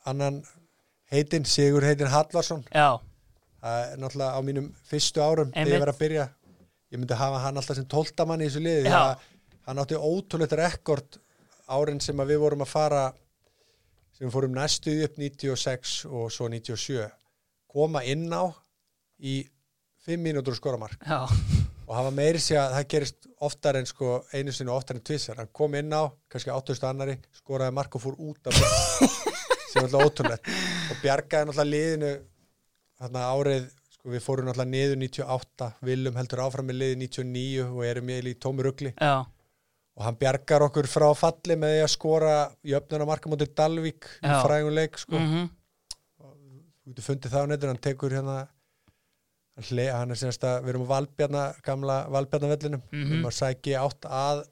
[0.09, 0.39] annan
[1.13, 2.97] heitin, Sigur heitin Hallarsson Já,
[3.61, 6.25] það er náttúrulega á mínum fyrstu árum þegar ég var að byrja.
[6.89, 8.89] Ég myndi hafa hann alltaf sem tóltamann í þessu liði
[9.69, 11.19] hann átti ótrúlegt rekord
[11.69, 13.03] árin sem við vorum að fara
[14.19, 17.07] sem fórum næstu upp 96 og svo 97
[17.69, 18.51] koma inn á
[19.19, 19.41] í
[20.05, 20.99] 5 mínútur og skora mark.
[21.05, 21.23] Já,
[21.89, 25.39] og hafa meiri sé að það gerist oftar en sko einu og oftar en tvissar
[25.41, 28.69] hann kom inn á, kannski 800 annari skoraði mark og fór út af það
[29.69, 30.51] sem er alltaf ótrúlegt.
[30.89, 32.11] Og bjargaði náttúrulega liðinu
[33.23, 38.13] árið, sko við fórum náttúrulega niður 98, Willum heldur áfram með liði 99 og erum
[38.17, 38.93] í tómi rugli.
[38.97, 39.25] Já,
[39.99, 42.35] og hann bjargar okkur frá falli með því að skora
[42.71, 44.37] jöfnuna marka mótið Dalvík í Já.
[44.45, 45.49] frægunleik sko mhm,
[46.19, 48.37] þú getur fundið það á netur, hann tekur hérna
[49.59, 53.11] hann, er semst að við erum á Valbjarna, gamla Valbjarnavellinum við Mhm.
[53.17, 54.45] erum að sækja átt að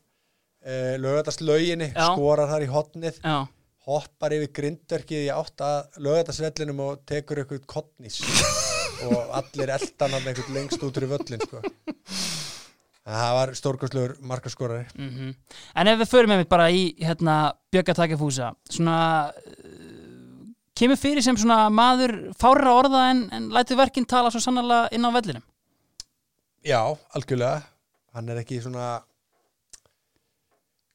[0.67, 2.09] e, lögatast lauginni, Já.
[2.11, 3.37] skorar þar í hotnið já,
[3.87, 8.19] hoppar yfir grindverkið í átt að lögatarsvellinum og tekur eitthvað kottnís
[9.07, 11.61] og allir eldan hann eitthvað lengst út úr í völlin sko.
[13.15, 14.85] Það var stórkostlegur markaskorari.
[14.97, 15.33] Mm
[15.75, 18.97] En ef við förum einmitt bara í hérna, Bjöggatækjafúsa svona
[19.31, 24.91] uh, kemur fyrir sem svona maður fárra orða en, en lætur verkinn tala svo sannarlega
[24.91, 25.45] inn á vellinum?
[26.67, 26.81] Já,
[27.15, 27.61] algjörlega.
[28.17, 28.97] Hann er ekki svona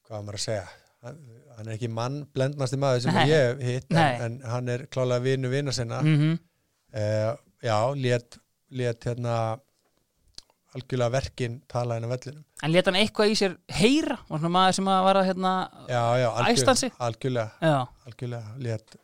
[0.06, 0.64] hvað maður að segja?
[1.02, 3.24] Hann, er ekki mann blendnasti maður sem Nei.
[3.30, 6.02] ég hitt en, en hann er klálega vinu vina sinna.
[6.05, 6.36] Mm
[6.93, 7.32] uh,
[7.62, 8.40] Já, lét,
[8.74, 9.34] lét hérna
[10.77, 12.44] algjörlega verkin tala á vellinum.
[12.62, 14.16] En leta hann eitthvað í sér heyra?
[14.28, 15.53] Og svona maður sem að var að hérna
[15.89, 16.28] Já, já,
[16.81, 16.93] sig?
[16.99, 17.51] algjörlega,
[18.07, 18.55] algjörlega.
[18.57, 18.97] Já, lét,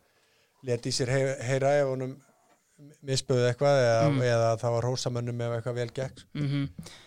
[0.69, 1.11] lét í sér
[1.45, 2.15] heyra ef honum
[3.03, 4.21] misböðu eitthvað eða, Mm.
[4.23, 6.45] eða það var hósamönnum ef eitthvað vel gekk mm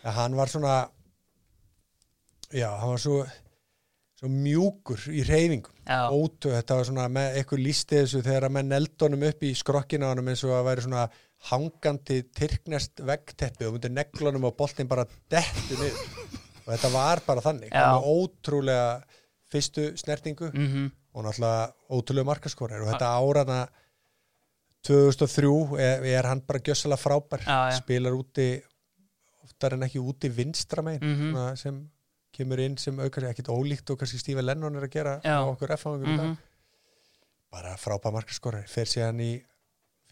[0.05, 0.75] ja, hann var svona
[2.53, 3.23] já, hann var svo
[4.21, 8.69] svo mjúkur í reyfingum já, ótöð, þetta var svona eitthvað lísti þessu þegar að menn
[8.71, 11.07] neldunum upp í skrokkina á honum eins og að væri svona
[11.51, 16.03] hangandi tyrknest veggteppi og myndir neglunum og boltinn bara dettu niður
[16.63, 19.03] og þetta var bara þannig hann var ótrúlega
[19.53, 23.57] fyrstu snertingu mm og náttúrulega ótrúlega markaskorar og þetta árana
[24.89, 27.77] 2003 er, er hann bara gjössalega frábær Já, já.
[27.83, 28.47] spilar úti
[29.45, 31.29] oftar en ekki úti vinstra megin Mhm.
[31.35, 31.83] svona sem
[32.33, 35.37] kemur inn sem aukar ekkert ólíkt og kannski Stífa Lennon er að gera Já.
[35.39, 36.37] á okkur F-fangum í dag -hmm.
[37.53, 39.43] bara frábær markaskorari fer síðan í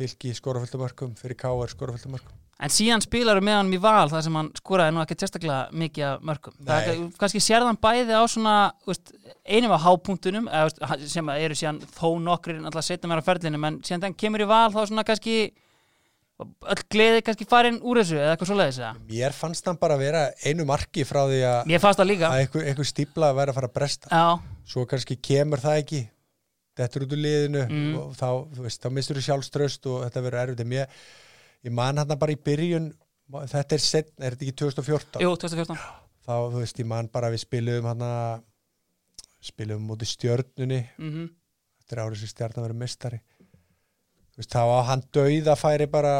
[0.00, 1.74] fylki skoraföldumörkum fyrir K.R.
[1.76, 5.60] skoraföldumörkum En síðan spilaru með hann í val þar sem hann skoraði nú ekki sérstaklega
[5.80, 6.56] mikið af mörgum.
[6.68, 6.90] Er
[7.20, 9.14] kannski sérðan bæði á svona veist,
[9.48, 13.80] einum af hápunktunum eða, sem eru síðan þó nokkrir alltaf setna mér á ferlinu en
[13.86, 15.38] síðan hann kemur í val þá svona kannski
[16.40, 18.92] öll gleði kannski farin úr þessu eða eitthvað svoleiðis eða.
[19.08, 23.52] mér fannst hann bara vera einu marki frá því að, að einhver, einhver stípla væri
[23.52, 24.24] að fara að bresta Já,
[24.72, 26.00] svo kannski kemur það ekki
[26.86, 27.96] þetta er út úr liðinu Mm.
[28.00, 28.28] og þá,
[28.64, 30.74] veist, þá mistur þú sjálfströst og þetta verður erfitt.
[30.76, 31.00] Ég,
[31.68, 32.90] ég man hann bara í byrjun
[33.30, 35.76] þetta er setn, er þetta ekki 2014 jú, 2014.
[36.26, 38.42] þá, þú veist, ég man bara við spiluðum hann að
[39.50, 40.80] spiluðum mútið stjörnunni.
[40.98, 41.28] Mm
[41.80, 43.18] þetta er árið sem stjarnan verður mistari
[44.30, 46.12] þú veist, þá á hann dauða færi bara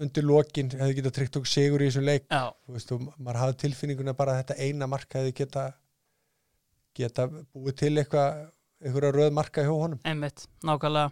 [0.00, 2.26] undir lokin hefði getað tryggt okkur sigur í þessum leik.
[2.28, 5.64] Já, þú veist, og maður hafði tilfinninguna bara að þetta eina mark hefði geta
[6.96, 8.40] geta búið til eitthvað
[8.84, 11.10] einhverja röð marka hjá honum einmitt, nákvæmlega.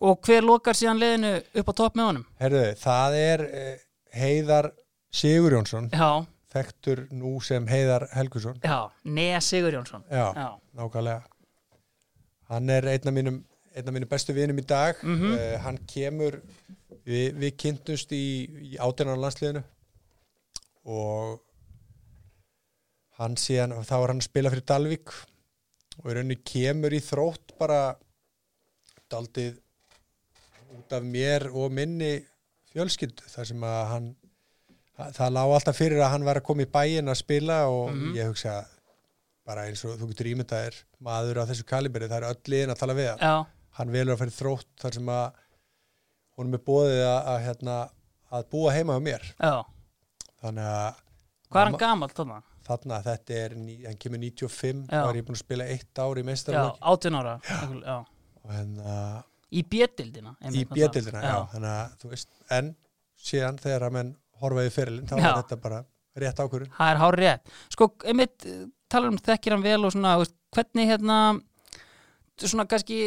[0.00, 2.26] Og hver lokar síðan liðinu upp á topp með honum?
[2.38, 3.78] Herðu, það er eh,
[4.14, 4.70] Heiðar
[5.10, 6.10] Sigurjónsson Já,
[6.54, 10.04] þekktur nú sem Heiðar Helgusson já, Nea Sigur Jónsson.
[10.10, 11.22] já, Já, nákvæmlega
[12.48, 13.40] hann er einn af mínum
[13.76, 15.32] einn af mínum bestu vinum í dag Mhm.
[15.34, 16.38] uh, hann kemur
[17.06, 18.22] við, við kynntumst í,
[18.72, 19.62] í átjörnar landsliðinu
[20.88, 21.40] og
[23.18, 25.12] hann síðan þá er hann að spila fyrir Dalvík
[25.98, 27.80] og í rauninni kemur í þrótt bara
[29.10, 29.58] daldið
[30.78, 32.12] út af mér og minni
[32.72, 34.08] fjölskyldu þar sem að hann
[34.98, 37.90] það, það lág alltaf fyrir að hann var að koma í bæin að spila og
[37.94, 38.14] Mhm.
[38.18, 38.56] ég hugsa
[39.48, 42.78] bara eins og þú getur ímyndaðir maður á þessu kaliberi, það er öll liðin að
[42.82, 43.46] tala við hann já,
[43.78, 45.32] hann velur að fyrir þrótt þar sem að
[46.36, 47.76] honum er bóðið að, að, hérna,
[48.30, 49.64] að búa heima á mér já.
[50.42, 50.94] þannig að
[51.48, 52.12] Hvað er hann gamall
[52.68, 52.98] þarna?
[52.98, 53.56] þarna þetta er,
[53.88, 55.00] hann kemur 95 Já.
[55.02, 57.34] þá er ég búin að spila eitt ár í Já, meistarlöki 18 ára.
[57.48, 57.58] Já.
[57.82, 57.98] já.
[58.44, 58.98] og hérna
[59.48, 60.34] Í bjöldildina.
[60.52, 61.36] í bjöldildina, já.
[61.54, 62.66] þannig að þú veist, en
[63.16, 64.10] síðan þegar að menn
[64.42, 65.22] horfaði fyrirlin, þá Já.
[65.32, 65.78] var þetta bara
[66.18, 66.72] rétt ákvörðun.
[66.76, 67.52] Það er hár rétt.
[67.72, 71.16] Sko, einmitt, eh, talar um þekkir hann vel og svona, veist, hvernig hérna,
[72.38, 72.98] svona kannski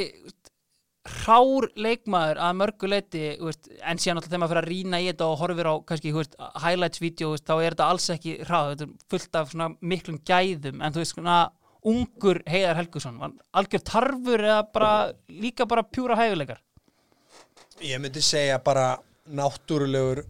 [1.01, 5.29] hrár leikmaður að mörgu leiti, en síðan alltaf þegar maður fyrir að rýna í þetta
[5.31, 8.85] og horfir á kannski, veist, highlights-vídeó, þú veist, þá er þetta alls ekki hrár, þetta
[8.85, 11.37] er fullt af miklum gæðum, en þú veist, svona
[11.91, 13.17] ungur Heiðar Helgusson,
[13.57, 14.91] algjör tarfur eða bara,
[15.33, 16.61] líka bara pjúra hæfileikar?
[17.81, 18.91] Ég myndi segja bara
[19.25, 20.21] náttúrulegur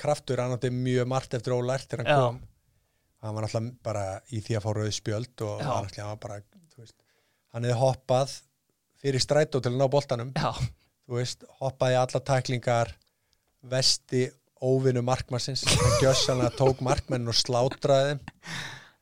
[0.00, 2.24] kraftur, hann átti mjög margt eftir ólært þegar hann Já.
[2.24, 2.40] kom.
[3.20, 6.40] Hann var náttúrulega bara í því að fá rauð spjöld og hann, var bara,
[6.72, 6.96] þú veist,
[7.52, 8.38] hann hefði hoppað
[9.00, 10.52] fyrir strætó til að ná boltanum, Já,
[11.08, 12.92] þú veist, hoppaði alla tæklingar,
[13.70, 14.26] vesti
[14.60, 18.18] óvinnu markmannsins, hann gjössanlega tók markmennin og slátraði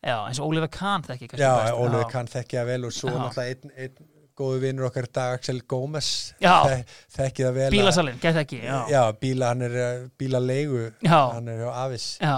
[0.07, 1.51] já, eins og Oliver Kahn þekki Já.
[1.75, 2.11] Ólfur Já.
[2.12, 3.19] kann þekkja vel og svo Já.
[3.19, 6.62] náttúrulega einn, einn góðu vinnur okkar dag, Axel Gómez, Já.
[7.11, 7.70] þekki það vel.
[7.75, 8.77] Bílasalinn, gæti ekki, já.
[8.93, 11.19] já, bíla, hann er bílaleigu Já.
[11.35, 12.37] hann er hjá Avis Já,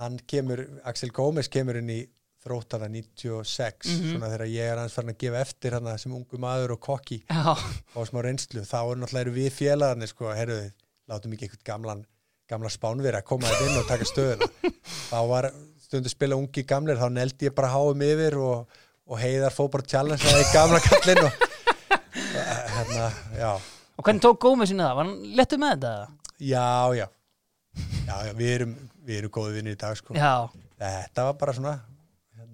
[0.00, 2.00] hann kemur, Axel Gómez kemur inn í
[2.42, 4.12] þróttana 96 Mhm.
[4.12, 7.20] svona þegar ég er hans farin að gefa eftir hann sem ungu maður og kokki
[7.28, 7.56] já,
[7.94, 10.72] og smá reynslu, þá er náttúrulega við félagarnir sko, herruðu,
[11.08, 12.04] látum ekki eitthvað gamlan
[12.50, 14.48] gamla spánveri að koma þetta inn og taka stöðuna
[15.12, 15.50] þá var
[15.80, 18.66] stundu spila ungi gamlir, þá neldi ég bara háum yfir og,
[19.06, 21.32] og heiðar fór bara challenge það í gamla kallin og
[22.12, 23.52] hérna, já
[23.98, 24.94] Og hvernig tók Gómez sinni það?
[24.96, 25.90] Var hann lettur með þetta?
[26.40, 27.04] Já, já.
[28.08, 28.70] Já, já, við erum,
[29.06, 30.14] við erum góði vinnir í dag, sko.
[30.16, 30.48] Já,
[30.80, 31.74] þetta var bara svona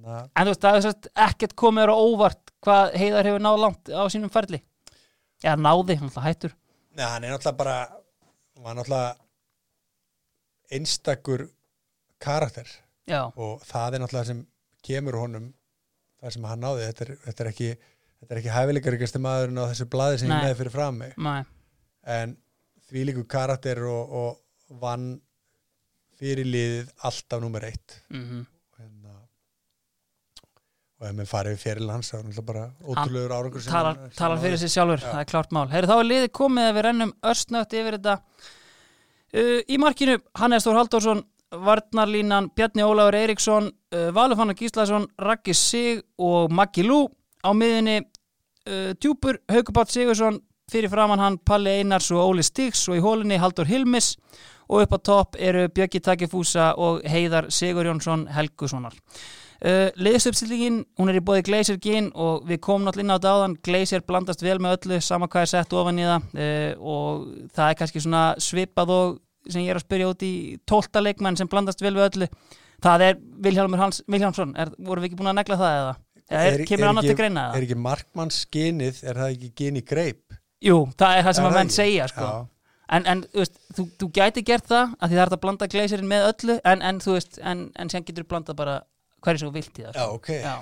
[0.05, 3.91] hérna, En þú veist, það er ekkert komið á óvart hvað Heiðar hefur náð langt
[3.93, 4.61] á sínum ferli.
[5.45, 6.55] Já, náði, hann alltaf hættur.
[6.99, 7.77] Neða, hann er náttúrulega bara
[8.59, 9.15] hann var náttúrulega
[10.75, 11.47] einstakur
[12.23, 12.73] karakter.
[13.09, 14.43] Já, og það er náttúrulega sem
[14.85, 15.53] kemur honum
[16.19, 16.91] það sem hann náði.
[16.91, 17.71] Þetta er, þetta er ekki,
[18.19, 20.37] þetta er ekki hæfileikaríkasti maðurinn á þessu blaði sem Nei.
[20.37, 21.17] ég með fyrir fram mig.
[21.17, 21.35] Mæ,
[22.19, 22.37] en
[22.89, 25.11] því líku karakter og, og vann
[26.19, 28.01] fyrir liðið alltaf nummer eitt.
[28.11, 28.47] Mm hérna,
[31.01, 34.37] og ef mér farið fyrir hans þá er náttúrulega bara ótrúlegur árangur talar, hann- talar
[34.37, 35.11] hann fyrir sig sjálfur, Já.
[35.13, 35.69] það er klart mál.
[35.71, 38.17] Herri, þá er liðið komið að við rennum örstnögt yfir þetta.
[39.29, 41.23] Uh, Í markinu Hannes Þór Halldórsson
[41.53, 47.07] Varnarlínan Bjarni Ólafur Eiríksson uh, Valufanna Gíslason, Raggi Sig og Maggi Lú.
[47.45, 52.99] Á miðunni uh, Djúpur, Haukubátt Sigursson fyrir framann hann Palli Einars og Óli Stíks og
[52.99, 54.17] í hólinni Haldur Hilmis.
[54.69, 58.97] Og upp á topp eru Bjöggi Takifúsa og Heiðar Sigur Jónsson Helgussonar
[59.59, 63.31] Uh, liðsupstillingin, hún er í bóði Glacier Gin og við komum náttúrulega inn á þetta
[63.35, 67.25] áðan Glacier blandast vel með öllu, sama hvað er sett ofan í það uh, og
[67.57, 69.17] það er kannski svona svipað og
[69.51, 70.31] sem ég er að spyrja út í
[70.69, 72.29] tólta leikmenn sem blandast vel við öllu
[72.85, 73.19] það er
[73.49, 75.97] Vilhjálmur Hans Vilhjálmsson, er, vorum við ekki búin að negla það eða?
[76.29, 77.65] eða er, kemur annað ekki- til greina er eða?
[77.67, 81.59] ekki markmannsginið, er það ekki gin í greip Jú, það er það sem Er að
[81.59, 82.29] menn segja sko.
[82.29, 82.47] Já.
[82.99, 86.11] en, en veist, þú, þú gæti gert það að því það er að blanda Glacierin
[86.15, 88.79] með öllu en, en þú veist, en, en sem getur blanda bara
[89.25, 90.15] hverju þú vilt í það já, sko.
[90.19, 90.29] ok.
[90.29, 90.57] Já.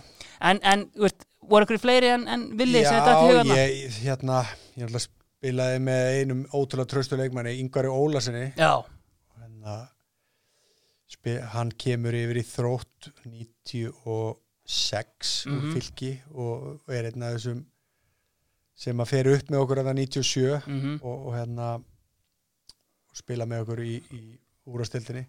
[0.50, 3.70] En, en veist, voru ykkur fleiri en, en villi sem þetta hugan ég,
[4.04, 4.36] hérna,
[4.80, 8.72] ég spilaði með einum ótrúlega tröstu leikmanni, Ingvari Ólasinni Já,
[9.40, 9.72] hérna,
[11.54, 15.56] hann kemur yfir í þrótt 96 Mhm.
[15.56, 17.60] úr fylki og er einn af þessum
[18.76, 21.82] sem að fer upp með okkur að 97 mm og, og hérna og
[23.16, 25.24] spila með okkur í, í úrastildinni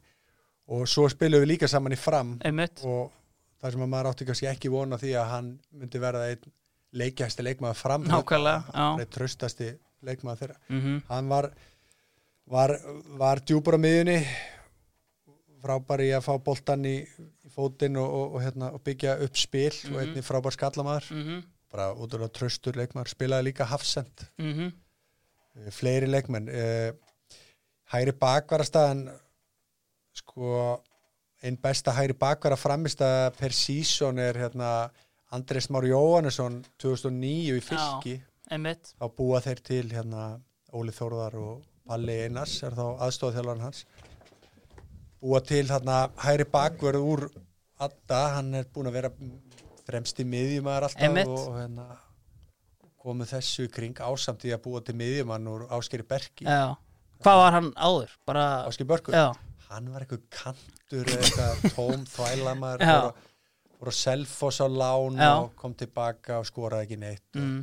[0.67, 2.81] og svo spilum við líka saman í fram einmitt.
[2.83, 3.11] og
[3.61, 6.51] það sem að maður átti kannski ekki vona því að hann myndi verða einn
[6.97, 8.05] leikjæsti leikmaður fram
[9.01, 9.71] einn tröstasti
[10.05, 10.57] leikmaður þeirra.
[10.69, 11.51] Mm hann var
[12.47, 12.79] var,
[13.17, 14.19] var djúpur á miðjunni
[15.61, 16.95] frábær í að fá boltan í,
[17.45, 19.99] í fótinn og, og, og, hérna, og byggja upp spil og Mhm.
[20.03, 21.43] einnig frábær skallamaður -hmm.
[21.71, 24.53] bara útrúlega tröstur leikmaður spilaði líka hafsend Mm
[25.57, 26.47] Eh, fleiri leikmenn.
[26.49, 26.91] Eh,
[27.91, 29.09] hæri bakvarastæðan
[30.13, 30.81] sko
[31.43, 34.89] einn besta hæri bakvara framista per season er hérna
[35.31, 38.15] Andrés Már Jóhannesson 2009 í fylki.
[38.47, 40.27] Þá búa þeir til hérna
[40.73, 43.83] Óli Þórðar og Palli Einars er þá aðstofþjálfarinn hans.
[45.21, 47.27] Búa til hérna hæri bakverð úr
[47.77, 49.11] Adda, hann er búin að vera
[49.85, 51.85] fremst í miðjumæður alltaf og, og hérna
[52.97, 56.47] komið þessu kring ásamt í að búa til miðjumann úr Áskeri Berki.
[56.47, 56.73] Já.
[57.23, 58.15] Hvað var hann áður?
[58.29, 59.31] Bara, Áskeri Börkur, já,
[59.71, 63.25] hann var eitthvað kantur eitthvað tóm þvælamar voru,
[63.79, 65.31] voru Selfoss á lán Já.
[65.41, 67.59] og kom tilbaka og skoraði ekki neitt mm,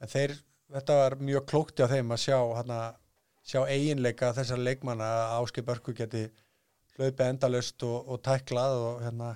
[0.00, 0.36] en þeir,
[0.72, 2.80] þetta var mjög klókti á þeim að sjá hana,
[3.44, 6.26] sjá eiginleika þessar leikmanna að Áskei Börku geti
[6.96, 9.34] hlaupið endalust og, og tæklað og hérna,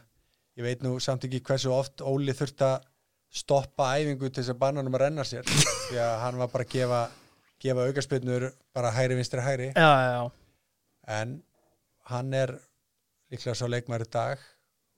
[0.59, 2.90] ég veit nú samt ekki hversu oft Óli þurfti að
[3.35, 5.48] stoppa æfingu til þess að banna hann að renna sér
[5.89, 7.01] því að hann var bara að gefa,
[7.62, 10.31] gefa aukarspinnur bara hæri vinstri hæri já, já, já.
[11.19, 11.35] en
[12.10, 12.55] hann er
[13.32, 14.40] líklega svo leikmæri dag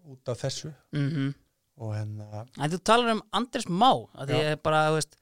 [0.06, 0.72] út af þessu.
[0.92, 1.34] Mm
[1.76, 5.16] og hérna En þú talar um Andres Má að því er bara, þú veist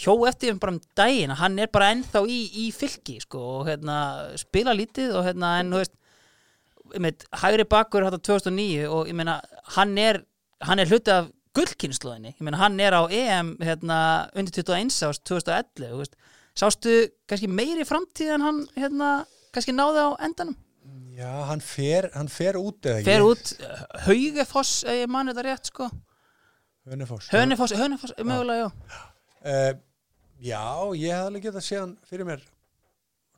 [0.00, 3.42] hjó eftir um bara um daginn að hann er bara ennþá í, í fylki sko
[3.60, 3.96] og hérna
[4.40, 5.96] spila lítið og hérna en þú veist
[7.04, 9.38] meit, hægri bakkur þetta 2009 og ég meina
[9.76, 10.22] hann er
[10.66, 14.00] hann er hluti af gullkynnslóðinni ég meina hann er á EM hérna
[14.34, 16.16] undir 21 ást 2011 þú veist.
[16.58, 16.96] sástu
[17.30, 19.12] kannski meiri framtíð en hann hérna
[19.54, 20.56] kannski náði á endanum
[21.20, 23.52] já, hann fer, hann fer út eða ekki fer út
[24.06, 25.88] Haugefoss ef ég mann þetta rétt sko.
[26.90, 28.70] Hönefoss Hönefoss, Hönefoss, mögulega já.
[29.40, 29.72] Uh,
[30.40, 30.62] já,
[30.96, 32.42] ég hef alveg getað séð hann fyrir mér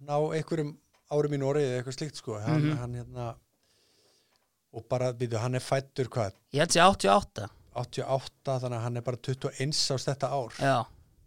[0.07, 0.73] ná einhverjum
[1.13, 2.39] árum í Nóri eða eitthvað slíkt sko.
[2.41, 2.79] Hann, Mhm.
[2.81, 3.27] hann hérna
[4.73, 6.33] og bara, býtu, hann er fættur hvað?
[6.55, 10.53] Ég held sér 88 88, þannig að hann er bara 21 ást þetta ár.
[10.61, 10.79] Já.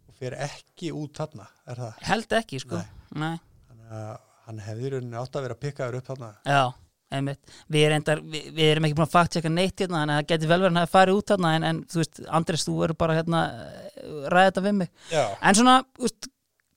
[0.10, 1.94] Og fer ekki út þarna, er það?
[2.10, 2.82] Held ekki sko.
[3.16, 3.38] Nei.
[3.70, 6.30] þannig að hann hefði rauninni átt að vera pikkaður upp þarna.
[6.46, 6.62] Já,
[7.18, 7.54] einmitt.
[7.72, 10.22] Við, er endar, við, við erum ekki búin að fakt checka neitt hérna þannig að
[10.24, 12.76] það geti vel verið að hafi farið út hérna en, en þú veist, Andres, þú
[12.82, 14.92] verður bara hérna eh, ræða þetta við mig.
[15.14, 15.76] Já, en svona,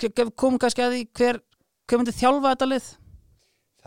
[0.01, 1.41] ke- komum kannski að því hver,
[1.89, 2.89] hver myndi þjálfa þetta lið?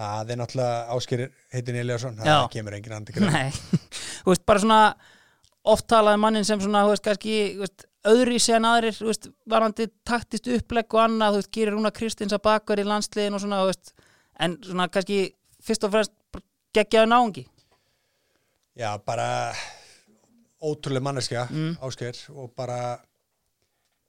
[0.02, 3.52] Það er náttúrulega áskýrir heitin Eliasson, það kemur engin andi greið Nei,
[4.24, 4.82] þú veist, bara svona
[5.74, 9.10] oft talaði mannin sem svona, þú veist, kannski þú veist, öðri sér en aðrir, þú
[9.11, 13.38] veist, varandi taktist upplegg og annað, þú veist, gerir Rúna Kristins að bakver í landsliðin
[13.38, 13.94] og svona, þú veist
[14.41, 15.19] en svona kannski
[15.61, 16.14] fyrst og fremst
[16.73, 17.44] geggjaði náungi.
[18.80, 19.53] Já, bara
[20.61, 21.78] ótrúlega manneskja, Mm.
[21.82, 22.98] ásker og bara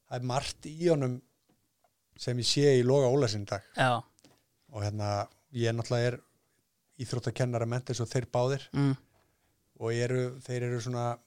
[0.09, 1.20] það er margt í honum
[2.16, 3.62] sem ég sé í loga Ólasinn í dag.
[3.77, 4.02] Já,
[4.73, 6.20] og hérna, ég náttúrulega er
[7.01, 8.69] íþróttakennara mentis og þeir báðir.
[8.73, 8.97] Mm,
[9.81, 11.19] og eru, þeir eru svona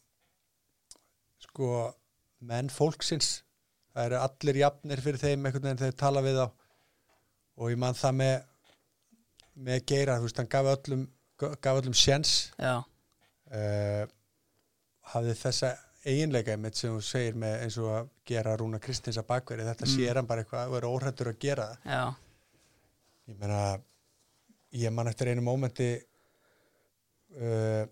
[1.40, 1.94] sko
[2.40, 3.42] menn fólksins.
[3.96, 6.48] Það eru allir jafnir fyrir þeim einhvern veginn þegar þeir tala við þá.
[7.56, 8.36] Og ég man það með
[9.66, 11.04] með geira, þú veist, hann gaf öllum
[11.40, 12.32] gaf öllum sjens
[13.56, 14.04] uh,
[15.14, 15.70] hafði þessa
[16.06, 19.64] eiginleika mitt sem þú segir með eins og að gera Rúna Kristins að bakveri.
[19.64, 19.94] Þetta Mm.
[19.96, 22.02] sér hann bara eitthvað og er óhrættur að gera já,
[23.32, 23.62] ég meina
[24.76, 25.90] ég man eftir einu mómenti
[27.40, 27.86] uh,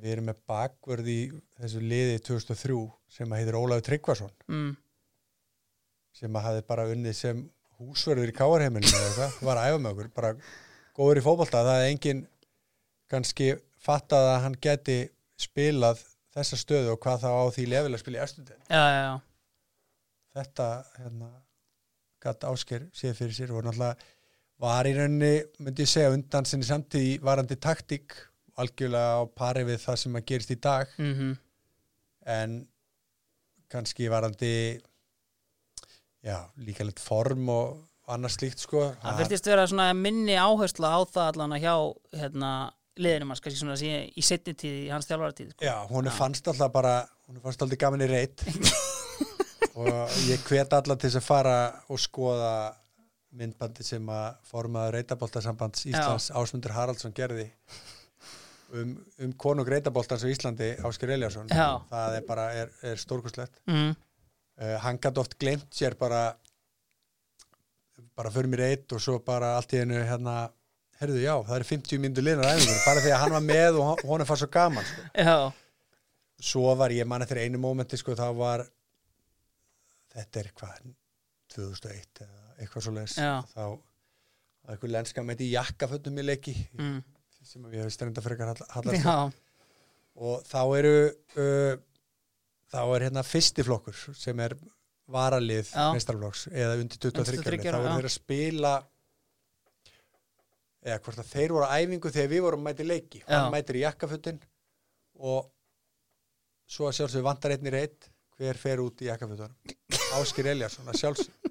[0.00, 1.18] við erum með bakvörð í
[1.60, 2.78] þessu liði 2003
[3.14, 4.32] sem að heitir Ólafur Tryggvason.
[4.50, 4.72] Mm,
[6.14, 7.42] sem að hafi bara unnið sem
[7.80, 10.32] húsverður í káarheimilinu eða eitthvað, var að æfa með okkur bara
[10.94, 11.62] góður í fótbolta.
[11.66, 12.24] Það er engin
[13.10, 13.52] kannski
[13.84, 14.98] fattað að hann geti
[15.40, 16.02] spilað
[16.34, 19.14] þessa stöðu og hvað þá á því lefilega spila í eftir já, já, já,
[20.38, 20.68] þetta
[20.98, 21.30] hérna
[22.24, 24.12] gatt ásker séð fyrir sér og náttúrulega
[24.64, 28.14] var í rauninni, myndi ég segja, undan sinni samtíð varandi taktík
[28.60, 30.92] algjörlega á pari við það sem að gerist í dag.
[30.98, 31.32] Mhm,
[32.34, 32.54] en
[33.74, 34.54] kannski varandi
[36.24, 37.82] já, líka litt form og
[38.14, 38.86] annars slíkt sko.
[39.02, 41.74] Það virtist vera svona minni áhersla á það allan að hjá
[42.20, 42.50] hérna,
[43.00, 45.66] liðinum hans, kannski svona sé, í setni tíð í hans þjálfaratíð sko.
[45.66, 46.94] Já, hún er fannst alltaf bara
[47.26, 48.44] hún er fannst alltaf gaman í reyt
[49.80, 51.58] og ég hvet alla til þess að fara
[51.90, 52.54] og skoða
[53.34, 57.48] myndbandi sem að formaður reytaboltasambands Íslands Ásmundur Haraldsson gerði
[58.72, 61.48] um, um konung reytaboltans á Íslandi Ásker Eliasson
[61.90, 66.22] það er bara, er, er stórkustlegt mm, uh, hann gæti oft glemt sér bara
[68.14, 70.36] bara fyrir mér eitt og svo bara allt í einu hérna
[71.00, 73.86] herðu já, það eru 50 myndu liðnar æfingur bara því að hann var með og
[73.88, 75.06] hon- honum fannst svo gaman sko.
[76.44, 78.62] Svo var ég mann eftir einu mómenti sko, þá var
[80.14, 80.84] þetta er hvað
[81.54, 83.32] 2001 eða eitthvað svo leis Já.
[83.50, 86.54] þá var eitthvað lenska með þetta í jakkafötum í leiki.
[86.78, 87.00] Mm,
[87.48, 89.04] sem ég hef strenda frekar hall- hallast
[90.14, 91.74] og þá eru uh,
[92.74, 94.54] þá er hérna fyrsti flokkur sem er
[95.14, 95.90] varalið Já.
[95.92, 98.74] meistarflokks eða undir 23 Undir 23 þá eru þeir að spila
[100.84, 103.20] eða hvort að þeir voru á æfingu þegar við vorum mæti leiki.
[103.28, 104.40] Hann mætir í jakkafötin
[105.24, 105.46] og
[106.68, 107.68] svo að sjálfsög vantar einn.
[107.68, 109.54] Í reitt hver fer út í jakkafötunum?
[110.18, 111.50] Áskir Eljarsson að sjálfsög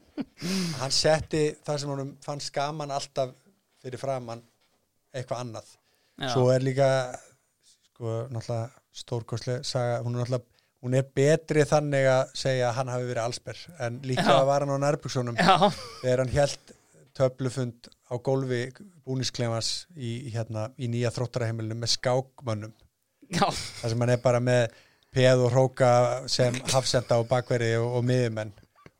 [0.82, 3.32] hann setti það sem honum fannst gaman alltaf
[3.82, 4.42] fyrir framann
[5.16, 5.72] eitthvað annað
[6.20, 6.30] já.
[6.34, 6.90] svo er líka
[7.94, 10.52] sko náttúrulega stórkostlega saga, hún er náttúrulega
[10.84, 14.46] hún er betri þannig að segja að hann hafi verið allsber en líka Já.
[14.50, 15.56] var hann á nærbuksunum Já,
[16.02, 16.74] þegar hann held
[17.16, 18.64] töflufund á gólfi
[19.06, 22.74] búnisklefans í, hérna, í nýja þróttaraheimilinu með skákmönnum.
[23.34, 24.74] Þar sem hann er bara með
[25.14, 25.92] peð og hróka
[26.32, 28.54] sem hafsenda og bakveri og, og miðumenn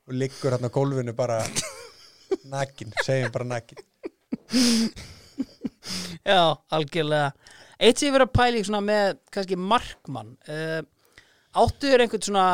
[0.08, 1.42] og liggur hann á gólfinu bara
[2.54, 3.82] nakin, segjum bara nakin
[6.34, 6.42] já,
[6.74, 7.34] algjörlega.
[7.84, 10.82] Eitt sem ég verið að pæla í svona með kannski markmann uh,
[11.54, 12.48] Áttu þér einhvern svona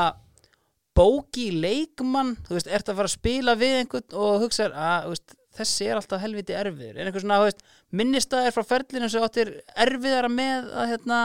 [0.97, 5.13] bóki leikmann, þú veist, ert að fara að spila við einhvern og hugsa að þú
[5.13, 6.97] veist, þessi er alltaf helviti erfiður.
[6.97, 7.63] Er einhver svona, þú veist,
[7.95, 9.53] minnistæðir frá ferlinu sem áttir
[9.85, 11.19] erfiðara með að hérna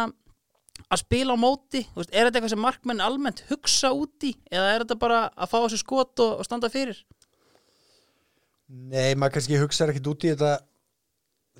[0.87, 4.71] að spila á móti, veist, er þetta eitthvað sem markmenn almennt hugsa út í eða
[4.71, 7.03] er þetta bara að fá þessu skot og, og standa fyrir?
[8.71, 10.55] Nei, maður kannski hugsaði ekkert út í þetta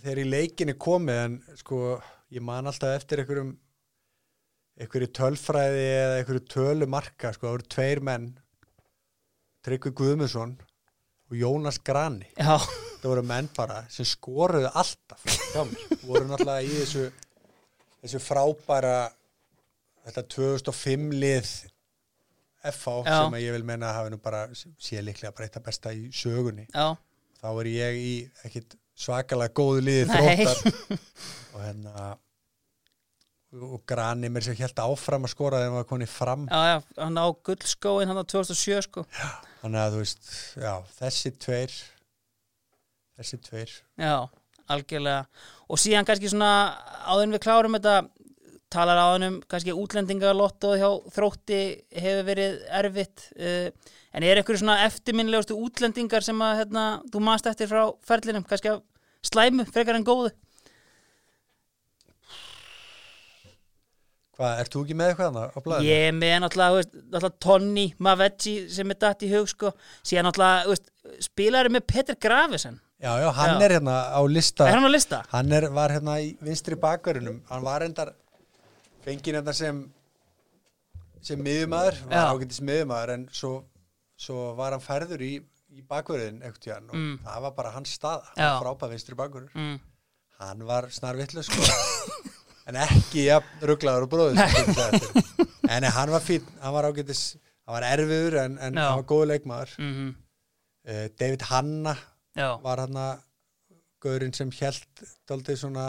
[0.05, 1.79] þegar í leikinni komið en sko,
[2.35, 3.55] ég man alltaf eftir einhverjum
[4.75, 8.31] einhverju tölfræði eða einhverju tölumarka sko, það voru tveir menn
[9.65, 10.57] Tryggvi Guðmundsson
[11.31, 12.27] og Jónas Grani.
[12.37, 12.59] Já,
[13.01, 15.25] það voru menn bara sem skoruðu alltaf
[16.05, 17.07] voru náttúrulega í þessu
[18.05, 18.97] þessu frábæra
[20.05, 21.53] þetta 2005 lið
[22.65, 23.17] FH Já.
[23.17, 26.67] sem ég vil menna að hafi nú bara sé líklega að besta í sögunni.
[26.73, 26.97] Já,
[27.41, 28.15] þá er ég í
[28.45, 30.61] ekkit svakalega góðu liði þróttar
[31.55, 32.13] og hérna
[33.55, 36.47] og Grani mér sem held áfram að skora þegar maður konið fram.
[36.51, 39.05] Já, já, hann á gullskóin hann á 2007 sko.
[39.61, 41.77] Þannig að þú veist, já, þessi tveir
[43.19, 43.75] þessi tveir.
[44.01, 44.15] Já,
[44.75, 45.25] algjörlega.
[45.71, 46.51] Og síðan kannski svona
[47.07, 47.97] áður en við klárum þetta
[48.75, 51.61] talar áður um kannski útlendingalotto hjá þrótti
[52.05, 53.69] hefur verið erfitt uh,
[54.15, 58.75] en er einhverju svona eftirminnilegustu útlendingar sem að hérna, þú manst eftir frá ferlinum, kannski
[58.75, 58.83] af
[59.25, 60.35] slæmu frekar en góðu
[64.35, 65.87] Hvað, ert þú ekki með eitthvað annað á blæðinu?
[65.87, 69.71] Ég er með náttúrulega, Tonni Mavetti sem er datt í hug sko
[70.03, 70.75] síðan náttúrulega,
[71.23, 73.63] spilaði með Peter Gravesen Já, já, hann Já.
[73.67, 75.21] er hérna á lista Er hann á lista?
[75.31, 78.11] hann er, var hérna í vinstri bakverðinum hann var endar
[79.05, 79.81] fengið þetta sem
[81.25, 83.53] sem miðumæður, var ágættis miðumæður en svo,
[84.21, 85.33] svo var hann færður í,
[85.73, 87.15] í bakverðin ekkert tíðan og Mm.
[87.25, 88.51] það var bara hans staða, Já.
[88.61, 89.79] frábæð vinstri bakverður mm.
[90.41, 91.65] hann var snarvillu sko.
[92.65, 94.39] En ekki ja, rugglaður og bróður
[95.69, 97.35] en hann var fín, hann var ágætis
[97.67, 99.75] hann var erfiður en, en hann var góðu leikmaður.
[99.79, 100.15] Mm
[100.89, 101.93] uh, David Hanna
[102.37, 103.21] Já, var hann að
[104.05, 105.85] gaurinn sem held daldið svona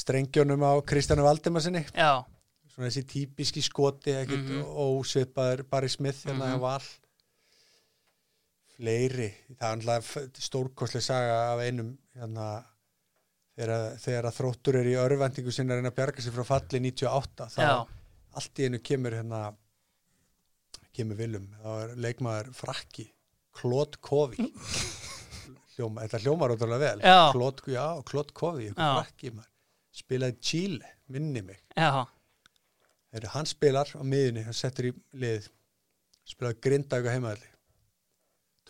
[0.00, 2.24] strengjónum á Kristjánu Valdimarsinni já,
[2.72, 4.64] svona þessi típiski skoti ekkert Mhm.
[4.86, 6.52] ósvipaður Barry Smith hérna Mhm.
[6.54, 6.82] hjá Val.
[8.80, 9.30] Fleiri.
[9.60, 10.02] Það er
[10.40, 12.46] stórkoslega saga af einum hérna
[13.58, 17.48] þegar, þegar þróttur er í örvendingu sinna að reyna að bjarga sér frá falli 98
[17.56, 17.74] þá já,
[18.40, 19.40] allt í einu kemur hérna
[20.96, 23.10] kemur Vilum, þá er leikmaður frakki,
[23.60, 24.36] Klót Kovi
[25.76, 27.00] hljóma, þetta hljómar ótrúlega vel.
[27.34, 27.60] Klót,
[28.76, 28.88] Já.
[29.02, 29.48] frakki maður
[29.94, 31.62] spilaði Chile, minni mig.
[33.10, 35.48] Heru, hann spilar á miðunni, hann settur í lið
[36.30, 37.48] spilaði grindaug á heimaðalli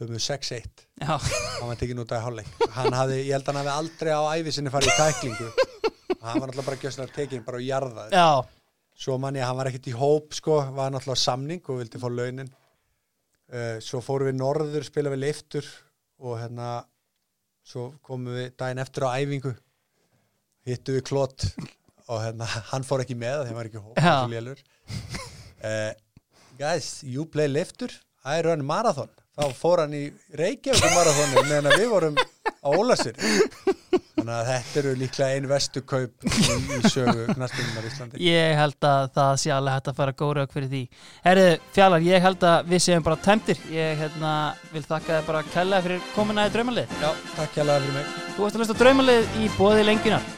[0.01, 2.48] töfum 6-1 já, hann var tekinn út af hálfleik.
[2.72, 5.48] Hann hafði, ég held að hann hafi aldrei á ævi sinni farið í tæklingu.
[6.22, 8.28] Hann var náttúrulega bara gjösnar tekinn bara á jarðað já,
[9.05, 12.01] svo man ég að hann var ekkert í hóp sko, var náttúrulega samning og vildi
[12.01, 12.48] fá launin.
[13.51, 15.68] Uh, svo fórum við norður spila við leiftur
[16.22, 16.70] og hérna
[17.66, 19.52] svo komum við daginn eftir á æfingu
[20.69, 21.47] hittu við klott
[22.11, 24.61] og hérna hann fór ekki með hann var ekki í lélur
[25.65, 25.93] uh,
[26.59, 27.95] guys, you play leiftur
[28.27, 30.07] I run marathon þá fór hann í
[30.37, 32.19] Reykjavík marathonu meðan við vorum
[32.61, 33.16] á Ólasir
[34.20, 36.32] þannig að þetta eru líklega ein vestu kaup í,
[36.77, 40.69] í sögu knarstununar Íslandi ég held að það sé alveg hægt að fara góra fyrir
[40.74, 40.82] því.
[41.24, 41.47] Herðu,
[41.77, 43.65] Fjallar, ég held að við séum bara tæmtir.
[43.73, 44.35] Ég hérna,
[44.74, 46.95] vil þakka þið bara kærlega fyrir komuna í draumalið.
[47.01, 50.31] Já, takk hjá fyrir mig Þú ert að hlusta draumalið í bóði lengjunar.